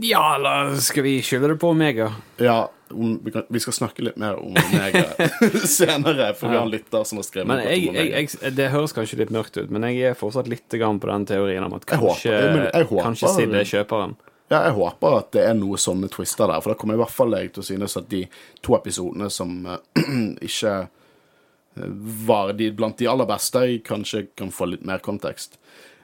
Ja, 0.00 0.22
eller 0.36 0.76
skal 0.80 1.04
vi 1.04 1.18
skylde 1.26 1.50
det 1.52 1.58
på 1.60 1.74
Omega? 1.74 2.12
Ja, 2.40 2.62
om, 2.90 3.18
vi, 3.48 3.60
skal 3.62 3.76
snakke 3.76 4.04
litt 4.04 4.16
mer 4.20 4.38
om 4.40 4.56
Omega 4.56 5.04
senere, 5.78 6.32
for 6.38 6.50
vi 6.50 6.56
har 6.58 6.64
en 6.66 6.72
lytter 6.72 7.04
som 7.08 7.20
har 7.20 7.26
skrevet 7.26 7.50
Men 7.50 7.62
jeg, 7.64 7.86
jeg, 7.94 8.10
jeg, 8.10 8.54
det 8.56 8.70
høres 8.74 8.94
kanskje 8.96 9.20
litt 9.22 9.32
mørkt 9.34 9.58
ut, 9.60 9.70
men 9.70 9.86
jeg 9.88 10.10
er 10.10 10.18
fortsatt 10.18 10.50
litt 10.50 10.66
på 10.70 11.10
den 11.10 11.26
teorien 11.28 11.66
om 11.66 11.76
at 11.78 11.86
kanskje, 11.88 12.34
jeg 12.34 12.66
jeg 12.66 12.90
håper- 12.90 13.06
kanskje 13.06 13.32
Sid 13.36 13.54
er 13.54 13.68
kjøperen. 13.68 14.16
Ja, 14.50 14.64
jeg 14.66 14.74
håper 14.74 15.18
at 15.20 15.28
det 15.36 15.44
er 15.46 15.54
noe 15.54 15.78
sånne 15.78 16.08
twister 16.10 16.50
der, 16.50 16.58
for 16.58 16.72
da 16.72 16.78
kommer 16.78 16.98
i 16.98 17.00
hvert 17.04 17.14
fall 17.14 17.36
jeg 17.38 17.52
til 17.54 17.62
å 17.62 17.68
synes 17.68 17.94
at 18.00 18.08
de 18.10 18.24
to 18.66 18.74
episodene 18.74 19.28
som 19.30 19.52
eh, 19.70 20.00
ikke 20.48 20.72
eh, 20.80 21.90
var 22.26 22.54
de 22.58 22.72
blant 22.74 22.98
de 22.98 23.06
aller 23.10 23.28
beste, 23.30 23.62
kanskje 23.86 24.24
kan 24.34 24.50
få 24.54 24.72
litt 24.72 24.82
mer 24.88 25.02
kontekst. 25.04 25.60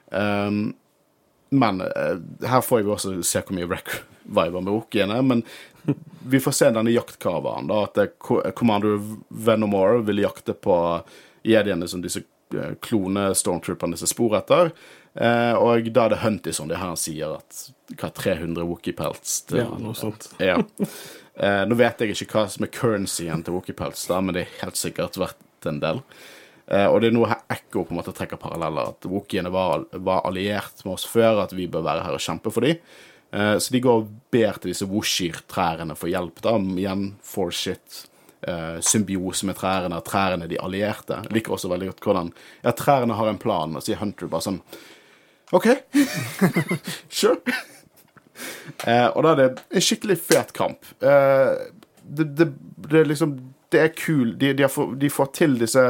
Um, 0.07 0.77
men 1.49 1.81
eh, 1.81 2.17
her 2.47 2.61
får 2.61 2.83
vi 2.83 2.91
også 2.93 3.15
se 3.23 3.41
hvor 3.41 3.55
mye 3.57 3.67
Wreck 3.69 3.91
viber 4.27 4.61
med 4.61 4.73
Wookieene. 4.73 5.21
Men 5.23 5.43
vi 6.27 6.39
får 6.43 6.51
se 6.57 6.69
denne 6.75 6.91
jaktkavaen, 6.91 7.69
da. 7.69 7.83
At 7.87 7.97
er 8.03 8.09
Co- 8.19 8.41
Commander 8.57 8.97
Venomore 9.29 10.01
vil 10.07 10.23
jakte 10.25 10.53
på 10.53 10.75
jediene 11.47 11.87
som 11.87 12.01
disse 12.03 12.23
eh, 12.55 12.73
klone 12.83 13.29
stormtrooperne 13.37 13.95
disse 13.95 14.09
spor 14.11 14.35
etter. 14.41 14.73
Eh, 15.17 15.53
og 15.57 15.87
da 15.95 16.05
er 16.05 16.13
det 16.13 16.19
Huntison, 16.25 16.67
det 16.69 16.75
er 16.77 16.83
her 16.83 16.97
sier 16.99 17.37
at 17.39 17.63
hva 17.97 18.11
300 18.13 18.65
Wookie-pelts 18.67 19.37
til- 19.49 19.63
Ja, 19.63 19.69
noe 19.79 19.95
sånt. 19.97 20.27
ja. 20.43 20.59
Eh, 21.37 21.63
nå 21.69 21.77
vet 21.79 22.01
jeg 22.03 22.13
ikke 22.17 22.33
hva 22.35 22.47
som 22.51 22.65
er 22.67 22.73
currencyen 22.75 23.43
til 23.47 23.55
Wookie-pelts, 23.55 24.09
men 24.19 24.35
det 24.35 24.43
er 24.47 24.55
helt 24.65 24.77
sikkert 24.77 25.17
verdt 25.21 25.69
en 25.71 25.79
del. 25.81 26.03
Eh, 26.67 26.85
og 26.87 26.99
det 27.01 27.09
er 27.09 27.15
noe 27.15 27.29
her 27.31 27.43
Ekko 27.57 27.85
på 27.87 27.95
en 27.95 28.01
måte 28.01 28.13
trekker 28.15 28.39
paralleller. 28.41 28.93
At 28.95 29.07
Wookieene 29.07 29.51
var, 29.53 29.85
var 29.93 30.25
alliert 30.27 30.83
med 30.83 30.97
oss 30.97 31.07
før, 31.07 31.43
at 31.45 31.55
vi 31.55 31.69
bør 31.71 31.85
være 31.87 32.03
her 32.07 32.17
og 32.17 32.23
kjempe 32.23 32.53
for 32.53 32.67
dem. 32.67 32.81
Eh, 33.31 33.55
så 33.63 33.73
de 33.73 33.83
går 33.83 34.03
og 34.03 34.11
ber 34.33 34.59
til 34.59 34.73
disse 34.73 34.87
Woshir-trærne 34.89 35.95
for 35.99 36.11
hjelp. 36.11 36.41
da, 36.43 36.57
Igjen 36.57 37.09
for 37.23 37.55
shit. 37.55 38.03
Eh, 38.47 38.77
symbiose 38.85 39.47
med 39.49 39.57
trærne, 39.57 39.97
trærne 40.05 40.47
de 40.47 40.59
allierte. 40.61 41.23
Jeg 41.25 41.39
liker 41.39 41.55
også 41.55 41.71
veldig 41.71 41.89
godt 41.89 42.05
hvordan 42.05 42.29
Ja, 42.63 42.71
trærne 42.71 43.17
har 43.17 43.31
en 43.31 43.41
plan, 43.41 43.73
og 43.75 43.83
sier 43.83 43.97
Hunter 43.97 44.29
bare 44.29 44.45
sånn 44.45 44.61
OK, 45.55 45.65
sure. 47.19 47.39
Eh, 48.85 49.07
og 49.07 49.23
da 49.23 49.31
er 49.31 49.39
det 49.39 49.47
en 49.71 49.83
skikkelig 49.83 50.17
fet 50.19 50.51
kamp. 50.53 50.85
Eh, 50.99 51.71
det, 52.03 52.27
det, 52.37 52.49
det 52.91 53.05
liksom 53.07 53.37
Det 53.71 53.79
er 53.83 53.89
kul. 53.95 54.37
De, 54.39 54.53
de, 54.53 54.63
har 54.63 54.93
de 54.95 55.09
får 55.11 55.31
til 55.35 55.57
disse 55.59 55.81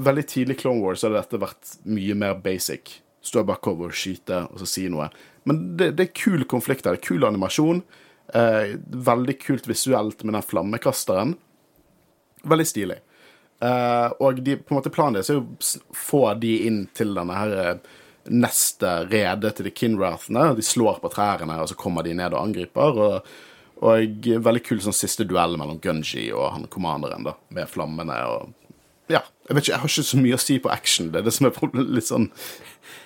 Veldig 0.00 0.24
tidlig 0.28 0.58
Clone 0.62 0.80
Wars 0.80 1.02
hadde 1.04 1.20
dette 1.20 1.40
vært 1.42 1.76
mye 1.84 2.16
mer 2.16 2.38
basic. 2.40 2.98
Stå 3.22 3.44
bakover 3.46 3.92
og 3.92 3.96
skyte 3.96 4.46
og 4.48 4.62
så 4.62 4.68
si 4.68 4.86
noe. 4.90 5.10
Men 5.48 5.62
det, 5.76 5.92
det 5.98 6.08
er 6.08 6.16
kul 6.16 6.46
konflikt 6.48 6.88
her. 6.88 6.96
Er 6.96 7.04
kul 7.04 7.26
animasjon. 7.28 7.82
Eh, 8.34 8.76
veldig 9.08 9.36
kult 9.42 9.68
visuelt 9.68 10.24
med 10.24 10.38
den 10.38 10.46
flammekasteren. 10.46 11.34
Veldig 12.48 12.66
stilig. 12.66 12.98
Eh, 13.62 14.08
og 14.18 14.40
de, 14.42 14.56
på 14.56 14.74
en 14.74 14.80
måte 14.80 14.90
planen 14.94 15.18
deres 15.18 15.30
er 15.30 15.42
å 15.42 15.94
få 15.94 16.24
de 16.40 16.54
inn 16.66 16.86
til 16.96 17.12
denne 17.14 17.36
her 17.36 17.52
eh, 17.60 17.92
neste 18.32 18.94
redet 19.10 19.56
til 19.58 19.68
de 19.68 19.74
Kinrathene. 19.76 20.48
De 20.56 20.64
slår 20.66 21.02
på 21.02 21.10
trærne, 21.12 21.60
og 21.60 21.70
så 21.70 21.78
kommer 21.78 22.06
de 22.06 22.16
ned 22.16 22.34
og 22.34 22.42
angriper. 22.46 23.02
Og, 23.04 23.30
og 23.82 24.26
veldig 24.48 24.64
kul 24.66 24.82
sånn 24.82 24.96
siste 24.96 25.26
duell 25.28 25.58
mellom 25.60 25.78
Gunji 25.82 26.30
og 26.32 26.48
han 26.56 26.66
commanderen, 26.72 27.28
da, 27.28 27.36
med 27.54 27.70
flammene 27.70 28.18
og 28.30 28.58
Ja, 29.12 29.22
jeg 29.48 29.56
vet 29.56 29.64
ikke, 29.66 29.72
jeg 29.74 29.82
har 29.82 29.92
ikke 29.92 30.08
så 30.08 30.20
mye 30.24 30.36
å 30.36 30.42
si 30.42 30.58
på 30.62 30.72
action. 30.72 31.12
Det 31.12 31.22
er 31.22 31.28
det 31.28 31.34
som 31.36 31.48
er 31.48 31.80
litt 31.82 32.08
sånn 32.08 32.28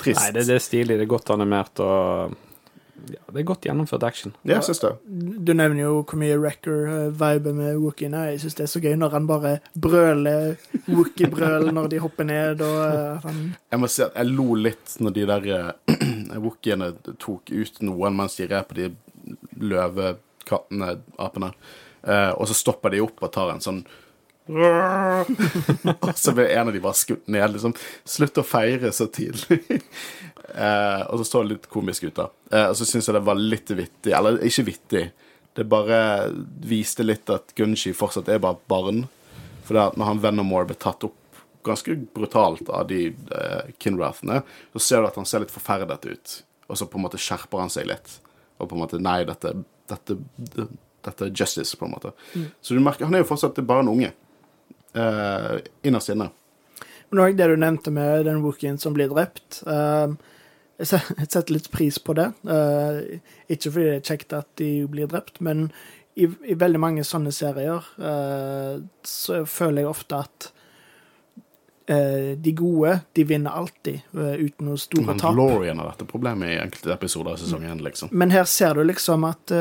trist. 0.01 0.21
Nei, 0.21 0.33
det, 0.37 0.47
det 0.49 0.59
er 0.59 0.65
stilig, 0.65 0.99
det 0.99 1.07
er 1.07 1.15
godt 1.17 1.33
animert 1.35 1.83
og 1.85 2.37
ja, 3.07 3.21
Det 3.31 3.41
er 3.41 3.47
godt 3.47 3.67
gjennomført 3.69 4.05
action. 4.07 4.33
Ja, 4.43 4.57
jeg 4.57 4.67
syns 4.67 4.81
det. 4.83 4.91
Du 5.47 5.53
nevner 5.55 5.83
jo 5.85 5.99
hvor 6.01 6.19
mye 6.19 6.39
Wrecker-viben 6.41 7.59
med 7.59 7.79
Wookiene. 7.83 8.23
Jeg 8.33 8.41
syns 8.43 8.57
det 8.59 8.65
er 8.65 8.71
så 8.73 8.83
gøy 8.83 8.97
når 8.99 9.15
han 9.15 9.29
bare 9.29 9.53
brøler 9.79 10.57
Wookie-brøl 10.89 11.71
når 11.77 11.91
de 11.93 12.01
hopper 12.03 12.27
ned, 12.27 12.65
og 12.65 12.79
uh, 12.83 13.27
han 13.27 13.43
Jeg 13.61 13.83
må 13.83 13.91
si 13.93 14.03
at 14.07 14.17
jeg 14.17 14.33
lo 14.33 14.57
litt 14.59 14.97
når 15.03 15.17
de 15.19 15.27
der 15.31 15.51
eh, 15.59 16.39
Wookiene 16.47 16.93
tok 17.23 17.53
ut 17.53 17.83
noen 17.87 18.17
mens 18.19 18.39
de 18.41 18.49
red 18.51 18.71
på 18.71 18.79
de 18.81 18.89
løvekattene, 19.61 20.97
apene. 21.23 21.53
Eh, 22.07 22.33
og 22.33 22.49
så 22.49 22.57
stopper 22.57 22.95
de 22.95 23.05
opp 23.05 23.23
og 23.23 23.33
tar 23.35 23.55
en 23.55 23.63
sånn 23.63 23.85
Og 24.47 26.13
så 26.15 26.35
ble 26.37 26.47
en 26.55 26.69
av 26.69 26.75
de 26.75 26.83
bare 26.83 26.99
skutt 26.99 27.27
ned. 27.33 27.57
liksom 27.57 27.75
Slutt 28.07 28.39
å 28.39 28.47
feire 28.47 28.93
så 28.95 29.09
tidlig. 29.11 29.81
eh, 30.55 31.03
og 31.09 31.21
så 31.21 31.27
så 31.27 31.43
det 31.43 31.55
litt 31.57 31.69
komisk 31.73 32.07
ut, 32.07 32.17
da. 32.19 32.29
Eh, 32.53 32.69
og 32.71 32.77
så 32.79 32.87
syns 32.89 33.09
jeg 33.09 33.17
det 33.19 33.25
var 33.27 33.41
litt 33.41 33.73
vittig. 33.75 34.15
Eller 34.15 34.39
ikke 34.47 34.67
vittig. 34.71 35.05
Det 35.57 35.65
bare 35.65 36.01
viste 36.69 37.07
litt 37.07 37.31
at 37.33 37.55
Gunshi 37.57 37.95
fortsatt 37.97 38.29
er 38.29 38.43
bare 38.45 38.61
barn. 38.71 39.07
For 39.67 39.75
det 39.75 39.87
at 39.91 39.97
når 39.99 40.13
han 40.13 40.23
Venomore 40.23 40.69
ble 40.69 40.79
tatt 40.79 41.07
opp 41.09 41.23
ganske 41.67 41.97
brutalt 42.15 42.69
av 42.71 42.85
de 42.87 43.09
uh, 43.33 43.65
Kinrathene, 43.83 44.43
så 44.77 44.83
ser 44.85 45.01
du 45.03 45.09
at 45.09 45.17
han 45.19 45.27
ser 45.27 45.43
litt 45.43 45.51
forferdet 45.51 46.05
ut. 46.07 46.35
Og 46.71 46.79
så 46.79 46.87
på 46.87 47.01
en 47.01 47.07
måte 47.09 47.19
skjerper 47.19 47.65
han 47.65 47.73
seg 47.73 47.89
litt. 47.91 48.21
Og 48.61 48.69
på 48.71 48.77
en 48.77 48.85
måte 48.85 49.01
Nei, 49.03 49.25
dette, 49.27 49.51
dette, 49.91 50.17
dette 51.09 51.27
er 51.27 51.33
justice, 51.35 51.75
på 51.75 51.89
en 51.89 51.97
måte. 51.97 52.13
Så 52.61 52.77
du 52.77 52.83
merker, 52.85 53.09
han 53.09 53.19
er 53.19 53.25
jo 53.25 53.31
fortsatt 53.33 53.59
bare 53.67 53.83
en 53.83 53.91
unge. 53.97 54.13
Uh, 54.97 55.59
innerst 55.85 56.09
inne. 56.09 56.31
Men 57.11 57.21
òg 57.21 57.37
det 57.37 57.51
du 57.51 57.59
nevnte 57.61 57.93
med 57.93 58.25
den 58.25 58.41
Wookien 58.41 58.79
som 58.81 58.95
blir 58.97 59.11
drept. 59.13 59.61
Uh, 59.69 60.17
jeg 60.81 60.89
setter 60.89 61.53
litt 61.53 61.69
pris 61.73 61.99
på 62.01 62.17
det. 62.17 62.31
Uh, 62.49 63.21
ikke 63.53 63.75
fordi 63.75 63.87
det 63.91 63.99
er 63.99 64.09
kjekt 64.09 64.33
at 64.39 64.49
de 64.57 64.71
blir 64.89 65.11
drept, 65.13 65.43
men 65.45 65.67
i, 66.17 66.31
i 66.49 66.57
veldig 66.57 66.81
mange 66.81 67.05
sånne 67.05 67.29
serier 67.37 67.85
uh, 68.01 68.81
så 69.05 69.43
føler 69.45 69.85
jeg 69.85 69.93
ofte 69.93 70.23
at 70.25 70.53
de 71.87 72.51
gode, 72.59 72.97
de 73.15 73.23
vinner 73.23 73.55
alltid, 73.55 74.09
uten 74.11 74.67
noe 74.67 74.81
store 74.81 75.05
tap. 75.13 75.29
Mandalorian 75.31 75.79
har 75.79 75.93
dette 75.93 76.09
problemet 76.11 76.51
i 76.51 76.57
enkelte 76.59 76.91
episoder 76.91 77.37
av 77.37 77.39
sesong 77.39 77.63
én, 77.63 77.79
liksom. 77.87 78.11
Men 78.11 78.35
her 78.35 78.43
ser 78.51 78.75
du 78.75 78.83
liksom 78.89 79.23
at 79.29 79.55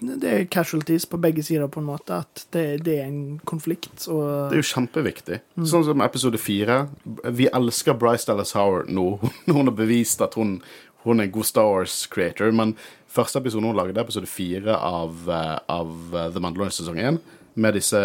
det 0.00 0.30
er 0.30 0.44
casualties 0.50 1.06
på 1.06 1.18
begge 1.22 1.42
sider, 1.46 1.68
på 1.68 1.80
en 1.80 1.86
måte. 1.88 2.16
At 2.24 2.46
det, 2.54 2.84
det 2.86 2.98
er 3.00 3.06
en 3.06 3.38
konflikt. 3.46 4.06
Og 4.08 4.50
Det 4.50 4.58
er 4.58 4.62
jo 4.62 4.70
kjempeviktig. 4.72 5.38
Sånn 5.70 5.86
som 5.86 6.02
episode 6.04 6.40
fire. 6.40 6.84
Vi 7.04 7.48
elsker 7.52 7.96
Bryce 7.98 8.26
Dallas 8.28 8.54
Howard 8.58 8.90
nå. 8.92 9.06
Hun 9.46 9.70
har 9.70 9.76
bevist 9.76 10.24
at 10.24 10.34
hun, 10.38 10.58
hun 11.04 11.20
er 11.20 11.28
en 11.28 11.34
god 11.34 11.48
Star 11.48 11.70
Wars-creator. 11.70 12.52
Men 12.56 12.74
første 13.14 13.40
episode 13.42 13.66
hun 13.66 13.78
lagde, 13.78 14.00
episode 14.00 14.30
fire 14.30 14.76
av, 14.76 15.24
eh, 15.30 15.56
av 15.70 15.94
eh, 16.12 16.30
The 16.34 16.42
Mandalorian 16.42 16.74
sesong 16.74 16.98
én, 16.98 17.20
med 17.54 17.76
disse 17.78 18.00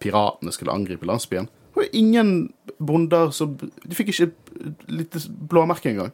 piratene 0.00 0.54
skulle 0.54 0.72
angripe 0.72 1.08
landsbyen. 1.08 1.50
Det 1.70 1.84
var 1.84 1.92
ingen 1.96 2.30
bonder 2.78 3.30
som 3.30 3.52
De 3.60 3.94
fikk 3.94 4.10
ikke 4.10 4.30
et 4.30 4.88
lite 4.90 5.20
blåmerke 5.28 5.92
engang. 5.92 6.10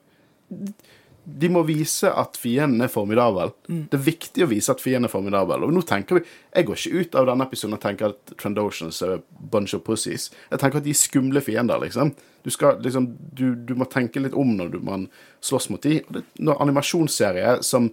De 1.27 1.49
må 1.51 1.65
vise 1.67 2.07
at 2.07 2.37
fienden 2.39 2.85
er 2.85 2.91
formidabel. 2.93 3.51
Det 3.67 3.99
er 3.99 4.05
viktig 4.07 4.45
å 4.45 4.51
vise 4.51 4.71
at 4.71 4.83
fienden 4.83 5.09
er 5.09 5.13
formidabel. 5.13 5.65
Og 5.67 5.75
nå 5.75 5.83
tenker 5.87 6.21
vi 6.21 6.23
Jeg 6.55 6.69
går 6.69 6.79
ikke 6.79 7.01
ut 7.03 7.19
av 7.19 7.27
denne 7.27 7.47
episoden 7.49 7.77
og 7.77 7.83
tenker 7.83 8.15
at 8.15 8.35
Trandoshans 8.39 9.03
er 9.03 9.25
bunch 9.53 9.75
of 9.75 9.83
pussies. 9.85 10.31
Jeg 10.53 10.63
tenker 10.63 10.79
at 10.79 10.87
de 10.87 10.95
er 10.95 11.01
skumle 11.01 11.43
fiender, 11.43 11.83
liksom. 11.83 12.15
Du, 12.47 12.53
skal, 12.55 12.79
liksom, 12.85 13.11
du, 13.35 13.49
du 13.59 13.75
må 13.75 13.89
tenke 13.91 14.23
litt 14.23 14.37
om 14.39 14.55
når 14.55 14.71
du 14.77 14.79
man 14.87 15.09
slåss 15.45 15.69
mot 15.75 15.83
de. 15.83 15.99
Og 16.07 16.21
det, 16.21 16.23
når 16.39 16.63
animasjonsserie 16.63 17.59
som 17.67 17.91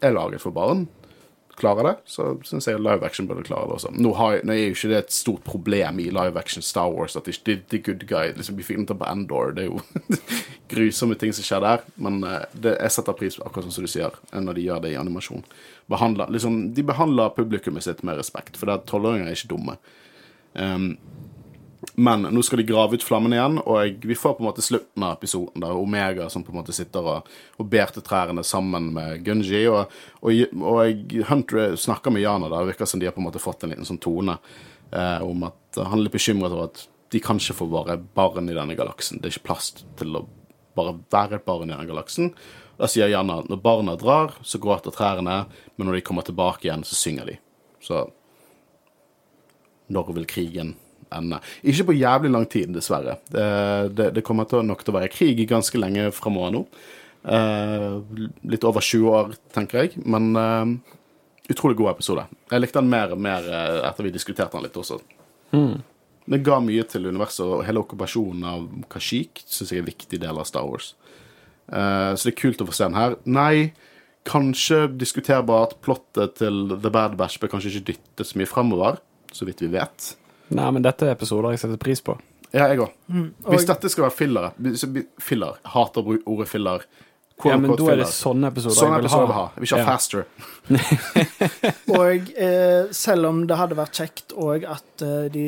er 0.00 0.16
laget 0.16 0.40
for 0.40 0.56
barn, 0.56 0.86
klarer 1.58 1.86
det, 1.88 1.92
så 2.08 2.30
syns 2.46 2.66
jeg 2.70 2.80
live 2.80 3.04
action 3.06 3.26
burde 3.28 3.42
klare 3.46 3.66
det 3.68 3.76
også. 3.76 3.90
Nå, 3.98 4.12
jeg- 4.16 4.44
nå 4.46 4.54
er 4.54 4.60
jo 4.68 4.74
ikke 4.76 4.90
det 4.92 4.98
et 5.02 5.12
stort 5.12 5.44
problem 5.44 5.98
i 6.00 6.08
live 6.14 6.36
action 6.40 6.62
Star 6.62 6.88
Wars 6.94 7.16
at 7.16 7.28
ikke 7.28 7.58
the, 7.68 7.78
good 7.78 8.06
guy 8.08 8.32
liksom, 8.36 8.56
Vi 8.56 8.62
filmet 8.62 8.88
på 8.98 9.08
Endor. 9.10 9.52
Det 9.56 9.64
er 9.64 9.70
jo 9.72 9.80
grusomme 10.72 11.18
ting 11.18 11.32
som 11.34 11.44
skjer 11.46 11.60
der. 11.64 11.84
Men 11.96 12.22
eh, 12.24 12.44
det, 12.54 12.76
jeg 12.80 12.90
setter 12.96 13.16
pris 13.18 13.36
på 13.38 13.46
akkurat 13.46 13.68
sånn 13.68 13.76
som 13.78 13.84
du 13.88 13.92
sier, 13.92 14.18
når 14.32 14.54
de 14.58 14.66
gjør 14.68 14.82
det 14.84 14.92
i 14.94 14.98
animasjon. 15.00 15.44
Behandler, 15.88 16.30
liksom, 16.34 16.74
de 16.76 16.82
behandler 16.84 17.30
publikummet 17.36 17.82
sitt 17.86 18.02
med 18.04 18.18
respekt, 18.20 18.56
for 18.60 18.70
tolvåringer 18.88 19.30
er 19.30 19.36
ikke 19.38 19.52
dumme. 19.54 19.78
Um, 20.58 20.90
men 21.94 22.22
nå 22.22 22.42
skal 22.42 22.60
de 22.60 22.66
grave 22.68 22.98
ut 22.98 23.04
flammen 23.04 23.32
igjen, 23.34 23.58
og 23.58 24.04
vi 24.06 24.16
får 24.18 24.36
på 24.36 24.42
en 24.44 24.48
måte 24.48 24.62
slutten 24.62 25.02
av 25.02 25.16
episoden. 25.16 25.62
der 25.62 25.76
Omega 25.76 26.28
som 26.30 26.44
på 26.44 26.52
en 26.52 26.60
måte 26.60 26.74
sitter 26.76 27.06
og, 27.06 27.30
og 27.56 27.66
ber 27.70 27.90
til 27.94 28.04
trærne 28.06 28.44
sammen 28.44 28.92
med 28.94 29.24
Gunji. 29.26 29.64
Og, 29.68 29.90
og, 30.20 30.54
og 30.62 31.16
Hunter 31.30 31.76
snakker 31.76 32.14
med 32.14 32.22
Yana. 32.22 32.50
Det 32.52 32.66
virker 32.72 32.86
som 32.86 33.00
de 33.00 33.08
har 33.08 33.16
på 33.16 33.22
en 33.22 33.28
måte 33.28 33.42
fått 33.42 33.64
en 33.64 33.74
liten 33.74 33.88
sånn 33.88 34.00
tone 34.02 34.38
eh, 34.92 35.24
om 35.24 35.48
at 35.48 35.80
han 35.80 35.98
er 35.98 36.06
litt 36.06 36.14
bekymret 36.14 36.52
over 36.52 36.70
at 36.70 36.84
de 37.12 37.20
kan 37.24 37.40
ikke 37.40 37.56
få 37.62 37.68
være 37.72 37.98
barn 38.14 38.50
i 38.50 38.56
denne 38.56 38.76
galaksen. 38.78 39.18
Det 39.18 39.30
er 39.30 39.36
ikke 39.36 39.48
plass 39.50 39.72
til 39.98 40.18
å 40.18 40.26
bare 40.78 40.98
være 41.10 41.40
et 41.40 41.46
barn 41.48 41.70
i 41.70 41.72
denne 41.72 41.88
galaksen. 41.88 42.34
Da 42.78 42.86
sier 42.86 43.10
Janna 43.10 43.40
at 43.42 43.48
når 43.50 43.62
barna 43.64 43.96
drar, 43.98 44.36
så 44.46 44.60
gråter 44.62 44.94
trærne, 44.94 45.46
men 45.74 45.88
når 45.88 45.98
de 45.98 46.04
kommer 46.06 46.26
tilbake 46.26 46.68
igjen, 46.68 46.84
så 46.86 46.98
synger 46.98 47.32
de. 47.32 47.38
Så 47.82 48.04
når 49.88 50.12
vil 50.14 50.28
krigen 50.28 50.76
ende? 51.14 51.40
Ikke 51.62 51.88
på 51.88 51.96
jævlig 51.96 52.30
lang 52.34 52.46
tid, 52.50 52.72
dessverre. 52.74 53.18
Det, 53.30 53.48
det, 53.96 54.12
det 54.16 54.24
kommer 54.26 54.48
til, 54.48 54.64
nok 54.66 54.84
til 54.84 54.94
å 54.94 54.98
være 54.98 55.12
krig 55.12 55.42
ganske 55.50 55.80
lenge 55.80 56.10
framover 56.16 56.54
nå. 56.54 56.64
Eh, 57.28 57.98
litt 58.52 58.64
over 58.68 58.84
20 58.84 59.12
år, 59.12 59.36
tenker 59.54 59.82
jeg. 59.82 60.02
Men 60.08 60.30
eh, 60.38 60.96
utrolig 61.52 61.78
god 61.80 61.94
episode. 61.96 62.26
Jeg 62.50 62.64
likte 62.64 62.82
den 62.82 62.92
mer 62.92 63.14
og 63.16 63.22
mer 63.22 63.46
eh, 63.48 63.80
etter 63.88 64.06
vi 64.06 64.14
diskuterte 64.14 64.56
den 64.56 64.68
litt 64.68 64.78
også. 64.78 65.00
Mm. 65.56 65.78
Det 66.28 66.42
ga 66.44 66.58
mye 66.60 66.84
til 66.84 67.08
universet, 67.08 67.44
og 67.46 67.64
hele 67.64 67.80
okkupasjonen 67.80 68.48
av 68.48 68.64
Kashyyyk 68.92 69.40
syns 69.46 69.72
jeg 69.72 69.80
er 69.80 69.86
en 69.86 69.90
viktig 69.90 70.20
del 70.20 70.40
av 70.40 70.48
Star 70.48 70.66
Wars. 70.68 70.92
Eh, 71.72 72.12
så 72.14 72.28
det 72.28 72.34
er 72.34 72.40
kult 72.42 72.64
å 72.64 72.68
få 72.68 72.76
se 72.76 72.88
den 72.88 72.98
her. 72.98 73.16
Nei, 73.24 73.70
kanskje 74.28 74.84
diskuterbart. 75.00 75.78
Plottet 75.84 76.38
til 76.42 76.66
The 76.74 76.92
Bad 76.92 77.16
Batch 77.20 77.40
bør 77.40 77.54
kanskje 77.54 77.74
ikke 77.74 77.94
dyttes 77.94 78.34
mye 78.36 78.48
fremover, 78.50 79.00
så 79.32 79.48
vidt 79.48 79.64
vi 79.64 79.72
vet. 79.72 80.12
Nei, 80.50 80.70
men 80.72 80.82
dette 80.82 81.06
er 81.08 81.12
episoder 81.16 81.52
jeg 81.54 81.60
setter 81.64 81.76
pris 81.82 82.00
på. 82.04 82.14
Ja, 82.52 82.68
jeg 82.70 82.80
òg. 82.80 82.92
Mm, 83.12 83.26
Hvis 83.52 83.66
dette 83.68 83.90
skal 83.92 84.06
være 84.06 84.16
filler, 84.16 84.50
Filler. 85.20 85.58
Hater 85.68 86.00
å 86.00 86.06
bruke 86.06 86.24
ordet 86.32 86.48
filler. 86.48 86.86
Ja, 87.44 87.54
men 87.60 87.70
da 87.78 87.84
er 87.92 88.00
det 88.00 88.06
sånne 88.10 88.48
episoder 88.50 88.74
Sånne 88.74 88.96
jeg 88.96 89.02
vil 89.04 89.06
episoder 89.06 89.26
ha. 89.26 89.28
vil 89.28 89.36
ha. 89.36 89.44
Jeg 89.54 89.60
vil 89.60 89.68
ikke 89.68 89.76
ha 89.76 89.84
Ja. 89.84 89.92
faster. 89.92 90.24
Og 92.00 92.32
eh, 92.34 92.88
selv 92.96 93.28
om 93.28 93.44
det 93.46 93.58
hadde 93.60 93.76
vært 93.78 94.00
kjekt 94.00 94.34
òg 94.34 94.64
at 94.68 95.04
eh, 95.06 95.28
de 95.34 95.44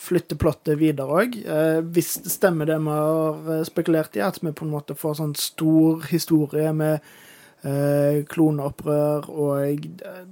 flytter 0.00 0.38
plottet 0.40 0.78
videre 0.80 1.20
òg, 1.22 1.36
eh, 1.44 1.80
hvis 1.86 2.16
det 2.24 2.32
stemmer 2.34 2.66
det 2.66 2.78
vi 2.82 2.96
har 2.96 3.50
eh, 3.58 3.64
spekulert 3.68 4.16
i, 4.18 4.24
at 4.26 4.40
vi 4.42 4.50
på 4.56 4.66
en 4.66 4.72
måte 4.74 4.96
får 4.98 5.18
sånn 5.20 5.36
stor 5.38 6.06
historie 6.10 6.72
med 6.74 6.98
eh, 7.62 8.24
kloneopprør 8.32 9.28
og 9.30 9.86
eh, 10.02 10.24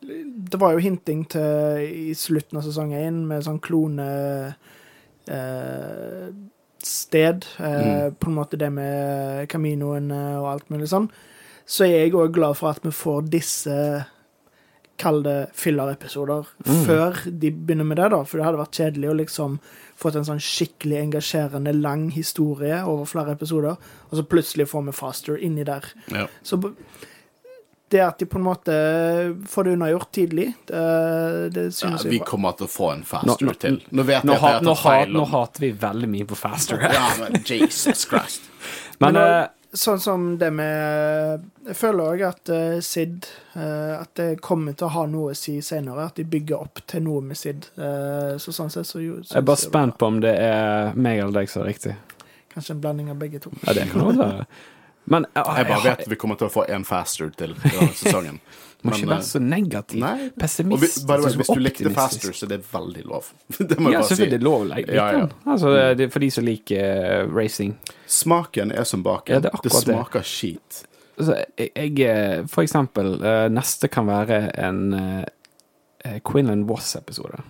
Det 0.00 0.60
var 0.60 0.72
jo 0.72 0.78
hinting 0.84 1.26
til 1.28 1.80
i 2.10 2.14
slutten 2.16 2.56
av 2.58 2.64
sesong 2.64 2.94
én 2.96 3.18
med 3.28 3.44
sånn 3.44 3.60
klone 3.60 4.06
eh, 5.28 6.28
sted, 6.82 7.44
eh, 7.58 8.06
på 8.16 8.30
en 8.30 8.38
måte 8.38 8.56
det 8.56 8.70
med 8.72 9.48
Caminoene 9.52 10.22
og 10.40 10.48
alt 10.54 10.70
mulig 10.72 10.88
sånn, 10.88 11.10
så 11.68 11.84
er 11.84 12.06
jeg 12.06 12.14
òg 12.16 12.32
glad 12.34 12.56
for 12.58 12.72
at 12.72 12.80
vi 12.86 12.94
får 12.94 13.28
disse 13.30 13.76
Kall 15.00 15.22
det 15.24 15.46
filler-episoder 15.56 16.44
Mm. 16.66 16.80
før 16.84 17.14
de 17.40 17.50
begynner 17.50 17.86
med 17.88 17.96
det, 17.96 18.10
da. 18.10 18.18
For 18.22 18.36
det 18.36 18.44
hadde 18.44 18.58
vært 18.60 18.76
kjedelig 18.76 19.08
å 19.08 19.16
liksom 19.16 19.54
fått 19.96 20.16
en 20.16 20.26
sånn 20.28 20.42
skikkelig 20.44 20.98
engasjerende, 21.00 21.72
lang 21.80 22.10
historie 22.12 22.82
over 22.84 23.06
flere 23.08 23.32
episoder, 23.32 23.78
og 24.10 24.12
så 24.12 24.22
plutselig 24.28 24.68
får 24.68 24.84
vi 24.84 24.92
Faster 24.92 25.36
inni 25.40 25.64
der. 25.64 25.84
Ja. 26.12 26.26
Så 26.42 26.60
det 27.90 28.00
at 28.04 28.18
de 28.22 28.26
på 28.30 28.38
en 28.38 28.44
måte 28.46 28.74
får 29.50 29.64
det 29.66 29.72
unnagjort 29.76 30.10
tidlig, 30.14 30.46
det, 30.70 30.82
det 31.54 31.64
synes 31.74 32.04
ja, 32.04 32.10
jeg 32.10 32.20
er 32.20 32.24
bra. 32.24 32.28
kommer 32.30 32.52
til 32.58 32.68
å 32.68 32.70
få 32.70 32.90
en 32.94 33.04
faster 33.06 33.46
nå- 33.48 33.54
til. 33.62 33.80
Nå 33.90 34.04
vet 34.08 34.24
Nå, 34.28 34.34
jeg 34.36 34.42
at 34.42 34.60
jeg 34.60 34.66
nå, 34.68 34.74
har 34.74 34.82
ha, 34.82 34.98
tatt 35.00 35.06
feil. 35.06 35.14
nå 35.16 35.24
hater 35.32 35.64
vi 35.66 35.70
veldig 35.84 36.10
mye 36.16 36.28
på 36.30 36.38
Faster. 36.38 36.84
Ja, 36.86 37.08
men 37.20 37.40
Jesus 37.46 38.06
Christ. 38.10 38.46
Men 39.00 39.14
Men, 39.16 39.22
uh, 39.22 39.48
Sånn 39.72 40.00
som 40.02 40.24
det 40.34 40.48
med 40.50 41.44
Jeg 41.68 41.76
føler 41.78 42.08
òg 42.16 42.22
at 42.26 42.50
uh, 42.50 42.80
Sid 42.82 43.28
uh, 43.54 44.00
At 44.00 44.10
det 44.18 44.40
kommer 44.42 44.74
til 44.74 44.88
å 44.88 44.90
ha 44.96 45.04
noe 45.06 45.30
å 45.30 45.36
si 45.38 45.60
senere. 45.62 46.08
At 46.10 46.18
de 46.18 46.24
bygger 46.26 46.58
opp 46.58 46.82
til 46.90 47.04
noe 47.06 47.22
med 47.22 47.38
Sid. 47.38 47.68
Uh, 47.78 48.34
så 48.42 48.50
sånn 48.56 48.72
sett 48.74 48.88
så 48.90 48.98
jo, 48.98 49.20
jeg 49.22 49.38
er 49.38 49.46
bare 49.46 49.62
spent 49.62 49.94
på 50.00 50.08
om 50.10 50.18
det 50.24 50.34
er 50.42 50.90
meg 50.98 51.20
eller 51.22 51.38
deg 51.38 51.52
som 51.52 51.62
er 51.62 51.70
riktig. 51.70 51.94
Kanskje 52.50 52.74
en 52.74 52.82
blanding 52.82 53.12
av 53.14 53.20
begge 53.22 53.38
to. 53.46 53.52
Ja, 53.62 53.76
det 53.78 53.86
kan 53.92 54.10
være. 54.10 54.46
Men 55.04 55.26
eh, 55.34 55.52
Jeg 55.58 55.68
bare 55.70 55.84
vet 55.84 56.08
vi 56.10 56.18
kommer 56.20 56.38
til 56.40 56.50
å 56.50 56.52
få 56.52 56.66
en 56.70 56.84
faster 56.86 57.30
til 57.36 57.54
denne 57.56 57.88
sesongen. 58.00 58.40
må 58.82 58.94
ikke 58.96 59.10
være 59.10 59.26
så 59.28 59.40
negativ. 59.44 60.00
Nei. 60.00 60.30
Og 60.30 60.76
vi, 60.80 60.88
way, 61.08 61.24
hvis 61.40 61.50
du 61.50 61.60
likte 61.60 61.92
faster, 61.96 62.32
så 62.36 62.46
er 62.46 62.54
det 62.54 62.60
veldig 62.72 63.04
lov. 63.08 63.32
Det 63.58 63.78
må 63.78 63.92
jeg 63.92 63.98
Ja, 63.98 64.04
bare 64.04 64.16
si. 64.16 64.28
Det 64.30 64.38
er 64.38 64.46
lov 64.46 64.68
like 64.70 64.94
Ja, 64.96 65.08
ja. 65.18 65.26
Altså, 65.44 65.74
det, 65.76 65.82
det 65.98 66.06
er 66.08 66.14
for 66.14 66.24
de 66.24 66.30
som 66.32 66.46
liker 66.46 67.26
uh, 67.26 67.34
racing. 67.36 67.74
Smaken 68.06 68.72
er 68.72 68.88
som 68.88 69.04
baken. 69.06 69.36
Ja, 69.36 69.44
det 69.44 69.52
er 69.52 69.66
det, 69.66 69.74
smaker 69.74 70.22
det. 70.24 70.30
skit. 70.30 70.82
Altså, 71.20 71.36
jeg, 71.58 71.72
jeg 71.76 72.08
eh, 72.08 72.46
For 72.48 72.64
eksempel, 72.64 73.16
uh, 73.20 73.46
neste 73.52 73.90
kan 73.92 74.08
være 74.08 74.44
en 74.62 74.84
uh, 74.96 76.20
Quinlan 76.24 76.64
Voss-episode. 76.68 77.42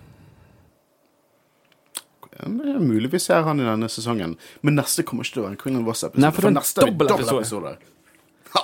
Ja, 2.39 2.47
mulig 2.79 3.09
vi 3.11 3.19
ser 3.19 3.41
han 3.43 3.59
i 3.59 3.63
denne 3.63 3.89
sesongen, 3.91 4.37
men 4.61 4.75
neste 4.75 5.03
kommer 5.03 5.23
ikke 5.27 5.33
til 5.33 5.41
å 5.43 5.45
være 5.49 5.51
en 5.57 5.57
Queen 5.57 5.75
and 5.75 5.85
Voss-episode. 5.85 6.31
For 6.33 6.41
det 6.41 6.47
en 6.47 6.53
neste 6.61 6.81
er 6.81 6.91
dobbeltepisode. 6.91 7.43
dobbeltepisode. 7.43 7.77
Ha, 8.55 8.63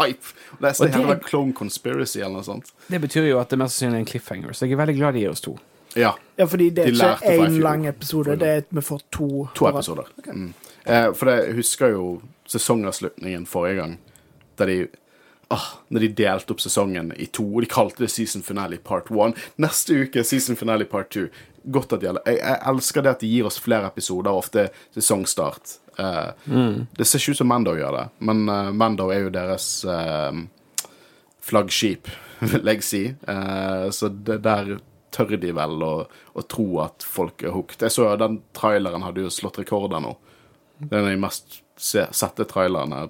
Hype. 0.00 0.34
Neste 0.60 0.84
Og 0.84 0.90
det- 0.92 1.00
heter 1.00 1.24
Clone 1.28 1.52
Conspiracy 1.52 2.20
eller 2.20 2.34
noe 2.38 2.42
sånt. 2.44 2.72
Det 2.88 3.00
betyr 3.00 3.28
jo 3.28 3.38
at 3.40 3.48
det 3.48 3.58
mest 3.58 3.76
sannsynlig 3.78 3.94
er 3.94 3.98
en 3.98 4.04
cliffhanger, 4.06 4.52
så 4.52 4.66
jeg 4.68 4.72
er 4.72 4.76
veldig 4.86 4.96
glad 4.96 5.12
de 5.14 5.20
gir 5.20 5.30
oss 5.30 5.40
to. 5.40 5.58
Ja. 5.96 6.12
Ja, 6.38 6.44
fordi 6.46 6.70
det 6.70 6.86
er 6.86 6.90
de 6.92 6.96
ikke 6.96 7.38
én 7.48 7.58
lang 7.62 7.86
episode, 7.86 8.36
det 8.38 8.48
er 8.48 8.56
at 8.58 8.66
vi 8.70 8.80
får 8.80 9.00
to. 9.10 9.48
To 9.54 9.66
episoder. 9.66 10.04
Mm. 10.26 10.54
Eh, 10.86 11.12
for 11.12 11.26
jeg 11.30 11.54
husker 11.54 11.88
jo 11.90 12.22
sesongavslutningen 12.46 13.46
forrige 13.46 13.76
gang, 13.76 13.98
der 14.58 14.66
de 14.66 14.88
ah, 15.54 15.68
Når 15.88 16.06
de 16.06 16.10
delte 16.22 16.54
opp 16.54 16.62
sesongen 16.62 17.12
i 17.16 17.26
to, 17.26 17.44
og 17.44 17.64
de 17.64 17.70
kalte 17.70 18.04
det 18.04 18.10
season 18.12 18.44
finale 18.46 18.78
part 18.78 19.10
one. 19.10 19.34
Neste 19.60 20.04
uke 20.04 20.24
season 20.26 20.58
finale 20.58 20.86
part 20.88 21.10
two. 21.14 21.28
Godt 21.64 21.92
at 21.92 22.02
de 22.02 22.08
jeg, 22.08 22.38
jeg 22.38 22.58
elsker 22.72 23.04
det 23.04 23.14
at 23.16 23.24
de 23.24 23.28
gir 23.30 23.48
oss 23.48 23.60
flere 23.60 23.90
episoder, 23.90 24.32
ofte 24.32 24.68
sesongstart. 24.96 25.76
Eh, 26.00 26.30
Det 26.96 27.04
ser 27.06 27.20
ikke 27.20 27.34
ut 27.34 27.42
som 27.42 27.50
Mando 27.50 27.74
gjør 27.76 27.96
det, 27.96 28.06
men 28.24 28.46
uh, 28.48 28.70
Mando 28.72 29.10
er 29.12 29.26
jo 29.26 29.34
deres 29.34 29.66
uh, 29.84 30.32
flaggskip, 31.44 32.08
vil 32.52 32.72
jeg 32.72 32.86
si. 32.86 33.02
Uh, 33.28 33.90
så 33.92 34.08
det 34.08 34.40
der 34.46 34.78
tør 35.10 35.36
de 35.42 35.52
vel 35.52 35.82
å, 35.82 35.94
å 36.06 36.42
tro 36.46 36.68
at 36.84 37.04
folk 37.04 37.42
er 37.42 37.54
hooked. 37.54 37.82
Jeg 37.82 37.92
så 37.92 38.06
jo 38.06 38.18
den 38.20 38.40
traileren 38.56 39.04
hadde 39.04 39.26
jo 39.26 39.32
slått 39.34 39.58
rekorder 39.60 40.02
nå. 40.04 40.14
Det 40.78 40.94
er 40.94 41.00
en 41.00 41.08
av 41.08 41.12
de 41.12 41.22
mest 41.26 41.60
se, 41.76 42.06
sette 42.16 42.46
trailerne 42.48 43.08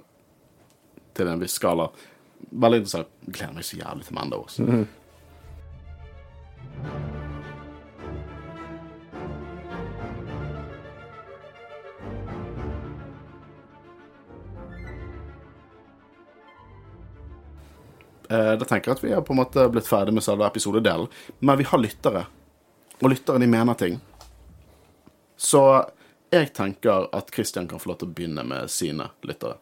til 1.15 1.29
en 1.29 1.39
viss 1.39 1.59
skala. 1.59 1.89
Veldig 2.51 2.81
interessant. 2.81 3.07
Gleder 3.27 3.53
meg 3.55 3.63
så 3.67 3.77
jævlig 3.79 4.05
til 4.07 4.15
Mando. 4.17 4.41
Også. 4.45 4.65
Eh, 18.29 18.53
Da 18.57 18.65
tenker 18.65 18.91
jeg 18.91 18.97
at 18.97 19.03
vi 19.03 19.13
har 19.13 19.23
på 19.25 19.33
en 19.35 19.41
måte 19.41 19.65
blitt 19.71 19.89
ferdig 19.89 20.13
med 20.15 20.23
selve 20.23 20.47
episodedelen. 20.47 21.09
Men 21.39 21.57
vi 21.59 21.67
har 21.67 21.81
lyttere, 21.81 22.25
og 23.01 23.09
lyttere 23.11 23.41
de 23.41 23.47
mener 23.49 23.73
ting. 23.79 23.99
Så 25.37 25.63
jeg 26.31 26.53
tenker 26.55 27.09
at 27.13 27.31
Christian 27.33 27.67
kan 27.67 27.79
få 27.81 27.91
lov 27.91 27.99
til 27.99 28.07
å 28.11 28.13
begynne 28.15 28.45
med 28.47 28.69
sine 28.71 29.09
lyttere. 29.27 29.57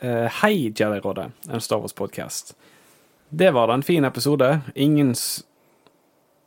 Eh, 0.00 0.28
hei, 0.42 0.72
Jedi-rådet, 0.76 1.30
en 1.50 1.60
Star 1.60 1.78
Wars-podkast. 1.78 2.54
Det 3.28 3.50
var 3.50 3.66
da 3.66 3.74
en 3.74 3.82
fin 3.82 4.04
episode. 4.04 4.60
Ingen 4.74 5.14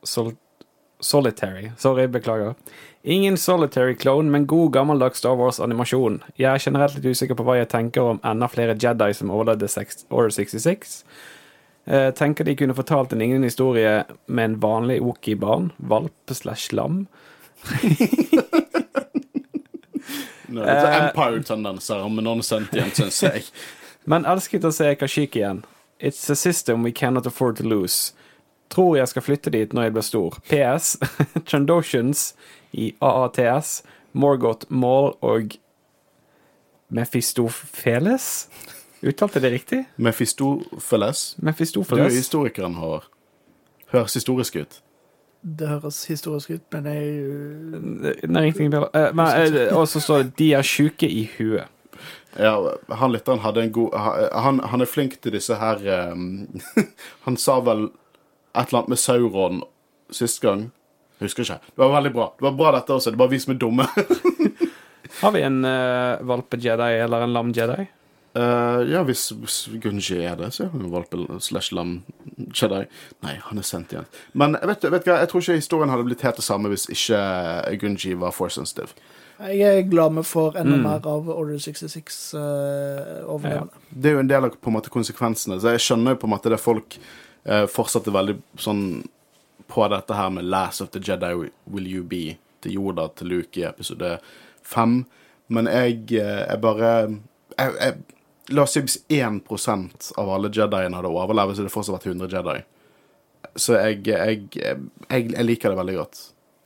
sol 0.02 0.32
Solitary. 1.02 1.70
Sorry, 1.78 2.06
beklager. 2.06 2.54
Ingen 3.02 3.36
solitary 3.36 3.94
clone, 3.94 4.30
men 4.30 4.46
god 4.46 4.72
gammeldags 4.72 5.18
Star 5.18 5.34
Wars-animasjon. 5.34 6.20
Jeg 6.38 6.54
er 6.54 6.62
generelt 6.62 6.94
litt 6.94 7.08
usikker 7.10 7.34
på 7.34 7.42
hva 7.42 7.56
jeg 7.58 7.72
tenker 7.72 8.12
om 8.12 8.20
enda 8.22 8.46
flere 8.46 8.76
Jedi 8.78 9.10
som 9.18 9.32
overlevde 9.34 9.66
Order 10.10 10.30
66. 10.30 11.04
Eh, 11.86 12.10
tenker 12.14 12.46
de 12.46 12.54
kunne 12.54 12.78
fortalt 12.78 13.12
en 13.12 13.18
lignende 13.18 13.50
historie 13.50 14.04
med 14.26 14.44
en 14.44 14.60
vanlig 14.62 15.00
Oki-barn. 15.02 15.72
valp 15.78 16.30
slash 16.30 16.72
lam. 16.72 17.08
Det 20.54 20.66
er 20.68 21.08
Empire-tendenser 21.08 22.08
med 22.08 22.26
non-sentient, 22.26 22.96
syns 22.98 23.22
jeg. 23.22 23.44
Men 24.10 24.26
elsket 24.26 24.64
å 24.66 24.72
se 24.74 24.90
Kashik 24.98 25.36
igjen. 25.38 25.62
It's 26.02 26.28
a 26.30 26.36
system 26.36 26.82
we 26.82 26.92
cannot 26.92 27.26
afford 27.26 27.56
to 27.56 27.64
lose. 27.64 28.12
Tror 28.72 28.96
jeg 28.96 29.08
skal 29.08 29.22
flytte 29.22 29.52
dit 29.54 29.72
når 29.72 29.88
jeg 29.88 29.94
blir 29.96 30.06
stor. 30.06 30.38
PS. 30.50 30.96
Trandoshans 31.46 32.32
i 32.84 32.92
AATS, 33.00 33.82
Morgoth 34.12 34.66
Maul 34.68 35.12
og 35.20 35.56
Mephistopheles? 36.92 38.48
Uttalte 39.02 39.40
det 39.40 39.50
riktig? 39.52 39.84
Mefistofeles. 39.96 41.34
Du 41.36 41.42
er 41.42 41.50
Mephistopheles? 41.50 42.14
historikeren, 42.14 42.74
Håvard. 42.74 43.08
Høres 43.92 44.14
historisk 44.14 44.56
ut. 44.56 44.82
Det 45.42 45.68
høres 45.68 46.04
historisk 46.06 46.50
ut, 46.54 46.62
men 46.70 46.84
jeg 46.86 47.06
Nei, 48.30 48.44
ingenting 48.46 48.70
bedre. 48.70 48.90
Eh, 48.94 49.14
men, 49.14 49.26
eh, 49.26 49.74
Og 49.74 49.88
så 49.88 50.00
står 50.00 50.22
det 50.22 50.36
'de 50.38 50.52
er 50.54 50.62
sjuke 50.62 51.08
i 51.08 51.28
huet'. 51.38 51.66
Ja, 52.38 52.56
han 52.88 53.12
lytteren 53.12 53.38
hadde 53.38 53.62
en 53.62 53.72
god 53.72 53.94
Han, 54.32 54.60
han 54.60 54.80
er 54.80 54.88
flink 54.88 55.20
til 55.20 55.32
disse 55.32 55.54
her 55.54 56.12
um, 56.12 56.48
Han 57.24 57.36
sa 57.36 57.60
vel 57.60 57.90
et 58.56 58.68
eller 58.68 58.78
annet 58.78 58.88
med 58.88 58.98
Sauron 58.98 59.62
sist 60.10 60.40
gang. 60.42 60.70
Husker 61.20 61.42
ikke. 61.42 61.60
Det 61.66 61.78
var 61.80 62.02
veldig 62.02 62.12
bra. 62.12 62.32
Det 62.38 62.44
var 62.44 62.52
bra 62.52 62.72
dette 62.72 62.92
også. 62.92 63.10
Det 63.10 63.16
er 63.16 63.22
bare 63.22 63.30
vi 63.30 63.38
som 63.38 63.54
er 63.54 63.58
dumme. 63.58 63.86
Har 65.22 65.32
vi 65.32 65.40
en 65.40 65.64
uh, 65.64 66.20
valpe-Jedi 66.20 66.90
eller 67.04 67.24
en 67.24 67.32
lam-Jedi? 67.32 67.86
Eh, 68.34 68.82
ja, 68.88 69.02
hvis, 69.04 69.26
hvis 69.36 69.56
Gunji 69.82 70.22
er 70.24 70.36
det, 70.40 70.52
så 70.56 70.64
er 70.64 70.70
han 70.72 70.90
valp 70.92 71.12
slash 71.44 71.72
lam 71.76 71.98
Jedi. 72.56 72.84
Nei, 73.26 73.34
han 73.44 73.58
er 73.60 73.66
sendt 73.66 73.92
igjen. 73.92 74.06
Men 74.32 74.56
vet 74.56 74.80
du, 74.80 74.88
vet 74.94 75.04
hva, 75.08 75.18
jeg 75.20 75.28
tror 75.32 75.44
ikke 75.44 75.58
historien 75.60 75.92
hadde 75.92 76.06
blitt 76.08 76.24
helt 76.24 76.38
det 76.40 76.46
samme 76.46 76.70
hvis 76.72 76.88
ikke 76.92 77.18
Gunji 77.82 78.14
var 78.20 78.32
force 78.32 78.56
sensitive. 78.60 78.94
Jeg 79.42 79.82
er 79.82 79.88
glad 79.90 80.14
vi 80.14 80.22
får 80.22 80.56
enda 80.60 80.76
Mm. 80.76 80.82
mer 80.82 81.06
av 81.08 81.28
Order 81.28 81.58
66 81.58 82.34
uh, 82.34 83.24
overlevende. 83.26 83.72
Det 83.90 84.10
er 84.10 84.14
jo 84.14 84.20
en 84.22 84.28
del 84.30 84.44
av 84.44 84.56
på 84.56 84.70
en 84.70 84.76
måte 84.76 84.92
konsekvensene. 84.92 85.58
Så 85.60 85.72
jeg 85.74 85.82
skjønner 85.82 86.14
jo 86.14 86.20
på 86.22 86.28
en 86.28 86.34
måte 86.36 86.52
det 86.52 86.60
folk 86.62 86.98
eh, 87.44 87.66
fortsatte 87.66 88.12
veldig 88.14 88.36
sånn 88.56 89.02
på 89.72 89.88
dette 89.90 90.14
her 90.14 90.30
med 90.30 90.44
'Last 90.44 90.80
of 90.80 90.90
the 90.94 91.00
Jedi 91.00 91.32
Will 91.66 91.86
You 91.90 92.04
Be' 92.04 92.36
til 92.62 92.72
Yoda 92.76 93.08
til 93.16 93.26
Luke 93.32 93.58
i 93.60 93.64
episode 93.66 94.18
fem. 94.62 95.06
Men 95.48 95.66
jeg, 95.66 96.12
eh, 96.12 96.46
jeg 96.48 96.60
bare 96.60 96.92
jeg, 97.58 97.74
jeg, 97.80 97.94
La 98.52 98.66
oss 98.66 98.76
si 98.76 98.82
hvis 98.84 98.98
1 99.08 99.42
av 100.20 100.30
alle 100.30 100.50
Jediene 100.52 100.98
hadde 100.98 101.10
overlevd, 101.10 101.54
så 101.54 101.62
hadde 101.62 101.70
det 101.70 101.74
fortsatt 101.74 101.96
vært 101.96 102.10
100 102.12 102.36
Jedi. 102.36 102.58
Så 103.56 103.76
jeg, 103.76 104.02
jeg, 104.06 104.44
jeg, 104.56 104.84
jeg 105.08 105.46
liker 105.46 105.72
det 105.72 105.80
veldig 105.80 105.96
godt. 105.98 106.20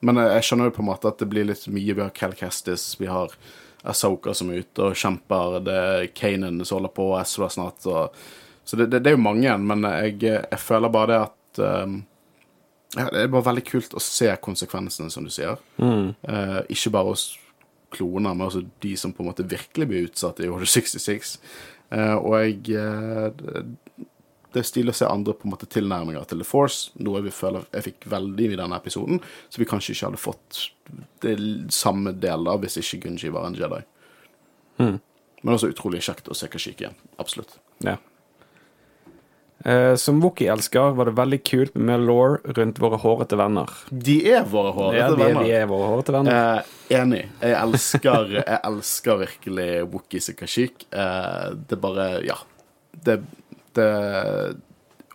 Men 0.07 0.21
jeg, 0.21 0.33
jeg 0.37 0.49
skjønner 0.49 0.71
jo 0.71 0.77
på 0.77 0.83
en 0.85 0.91
måte 0.91 1.11
at 1.11 1.23
det 1.23 1.31
blir 1.31 1.49
litt 1.49 1.65
mye. 1.73 1.95
Vi 1.95 2.03
har 2.03 2.13
Cal 2.17 2.37
Kestis, 2.37 2.89
vi 3.01 3.09
har 3.11 3.33
Asoka 3.87 4.35
som 4.35 4.51
er 4.51 4.65
ute 4.65 4.83
og 4.83 4.99
kjemper, 4.99 5.61
det 5.63 5.79
er 5.79 6.11
Kanan 6.17 6.59
som 6.65 6.81
holder 6.81 6.95
på, 6.97 7.07
Ezra 7.21 7.49
snart 7.53 7.87
og 7.87 8.17
Så 8.67 8.77
det, 8.77 8.89
det, 8.91 9.05
det 9.05 9.13
er 9.13 9.15
jo 9.15 9.23
mange, 9.23 9.53
men 9.63 9.87
jeg, 9.87 10.17
jeg 10.27 10.59
føler 10.59 10.91
bare 10.91 11.11
det 11.13 11.19
at 11.23 11.61
um, 11.87 12.01
ja, 12.97 13.05
Det 13.13 13.21
er 13.21 13.31
bare 13.31 13.47
veldig 13.47 13.63
kult 13.67 13.95
å 13.95 14.03
se 14.03 14.27
konsekvensene, 14.43 15.11
som 15.13 15.27
du 15.27 15.31
sier. 15.31 15.61
Eh, 16.27 16.61
ikke 16.73 16.91
bare 16.97 17.13
oss 17.13 17.27
kloner, 17.95 18.35
men 18.35 18.47
også 18.47 18.63
de 18.83 18.95
som 18.99 19.13
på 19.15 19.23
en 19.23 19.31
måte 19.31 19.47
virkelig 19.47 19.87
blir 19.91 20.07
utsatt 20.09 20.41
i 20.43 20.49
Order 20.51 20.67
66. 20.71 21.37
Eh, 21.93 22.15
og 22.17 22.33
jeg 22.43 22.77
eh, 22.77 23.31
det- 23.37 24.61
er 24.63 24.63
stilig 24.67 24.91
å 24.95 24.97
se 24.97 25.07
andre 25.07 25.35
på 25.35 25.45
en 25.47 25.53
måte 25.53 25.69
tilnærminger 25.69 26.27
til 26.27 26.39
The 26.39 26.45
Force, 26.49 26.91
noe 26.99 27.21
vi 27.23 27.31
føler 27.31 27.67
jeg 27.73 27.85
fikk 27.91 28.07
veldig 28.09 28.53
i 28.53 28.57
denne 28.57 28.77
episoden, 28.81 29.21
så 29.51 29.59
vi 29.61 29.67
kanskje 29.69 29.93
ikke 29.95 30.07
hadde 30.09 30.23
fått 30.23 30.71
det 31.21 31.37
samme 31.75 32.13
delen 32.19 32.49
av 32.49 32.61
hvis 32.63 32.79
ikke 32.81 33.03
Gunji 33.05 33.31
var 33.33 33.47
en 33.47 33.55
Jedi. 33.55 33.83
Men 34.79 35.53
også 35.55 35.69
utrolig 35.73 36.01
kjekt 36.03 36.29
å 36.33 36.35
se 36.37 36.49
Kashik 36.49 36.81
igjen. 36.81 36.95
Absolutt. 37.21 37.59
Ja. 37.85 37.97
Eh, 39.67 39.97
som 39.99 40.21
Wookie-elsker 40.23 40.93
var 40.95 41.09
det 41.09 41.17
veldig 41.19 41.39
kult 41.49 41.75
med 41.75 42.05
law 42.07 42.37
rundt 42.55 42.79
våre 42.79 43.01
hårete 43.03 43.35
venner. 43.41 43.73
De 43.91 44.15
er 44.31 44.45
våre 44.47 44.71
hårete 44.77 45.01
Ja, 45.01 45.09
de, 45.11 45.17
er- 45.17 45.27
venner. 45.33 45.43
de 45.49 45.57
er 45.59 45.67
våre 45.67 45.89
hårete 45.91 46.15
venner. 46.15 46.37
Eh, 46.93 46.99
enig. 47.01 47.25
Jeg 47.43 47.57
elsker, 47.65 48.31
jeg 48.47 48.61
elsker 48.71 49.19
virkelig 49.25 49.69
Wookies 49.91 50.31
og 50.31 50.37
Kashik. 50.39 50.87
Eh, 50.95 51.49
det 51.67 51.81
bare 51.83 52.07
Ja. 52.29 52.37
Det, 53.07 53.19
det 53.75 53.89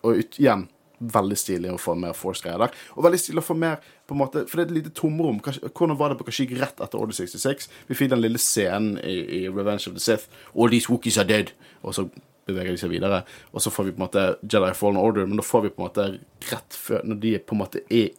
Og 0.04 0.18
ut, 0.18 0.36
igjen, 0.42 0.68
veldig 1.02 1.38
stilig 1.38 1.72
å 1.72 1.80
få 1.82 1.96
mer 1.98 2.14
Force-greier 2.18 2.60
der. 2.62 2.74
Og 2.98 3.04
veldig 3.06 3.20
stilig 3.22 3.42
å 3.42 3.46
få 3.46 3.56
mer 3.58 3.78
på 4.10 4.16
en 4.16 4.20
måte, 4.20 4.44
For 4.50 4.58
det 4.60 4.66
er 4.66 4.72
et 4.72 4.78
lite 4.84 4.94
tomrom. 4.98 5.40
Hvordan 5.42 5.96
var 5.98 6.10
det 6.12 6.18
på 6.20 6.26
Kashik 6.28 6.52
rett 6.60 6.82
etter 6.82 7.00
Order 7.00 7.14
66? 7.16 7.70
Vi 7.88 7.96
fikk 7.96 8.10
den 8.12 8.22
lille 8.22 8.42
scenen 8.42 8.98
i, 9.00 9.16
i 9.40 9.48
Revenge 9.48 9.88
of 9.88 9.94
the 9.96 10.04
Sith. 10.04 10.28
All 10.56 10.70
these 10.74 10.90
Wookies 10.92 11.18
are 11.22 11.24
dead. 11.30 11.54
Og 11.86 11.94
så 11.96 12.08
beveger 12.50 12.74
de 12.74 12.82
seg 12.82 12.92
videre. 12.94 13.22
Og 13.52 13.64
så 13.64 13.74
får 13.74 13.88
vi 13.88 13.94
på 13.96 14.02
en 14.02 14.08
måte 14.08 14.26
Jedi 14.42 14.74
Fallen 14.78 15.00
Order, 15.02 15.28
men 15.30 15.40
da 15.40 15.46
får 15.46 15.66
vi 15.66 15.74
på 15.74 15.82
en 15.82 15.90
måte 15.90 16.08
rett 16.52 16.78
før 16.78 17.06
Når 17.08 17.22
de 17.24 17.34
på 17.40 17.56
en 17.56 17.64
måte 17.64 17.84
er 17.90 18.12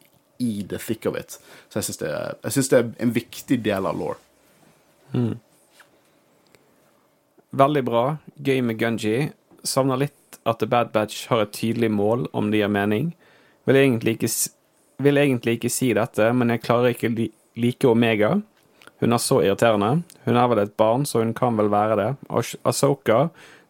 i 0.43 0.66
the 0.68 0.79
thick 0.79 1.07
of 1.07 1.16
it. 1.18 1.39
Så 1.68 1.79
jeg 1.79 1.91
syns 1.91 2.03
det, 2.03 2.12
det 2.43 2.79
er 2.79 2.89
en 3.05 3.14
viktig 3.14 3.61
del 3.62 3.87
av 3.87 3.99
law. 3.99 4.16
Veldig 7.53 7.83
bra. 7.87 8.05
Gøy 8.41 8.62
med 8.64 8.81
Gunji. 8.81 9.31
Savner 9.62 10.01
litt 10.01 10.41
at 10.49 10.59
The 10.59 10.66
Bad 10.66 10.91
Batch 10.95 11.29
har 11.31 11.45
et 11.45 11.53
tydelig 11.55 11.93
mål, 11.95 12.27
om 12.33 12.51
det 12.51 12.62
gir 12.62 12.73
mening. 12.73 13.12
Vil 13.68 13.79
egentlig 13.79 14.16
ikke, 14.16 14.33
vil 15.05 15.20
egentlig 15.20 15.59
ikke 15.59 15.70
si 15.70 15.93
dette, 15.95 16.33
men 16.35 16.51
jeg 16.51 16.64
klarer 16.64 16.97
ikke 16.97 17.12
li 17.12 17.29
like 17.61 17.87
Omega. 17.87 18.39
Hun 19.03 19.12
er 19.12 19.20
så 19.20 19.43
irriterende. 19.43 20.03
Hun 20.25 20.39
er 20.39 20.49
vel 20.51 20.62
et 20.64 20.77
barn, 20.79 21.05
så 21.07 21.20
hun 21.20 21.35
kan 21.37 21.59
vel 21.59 21.70
være 21.70 21.99
det. 22.01 22.11
Ahsoka 22.64 23.29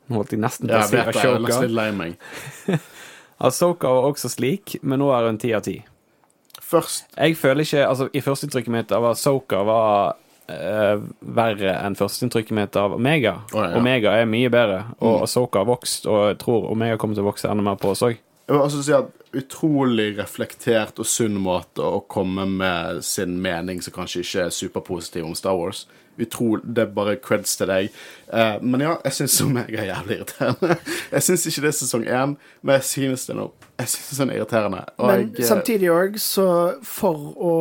Nå 0.09 0.19
holdt 0.19 0.33
jeg 0.35 0.41
nesten 0.43 0.69
på 0.69 0.75
Ja, 0.75 0.83
å 0.83 0.89
si 0.89 0.97
Ashoka. 0.99 2.79
Ahsoka 3.47 3.91
var 3.91 4.09
også 4.11 4.31
slik, 4.31 4.77
men 4.83 5.01
nå 5.03 5.11
er 5.15 5.27
hun 5.31 5.39
ti 5.43 5.53
av 5.55 5.65
ti. 5.67 5.81
Først 6.63 7.17
Jeg 7.19 7.37
føler 7.37 7.67
ikke 7.67 7.87
Altså, 7.89 8.09
i 8.15 8.21
førsteinntrykket 8.25 8.73
mitt 8.73 8.93
av 8.95 9.05
Ahsoka 9.11 9.63
var 9.67 10.15
uh, 10.51 11.03
verre 11.21 11.75
enn 11.83 11.97
førsteinntrykket 11.99 12.55
mitt 12.57 12.77
av 12.79 12.95
Omega. 12.99 13.39
Oh, 13.53 13.63
ja. 13.65 13.73
Omega 13.81 14.15
er 14.21 14.29
mye 14.31 14.51
bedre, 14.53 14.85
og 15.01 15.19
Mm. 15.19 15.23
Ahsoka 15.27 15.59
har 15.63 15.67
vokst, 15.69 16.07
og 16.07 16.29
jeg 16.31 16.39
tror 16.45 16.71
Omega 16.71 16.97
kommer 16.97 17.19
til 17.19 17.25
å 17.25 17.31
vokse 17.33 17.51
enda 17.51 17.63
mer 17.67 17.77
på 17.81 17.91
oss 17.95 18.03
òg. 18.07 18.21
Også 18.53 18.83
si 18.85 18.93
at 18.93 19.11
utrolig 19.33 20.17
reflektert 20.19 20.99
og 21.01 21.07
sunn 21.09 21.39
måte 21.41 21.81
å 21.81 22.03
komme 22.11 22.45
med 22.47 23.03
sin 23.07 23.39
mening 23.41 23.81
som 23.83 23.95
kanskje 23.97 24.21
ikke 24.25 24.43
er 24.47 24.51
superpositiv 24.53 25.25
om 25.25 25.35
Star 25.39 25.57
Wars. 25.57 25.87
Utro, 26.21 26.57
det 26.61 26.83
er 26.83 26.93
bare 26.93 27.17
creds 27.17 27.57
til 27.57 27.71
deg. 27.71 27.89
Uh, 28.29 28.59
men 28.61 28.85
ja, 28.85 28.97
jeg 29.07 29.17
syns 29.17 29.39
meg 29.49 29.73
er 29.73 29.89
jævlig 29.89 30.19
irriterende. 30.19 30.77
Jeg 31.15 31.25
syns 31.29 31.47
ikke 31.49 31.65
det 31.65 31.71
er 31.71 31.79
sesong 31.79 32.05
én, 32.05 32.37
men 32.63 32.79
jeg 32.79 32.85
synes 32.89 33.27
det 33.29 33.37
nå. 33.37 33.49
Jeg 33.81 33.89
synes 33.89 34.19
det 34.19 34.27
er 34.29 34.37
irriterende. 34.37 34.85
Og 34.97 35.07
Men 35.07 35.21
jeg, 35.21 35.33
eh, 35.39 35.49
samtidig 35.49 35.91
òg, 35.93 36.19
så 36.21 36.47
for 36.85 37.33
å 37.37 37.55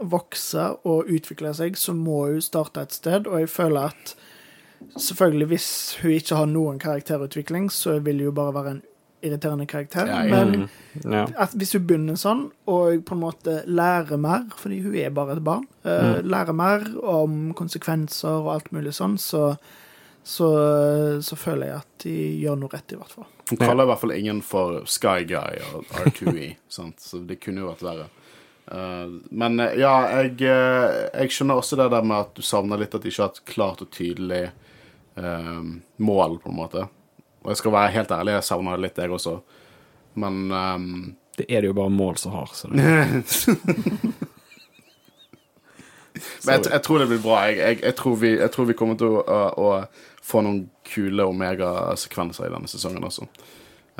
vokse 0.00 0.66
og 0.88 1.10
utvikle 1.12 1.52
seg, 1.54 1.76
så 1.78 1.94
må 1.94 2.24
hun 2.30 2.42
starte 2.42 2.82
et 2.82 2.94
sted, 2.96 3.26
og 3.26 3.42
jeg 3.42 3.50
føler 3.52 3.92
at 3.92 4.14
selvfølgelig, 4.96 5.46
hvis 5.46 5.70
hun 6.02 6.14
ikke 6.16 6.38
har 6.40 6.48
noen 6.50 6.78
karakterutvikling, 6.82 7.68
så 7.72 7.98
vil 7.98 8.22
det 8.22 8.30
jo 8.30 8.36
bare 8.36 8.54
være 8.54 8.70
en 8.76 8.82
irriterende 9.22 9.66
karakter. 9.66 10.06
Ja, 10.06 10.22
jeg 10.24 10.30
Men 10.30 10.50
Men 10.94 11.12
Ja. 11.12 11.26
at 11.36 11.52
hvis 11.54 11.72
hun 11.72 11.86
begynner 11.86 12.16
sånn, 12.18 12.50
og 12.66 13.04
på 13.04 13.14
en 13.14 13.20
måte 13.20 13.62
lærer 13.66 14.18
mer, 14.18 14.46
fordi 14.56 14.80
hun 14.82 14.94
er 14.94 15.10
bare 15.10 15.36
et 15.36 15.44
barn, 15.44 15.66
eh, 15.84 16.22
lærer 16.22 16.52
mer 16.52 16.86
om 17.04 17.54
konsekvenser 17.54 18.40
og 18.42 18.54
alt 18.54 18.72
mulig 18.72 18.92
sånn, 18.92 19.18
så, 19.18 19.56
så, 20.24 20.48
så 21.22 21.36
føler 21.36 21.66
jeg 21.66 21.76
at 21.76 21.98
de 22.04 22.16
gjør 22.42 22.58
noe 22.58 22.72
rett, 22.72 22.92
i 22.92 22.96
hvert 22.96 23.12
fall. 23.12 23.28
Hun 23.50 23.58
kaller 23.58 23.84
i 23.84 23.86
hvert 23.86 24.00
fall 24.00 24.16
ingen 24.16 24.40
for 24.42 24.82
Sky 24.86 25.24
Guy 25.24 25.60
og 25.74 25.84
R2E, 26.04 26.56
sant? 26.68 27.00
så 27.00 27.18
det 27.26 27.40
kunne 27.40 27.60
jo 27.64 27.70
vært 27.70 27.86
verre. 27.86 28.08
Uh, 28.70 29.18
men 29.30 29.58
eh, 29.60 29.80
ja, 29.80 29.94
jeg, 30.22 30.36
jeg 30.46 31.32
skjønner 31.34 31.58
også 31.58 31.78
det 31.80 31.88
der 31.90 32.04
med 32.06 32.20
at 32.20 32.36
du 32.36 32.42
savner 32.46 32.78
litt 32.78 32.94
at 32.94 33.02
de 33.02 33.10
ikke 33.10 33.24
har 33.24 33.32
et 33.32 33.44
klart 33.50 33.80
og 33.82 33.90
tydelig 33.90 34.44
uh, 35.18 35.64
mål, 35.98 36.38
på 36.38 36.52
en 36.52 36.58
måte. 36.58 36.84
Og 37.44 37.52
jeg 37.52 37.60
skal 37.62 37.72
være 37.72 37.94
helt 37.96 38.10
ærlig, 38.12 38.36
jeg 38.36 38.48
savner 38.50 38.76
det 38.76 38.84
litt, 38.88 38.98
jeg 39.00 39.16
også. 39.16 39.38
Men 40.20 40.42
um... 40.52 40.90
Det 41.38 41.46
er 41.48 41.62
det 41.62 41.70
jo 41.70 41.76
bare 41.78 41.92
mål 41.94 42.18
som 42.20 42.34
har, 42.36 42.50
så 42.52 42.68
det 42.68 42.82
Men 46.44 46.54
jeg, 46.54 46.72
jeg 46.72 46.82
tror 46.84 47.00
det 47.00 47.08
blir 47.10 47.22
bra. 47.22 47.40
Jeg, 47.48 47.80
jeg, 47.82 47.94
tror, 47.96 48.16
vi, 48.20 48.34
jeg 48.38 48.50
tror 48.52 48.68
vi 48.68 48.76
kommer 48.76 48.98
til 49.00 49.16
å, 49.16 49.22
å, 49.22 49.40
å 49.56 50.24
få 50.26 50.42
noen 50.44 50.64
kule 50.90 51.26
Omega-sekvenser 51.30 52.48
i 52.48 52.52
denne 52.52 52.70
sesongen 52.70 53.06
også. 53.06 53.28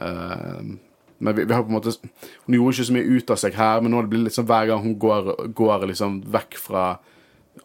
Uh, 0.01 0.77
men 1.21 1.37
vi, 1.37 1.45
vi 1.45 1.53
har 1.53 1.63
på 1.67 1.69
en 1.69 1.77
måte 1.77 1.93
Hun 2.47 2.55
gjorde 2.57 2.73
ikke 2.73 2.87
så 2.89 2.95
mye 2.97 3.17
ut 3.17 3.33
av 3.35 3.41
seg 3.43 3.57
her, 3.59 3.83
men 3.85 3.93
nå 3.93 4.03
det 4.05 4.13
blir 4.13 4.25
litt 4.25 4.37
sånn 4.37 4.49
hver 4.49 4.71
gang 4.71 4.85
hun 4.85 4.97
går, 5.01 5.35
går 5.57 5.87
liksom 5.91 6.23
vekk 6.33 6.57
fra 6.61 6.85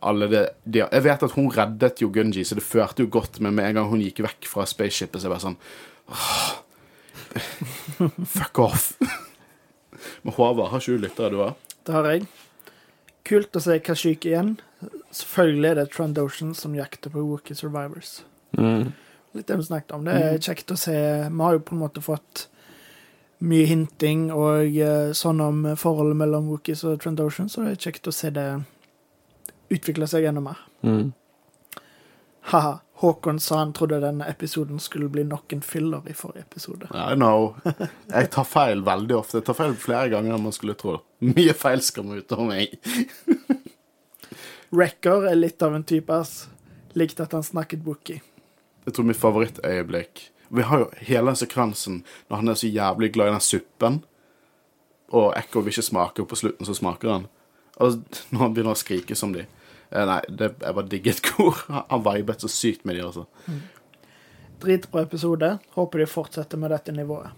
alle 0.08 0.28
det, 0.32 0.44
de, 0.64 0.84
Jeg 0.84 1.04
vet 1.06 1.26
at 1.28 1.36
hun 1.36 1.50
reddet 1.54 2.02
jo 2.04 2.12
Gunji, 2.14 2.46
så 2.46 2.58
det 2.58 2.66
førte 2.66 3.04
jo 3.04 3.12
godt, 3.12 3.40
men 3.44 3.56
med 3.58 3.70
en 3.70 3.80
gang 3.80 3.90
hun 3.92 4.04
gikk 4.04 4.24
vekk 4.26 4.50
fra 4.50 4.66
spaceshipet, 4.70 5.20
så 5.20 5.28
er 5.28 5.30
jeg 5.30 5.36
bare 5.36 5.46
sånn 5.48 5.60
åh, 6.14 6.54
Fuck 8.26 8.60
off. 8.64 8.94
Men 10.22 10.34
Håvard, 10.34 10.70
har 10.72 10.82
ikke 10.82 10.96
du 10.96 11.04
lyttere, 11.04 11.32
du 11.34 11.42
òg? 11.44 11.72
Det 11.86 11.94
har 11.96 12.08
jeg. 12.10 12.26
Kult 13.26 13.58
å 13.58 13.62
se 13.64 13.78
Kashik 13.84 14.28
igjen. 14.30 14.56
Selvfølgelig 15.16 15.70
er 15.72 15.80
det 15.80 15.88
Trandoshan 15.94 16.54
som 16.58 16.76
jakter 16.78 17.14
på 17.14 17.24
Wookie 17.26 17.58
Survivors. 17.58 18.22
mm. 18.58 18.94
Litt 19.36 19.50
det 19.50 19.58
vi 19.60 19.66
snakket 19.68 19.92
om. 19.98 20.06
Det 20.08 20.14
er 20.16 20.38
kjekt 20.40 20.72
å 20.72 20.78
se. 20.80 20.94
Vi 21.28 21.42
har 21.44 21.58
jo 21.58 21.64
på 21.68 21.76
en 21.76 21.82
måte 21.82 22.00
fått 22.04 22.46
mye 23.44 23.66
hinting 23.68 24.30
og 24.32 24.78
eh, 24.80 25.10
sånn 25.18 25.42
om 25.44 25.66
forholdet 25.76 26.16
mellom 26.22 26.48
Wookies 26.48 26.86
og 26.88 27.02
Trandoshan, 27.04 27.50
så 27.52 27.66
det 27.66 27.74
er 27.74 27.82
kjekt 27.84 28.08
å 28.08 28.14
se 28.16 28.32
det 28.32 28.46
utvikle 29.76 30.08
seg 30.10 30.28
enda 30.30 30.44
mer. 30.44 30.66
Mm. 30.86 31.14
Haha. 32.52 32.80
Håkon 32.96 33.40
sa 33.44 33.58
han 33.58 33.74
trodde 33.76 33.98
denne 34.00 34.24
episoden 34.32 34.80
skulle 34.80 35.10
bli 35.12 35.26
nok 35.28 35.54
en 35.54 35.62
filler 35.62 36.06
i 36.08 36.14
forrige 36.16 36.46
episode. 36.46 36.88
I 36.96 37.16
know. 37.16 37.58
Jeg 38.08 38.30
tar 38.32 38.48
feil 38.48 38.84
veldig 38.88 39.18
ofte. 39.18 39.42
Jeg 39.42 39.48
tar 39.50 39.58
feil 39.58 39.76
flere 39.76 40.08
ganger 40.14 40.38
enn 40.38 40.46
man 40.46 40.56
skulle 40.56 40.78
tro. 40.80 41.02
Mye 41.20 41.52
feil 41.60 41.84
skal 41.84 42.08
man 42.08 42.22
ut 42.24 42.32
av 42.32 42.46
meg. 42.48 42.78
Wrecker 44.76 45.28
er 45.28 45.36
litt 45.36 45.62
av 45.66 45.76
en 45.76 45.84
type, 45.84 46.08
ass. 46.16 46.48
Likte 46.96 47.28
at 47.28 47.36
han 47.36 47.44
snakket 47.44 47.84
Wookie. 47.84 48.22
Jeg 48.86 48.96
tror 48.96 49.08
mitt 49.10 49.20
favorittøyeblikk 49.20 50.22
Vi 50.54 50.64
har 50.64 50.84
jo 50.84 50.90
hele 51.08 51.32
den 51.32 51.40
sekvensen 51.40 52.04
når 52.30 52.38
han 52.38 52.52
er 52.52 52.60
så 52.60 52.70
jævlig 52.70 53.10
glad 53.16 53.32
i 53.32 53.34
den 53.34 53.44
suppen, 53.44 53.96
og 55.10 55.32
Echo 55.36 55.64
vil 55.66 55.74
ikke 55.74 55.84
smake, 55.90 56.22
og 56.22 56.30
på 56.30 56.38
slutten 56.38 56.68
så 56.68 56.76
smaker 56.78 57.12
han. 57.12 57.28
Og 57.82 58.00
når 58.32 58.40
han 58.40 58.56
begynner 58.56 58.78
å 58.78 58.80
skrike 58.80 59.18
som 59.20 59.36
de. 59.36 59.44
Eh, 59.96 60.06
Nei, 60.10 60.20
det, 60.30 60.52
jeg 60.62 60.76
bare 60.78 60.92
digget 60.92 61.22
hvor 61.32 61.64
han 61.90 62.04
vibet 62.06 62.44
så 62.44 62.52
sykt 62.52 62.84
med 62.86 62.98
de, 63.00 63.06
altså. 63.08 63.26
Dritbra 64.62 65.02
episode. 65.06 65.54
Håper 65.76 66.04
de 66.04 66.08
fortsetter 66.10 66.58
med 66.62 66.72
dette 66.76 66.94
nivået. 66.96 67.32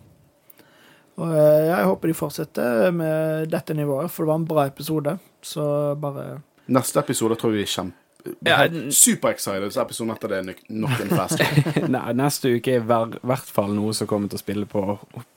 Og 1.18 1.32
eh, 1.34 1.64
jeg 1.72 1.86
håper 1.90 2.12
de 2.12 2.18
fortsetter 2.18 2.92
med 2.94 3.48
dette 3.54 3.74
nivået, 3.78 4.12
for 4.14 4.24
det 4.28 4.30
var 4.34 4.42
en 4.44 4.50
bra 4.52 4.66
episode. 4.70 5.16
Så 5.42 5.64
bare 6.02 6.28
Neste 6.68 7.00
episode 7.00 7.38
tror 7.40 7.54
vi 7.56 7.64
kjempe, 7.66 7.96
Ja, 8.44 8.66
Superexcited 8.92 9.72
så 9.72 9.82
episoden 9.86 10.12
etter 10.12 10.28
det 10.34 10.38
er 10.42 10.48
nok- 10.76 11.00
en 11.06 11.14
fest. 11.16 11.40
Nei, 11.96 12.02
neste 12.20 12.52
uke 12.58 12.74
er 12.76 12.82
i 12.82 12.86
hver- 12.90 13.14
hvert 13.24 13.48
fall 13.56 13.72
noe 13.78 13.94
som 13.96 14.10
kommer 14.10 14.28
til 14.28 14.36
å 14.36 14.42
spille 14.44 14.68
på 14.68 14.82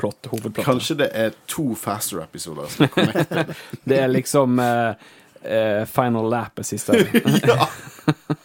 plott, 0.01 0.27
hovedplottet. 0.33 0.66
Kanskje 0.66 0.97
det 1.05 1.09
er 1.14 1.37
to 1.47 1.68
faster-episoder 1.79 2.66
som 2.75 2.89
er 2.89 2.93
connected. 2.97 3.55
Det 3.89 4.01
er 4.03 4.11
liksom 4.11 4.59
eh, 4.64 5.07
eh, 5.43 5.84
Final 5.84 6.30
Lap 6.30 6.59
er 6.59 6.68
siste. 6.68 6.97
ja. 7.47 7.68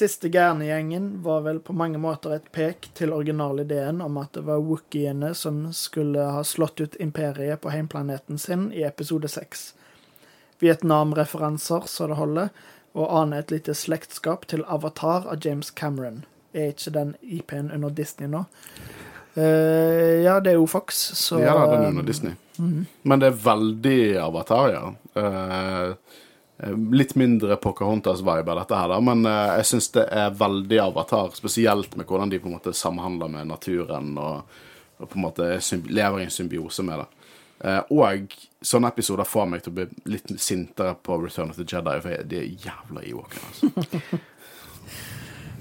Siste 0.00 0.30
gærne-gjengen 0.32 1.22
var 1.22 1.42
vel 1.44 1.58
på 1.60 1.74
mange 1.76 1.98
måter 2.00 2.32
et 2.32 2.46
pek 2.56 2.86
til 2.96 3.10
originalideen 3.12 3.98
om 4.00 4.14
at 4.16 4.32
det 4.32 4.46
var 4.46 4.62
wookiene 4.64 5.34
som 5.36 5.66
skulle 5.76 6.24
ha 6.32 6.40
slått 6.46 6.80
ut 6.80 6.96
imperiet 6.96 7.60
på 7.60 7.72
heimplaneten 7.74 8.38
sin 8.40 8.70
i 8.72 8.86
episode 8.88 9.28
seks. 9.28 9.74
Vietnam-referanser 10.62 11.84
så 11.84 12.08
det 12.08 12.16
holder, 12.16 12.48
og 12.96 13.12
aner 13.20 13.42
et 13.42 13.52
lite 13.52 13.74
slektskap 13.76 14.46
til 14.48 14.64
Avatar 14.68 15.28
av 15.28 15.44
James 15.44 15.68
Cameron. 15.70 16.24
Er 16.54 16.72
ikke 16.72 16.94
den 16.96 17.12
IP-en 17.20 17.68
under 17.68 17.92
Disney 17.92 18.30
nå? 18.30 18.46
Uh, 19.36 20.24
ja, 20.24 20.40
det 20.40 20.54
er 20.54 20.58
jo 20.58 20.66
Fox, 20.66 20.96
så 21.20 21.38
ja 21.44 21.52
den 21.70 21.84
er 21.84 21.92
under 21.92 22.08
Disney. 22.08 22.40
Men 23.02 23.22
det 23.22 23.30
er 23.30 23.38
veldig 23.44 24.00
Avatar, 24.24 24.72
ja. 24.74 24.84
Eh, 26.62 26.74
litt 26.90 27.14
mindre 27.14 27.56
Pocahontas-vibe 27.56 28.52
av 28.52 28.58
dette 28.58 28.76
her, 28.76 28.88
da, 28.88 28.98
men 29.00 29.24
uh, 29.24 29.54
jeg 29.60 29.68
syns 29.70 29.86
det 29.94 30.02
er 30.12 30.34
veldig 30.36 30.80
Avatar. 30.84 31.30
Spesielt 31.32 31.94
med 31.96 32.08
hvordan 32.08 32.32
de 32.32 32.40
på 32.40 32.50
en 32.50 32.56
måte 32.58 32.74
samhandler 32.76 33.30
med 33.32 33.48
naturen 33.48 34.12
og, 34.20 34.58
og 35.00 35.08
på 35.08 35.16
en 35.16 35.24
måte 35.24 35.48
lever 35.88 36.20
i 36.20 36.26
en 36.26 36.34
symbiose 36.34 36.84
med 36.84 37.00
det. 37.00 37.08
Uh, 37.60 37.80
og 37.92 38.36
sånne 38.64 38.90
episoder 38.92 39.28
får 39.28 39.48
meg 39.48 39.64
til 39.64 39.72
å 39.72 39.78
bli 39.78 40.12
litt 40.12 40.34
sintere 40.40 40.98
på 41.00 41.16
Return 41.22 41.52
of 41.52 41.56
the 41.60 41.64
Jedi, 41.64 41.96
for 42.04 42.28
de 42.28 42.42
er 42.42 42.52
jævla 42.66 43.06
Ewokene, 43.08 43.48
altså. 43.48 44.20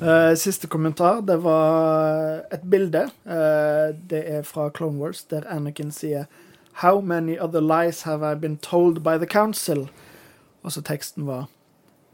Uh, 0.04 0.36
siste 0.44 0.68
kommentar, 0.72 1.24
det 1.28 1.40
var 1.48 2.44
et 2.52 2.68
bilde. 2.68 3.08
Uh, 3.24 3.96
det 4.12 4.26
er 4.36 4.44
fra 4.48 4.68
Clone 4.76 5.00
Wars, 5.00 5.24
der 5.32 5.48
Anakin 5.48 5.96
sier 5.96 6.28
How 6.80 7.02
many 7.02 7.38
other 7.38 7.60
lies 7.60 8.04
have 8.04 8.24
I 8.24 8.40
been 8.40 8.58
told 8.58 9.04
by 9.04 9.18
the 9.18 9.26
council? 9.26 9.90
Og 10.64 10.72
så 10.72 10.82
teksten 10.82 11.28
var 11.28 11.46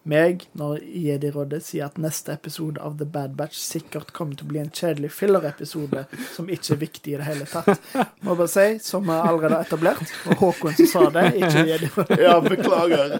meg, 0.09 0.43
når 0.57 0.79
Jedi-rådet 0.85 1.61
sier 1.65 1.87
at 1.87 1.97
neste 2.01 2.33
episode 2.35 2.81
av 2.81 2.97
The 2.99 3.05
Bad 3.09 3.33
Batch 3.39 3.57
sikkert 3.57 4.11
kommer 4.15 4.37
til 4.37 4.45
å 4.47 4.51
bli 4.51 4.59
en 4.61 4.69
kjedelig 4.73 5.09
filler-episode 5.17 6.05
som 6.35 6.49
ikke 6.51 6.75
er 6.75 6.81
viktig 6.83 7.13
i 7.15 7.17
det 7.19 7.25
hele 7.27 7.47
tatt. 7.49 7.81
Må 8.25 8.35
bare 8.37 8.49
si, 8.51 8.65
som 8.85 9.09
er 9.09 9.25
allerede 9.31 9.59
etablert, 9.65 10.03
og 10.29 10.37
Håkon 10.43 10.75
som 10.77 10.91
sa 10.91 11.05
det, 11.15 11.25
ikke 11.39 11.65
Jedi-rådet. 11.71 12.19
Ja, 12.21 12.35
beklager. 12.45 13.15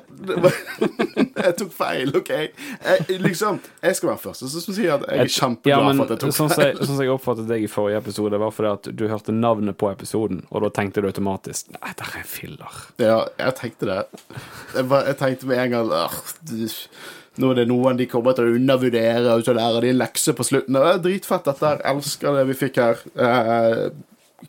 Jeg 1.36 1.56
tok 1.60 1.72
feil, 1.76 2.12
OK? 2.18 2.30
Jeg, 2.36 3.20
liksom, 3.22 3.60
jeg 3.84 3.98
skal 3.98 4.12
være 4.14 4.22
først 4.24 4.46
som 4.46 4.76
sier 4.76 4.96
at 4.96 5.06
jeg 5.10 5.26
er 5.26 5.58
Ja, 5.70 5.80
men 5.84 6.00
for 6.00 6.06
at 6.08 6.14
jeg 6.16 6.22
tok 6.24 6.34
sånn 6.36 6.50
som 6.50 6.56
feil. 6.62 6.72
jeg, 6.72 6.80
sånn 6.86 6.96
som 7.00 7.04
jeg 7.06 7.14
oppfattet 7.14 7.50
deg 7.50 7.66
i 7.66 7.70
forrige 7.72 8.00
episode, 8.04 8.40
var 8.42 8.54
fordi 8.56 8.72
at 8.72 8.90
du 8.98 9.06
hørte 9.12 9.36
navnet 9.36 9.78
på 9.82 9.90
episoden, 9.92 10.44
og 10.52 10.64
da 10.66 10.72
tenkte 10.76 11.04
du 11.04 11.10
automatisk 11.10 11.74
Nei, 11.76 11.92
det 11.98 12.06
er 12.08 12.16
en 12.22 12.28
filler. 12.30 12.78
Ja, 13.02 13.18
jeg 13.40 13.56
tenkte 13.60 13.90
det. 13.90 13.98
Jeg, 14.76 14.88
bare, 14.92 15.04
jeg 15.12 15.18
tenkte 15.22 15.50
med 15.50 15.62
en 15.66 15.76
gang 15.76 15.92
«Åh, 16.06 16.18
du- 16.50 16.68
Nå 17.42 17.50
er 17.52 17.60
det 17.60 17.66
noen 17.68 17.98
de 18.00 18.08
kommer 18.08 18.36
til 18.36 18.48
å 18.48 18.56
undervurdere, 18.56 19.34
og 19.34 19.44
så 19.44 19.56
lærer 19.58 19.84
de 19.84 19.92
en 19.92 20.00
lekse 20.00 20.36
på 20.36 20.46
slutten. 20.48 20.78
Det 20.78 20.92
er 20.94 21.02
dritfett, 21.04 21.48
dette 21.48 21.68
her. 21.68 21.82
Elsker 21.92 22.38
det 22.38 22.46
vi 22.52 22.60
fikk 22.60 22.80
her. 22.80 23.02
Eh, 23.20 23.82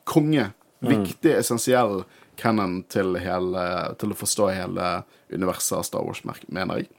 konge. 0.07 0.51
Viktig, 0.87 1.33
essensiell 1.41 2.05
canon 2.39 2.83
til, 2.93 3.17
hele, 3.19 3.65
til 3.99 4.13
å 4.13 4.19
forstå 4.19 4.51
hele 4.55 4.91
universet 5.33 5.81
av 5.81 5.87
Star 5.89 6.05
Wars, 6.07 6.23
mener 6.47 6.83
jeg. 6.83 6.91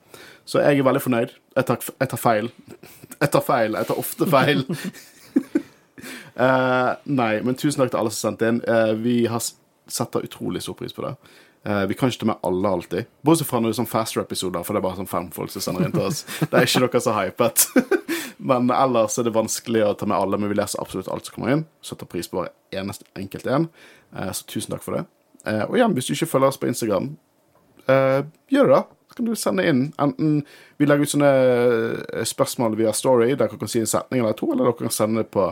Så 0.47 0.59
jeg 0.63 0.79
er 0.79 0.87
veldig 0.87 1.03
fornøyd. 1.03 1.31
Jeg 1.55 1.69
tar, 1.69 1.87
jeg 2.01 2.11
tar 2.13 2.21
feil. 2.21 2.51
Jeg 3.17 3.31
tar 3.33 3.41
feil. 3.41 3.73
Jeg 3.73 3.87
tar 3.89 3.97
ofte 4.03 4.27
feil. 4.29 4.67
Eh, 6.37 6.89
nei, 7.09 7.39
men 7.41 7.55
tusen 7.57 7.81
takk 7.81 7.89
til 7.89 7.97
alle 7.97 8.11
som 8.13 8.27
sendte 8.27 8.45
inn. 8.51 8.59
Eh, 8.69 8.91
vi 9.01 9.15
har 9.25 9.41
setter 9.89 10.27
utrolig 10.27 10.61
stor 10.61 10.75
pris 10.77 10.93
på 10.93 11.01
det. 11.01 11.15
Eh, 11.67 11.85
vi 11.85 11.93
kan 11.93 12.09
ikke 12.09 12.19
ta 12.19 12.25
med 12.29 12.39
alle 12.47 12.69
alltid. 12.69 13.07
Bortsett 13.21 13.47
fra 13.49 13.59
når 13.59 13.71
det 13.71 13.75
er 13.75 13.79
sånn 13.81 13.89
faster-episoder, 13.91 14.63
for 14.63 14.71
det 14.75 14.79
er 14.79 14.85
bare 14.85 14.99
sånn 15.01 15.09
fem 15.11 15.25
folk 15.35 15.51
som 15.51 15.65
sender 15.65 15.87
inn 15.87 15.95
til 15.95 16.05
oss. 16.07 16.21
Det 16.39 16.53
er 16.53 16.67
ikke 16.69 16.83
dere 16.85 17.01
så 17.03 17.15
hypet. 17.17 17.65
men 18.51 18.71
ellers 18.71 19.17
er 19.19 19.27
det 19.27 19.35
vanskelig 19.35 19.83
å 19.83 19.95
ta 19.99 20.07
med 20.07 20.15
alle, 20.15 20.39
men 20.39 20.53
vi 20.53 20.59
leser 20.59 20.79
absolutt 20.79 21.09
alt 21.11 21.27
som 21.27 21.35
kommer 21.35 21.57
inn. 21.57 21.65
Setter 21.83 22.07
pris 22.07 22.31
på 22.31 22.39
hver 22.39 22.53
eneste 22.79 23.09
enkelt 23.19 23.49
en. 23.51 23.67
Eh, 24.15 24.31
så 24.31 24.47
tusen 24.47 24.75
takk 24.75 24.85
for 24.85 24.95
det. 24.95 25.03
Eh, 25.43 25.65
og 25.65 25.75
igjen, 25.75 25.97
hvis 25.97 26.07
du 26.07 26.15
ikke 26.15 26.29
følger 26.37 26.53
oss 26.53 26.61
på 26.61 26.71
Instagram, 26.71 27.15
gjør 27.87 28.67
det, 28.67 28.77
da. 28.77 28.79
Kan 29.17 29.25
du 29.25 29.33
sende 29.35 29.65
inn 29.65 29.87
enten 29.97 30.43
Vi 30.77 30.85
legger 30.85 31.07
ut 31.07 31.09
sånne 31.09 31.31
eh, 31.33 32.23
spørsmål 32.27 32.77
via 32.77 32.93
Story, 32.93 33.31
der 33.31 33.47
dere 33.47 33.57
kan 33.57 33.71
si 33.71 33.81
en 33.81 33.89
setning 33.89 34.21
eller 34.21 34.37
to, 34.37 34.51
eller 34.53 34.69
dere 34.69 34.77
kan 34.77 34.93
sende 34.93 35.23
det 35.23 35.31
på, 35.33 35.47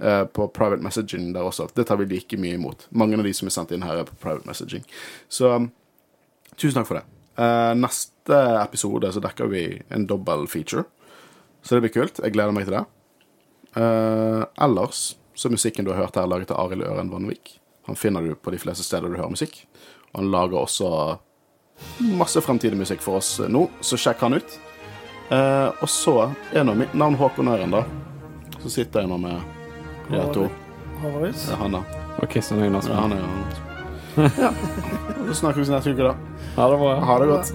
uh, 0.00 0.24
på 0.24 0.46
private 0.56 0.80
messaging 0.84 1.34
der 1.34 1.44
også. 1.44 1.68
Det 1.76 1.84
tar 1.88 2.00
vi 2.00 2.08
like 2.08 2.38
mye 2.40 2.56
imot. 2.56 2.86
Mange 2.96 3.18
av 3.20 3.28
de 3.28 3.34
som 3.36 3.50
er 3.50 3.54
sendt 3.54 3.74
inn 3.76 3.84
her, 3.84 4.00
er 4.00 4.08
på 4.08 4.16
private 4.22 4.48
messaging. 4.48 4.86
Så 5.28 5.52
um, 5.52 5.68
tusen 6.56 6.80
takk 6.80 6.88
for 6.88 7.00
det. 7.00 7.04
Uh, 7.36 7.76
neste 7.76 8.40
episode 8.62 9.12
så 9.12 9.20
dekker 9.24 9.52
vi 9.52 9.64
en 9.92 10.08
dobbel 10.08 10.48
feature, 10.48 10.86
så 11.60 11.76
det 11.76 11.84
blir 11.84 11.96
kult. 12.00 12.24
Jeg 12.24 12.32
gleder 12.32 12.56
meg 12.56 12.68
til 12.68 12.78
det. 12.78 12.84
Uh, 13.76 14.48
ellers 14.64 15.10
så 15.36 15.48
er 15.48 15.58
musikken 15.58 15.84
du 15.84 15.92
har 15.92 16.06
hørt 16.06 16.16
her, 16.16 16.28
laget 16.28 16.54
av 16.54 16.64
Arild 16.64 16.88
Øren 16.88 17.12
Vanvik. 17.12 17.58
Han 17.88 18.00
finner 18.00 18.24
du 18.24 18.32
på 18.34 18.52
de 18.54 18.60
fleste 18.60 18.84
steder 18.86 19.12
du 19.12 19.20
hører 19.20 19.32
musikk. 19.32 19.66
Og 20.12 20.22
han 20.22 20.32
lager 20.32 20.64
også 20.64 20.90
masse 22.18 22.40
fremtidig 22.40 22.78
musikk 22.80 23.02
for 23.04 23.20
oss 23.20 23.40
nå, 23.48 23.66
så 23.84 23.96
sjekk 24.00 24.20
han 24.24 24.34
ut. 24.38 24.58
Eh, 25.30 25.68
og 25.82 25.88
så 25.88 26.14
er 26.52 26.64
nå 26.66 26.74
mitt 26.74 26.94
navn 26.98 27.14
Håkon 27.20 27.48
Øren, 27.52 27.70
da. 27.74 27.84
Så 28.62 28.70
sitter 28.72 29.04
jeg 29.04 29.10
nå 29.12 29.18
med 29.22 29.40
de 30.10 30.24
to. 30.34 30.48
Det 31.46 31.54
er 31.54 31.60
han, 31.62 31.76
da. 31.78 31.82
Og. 32.90 32.94
Ja, 32.96 33.00
han 33.06 33.12
er 33.12 33.22
han. 33.24 33.44
Ja. 34.42 34.50
Så 35.30 35.34
snakkes 35.38 35.68
vi 35.68 35.72
neste 35.74 35.92
uke, 35.94 36.08
da. 36.10 36.14
Ha 36.56 36.66
det 36.72 36.78
bra. 36.82 36.94
Ha 37.06 37.18
det 37.22 37.28
godt. 37.30 37.52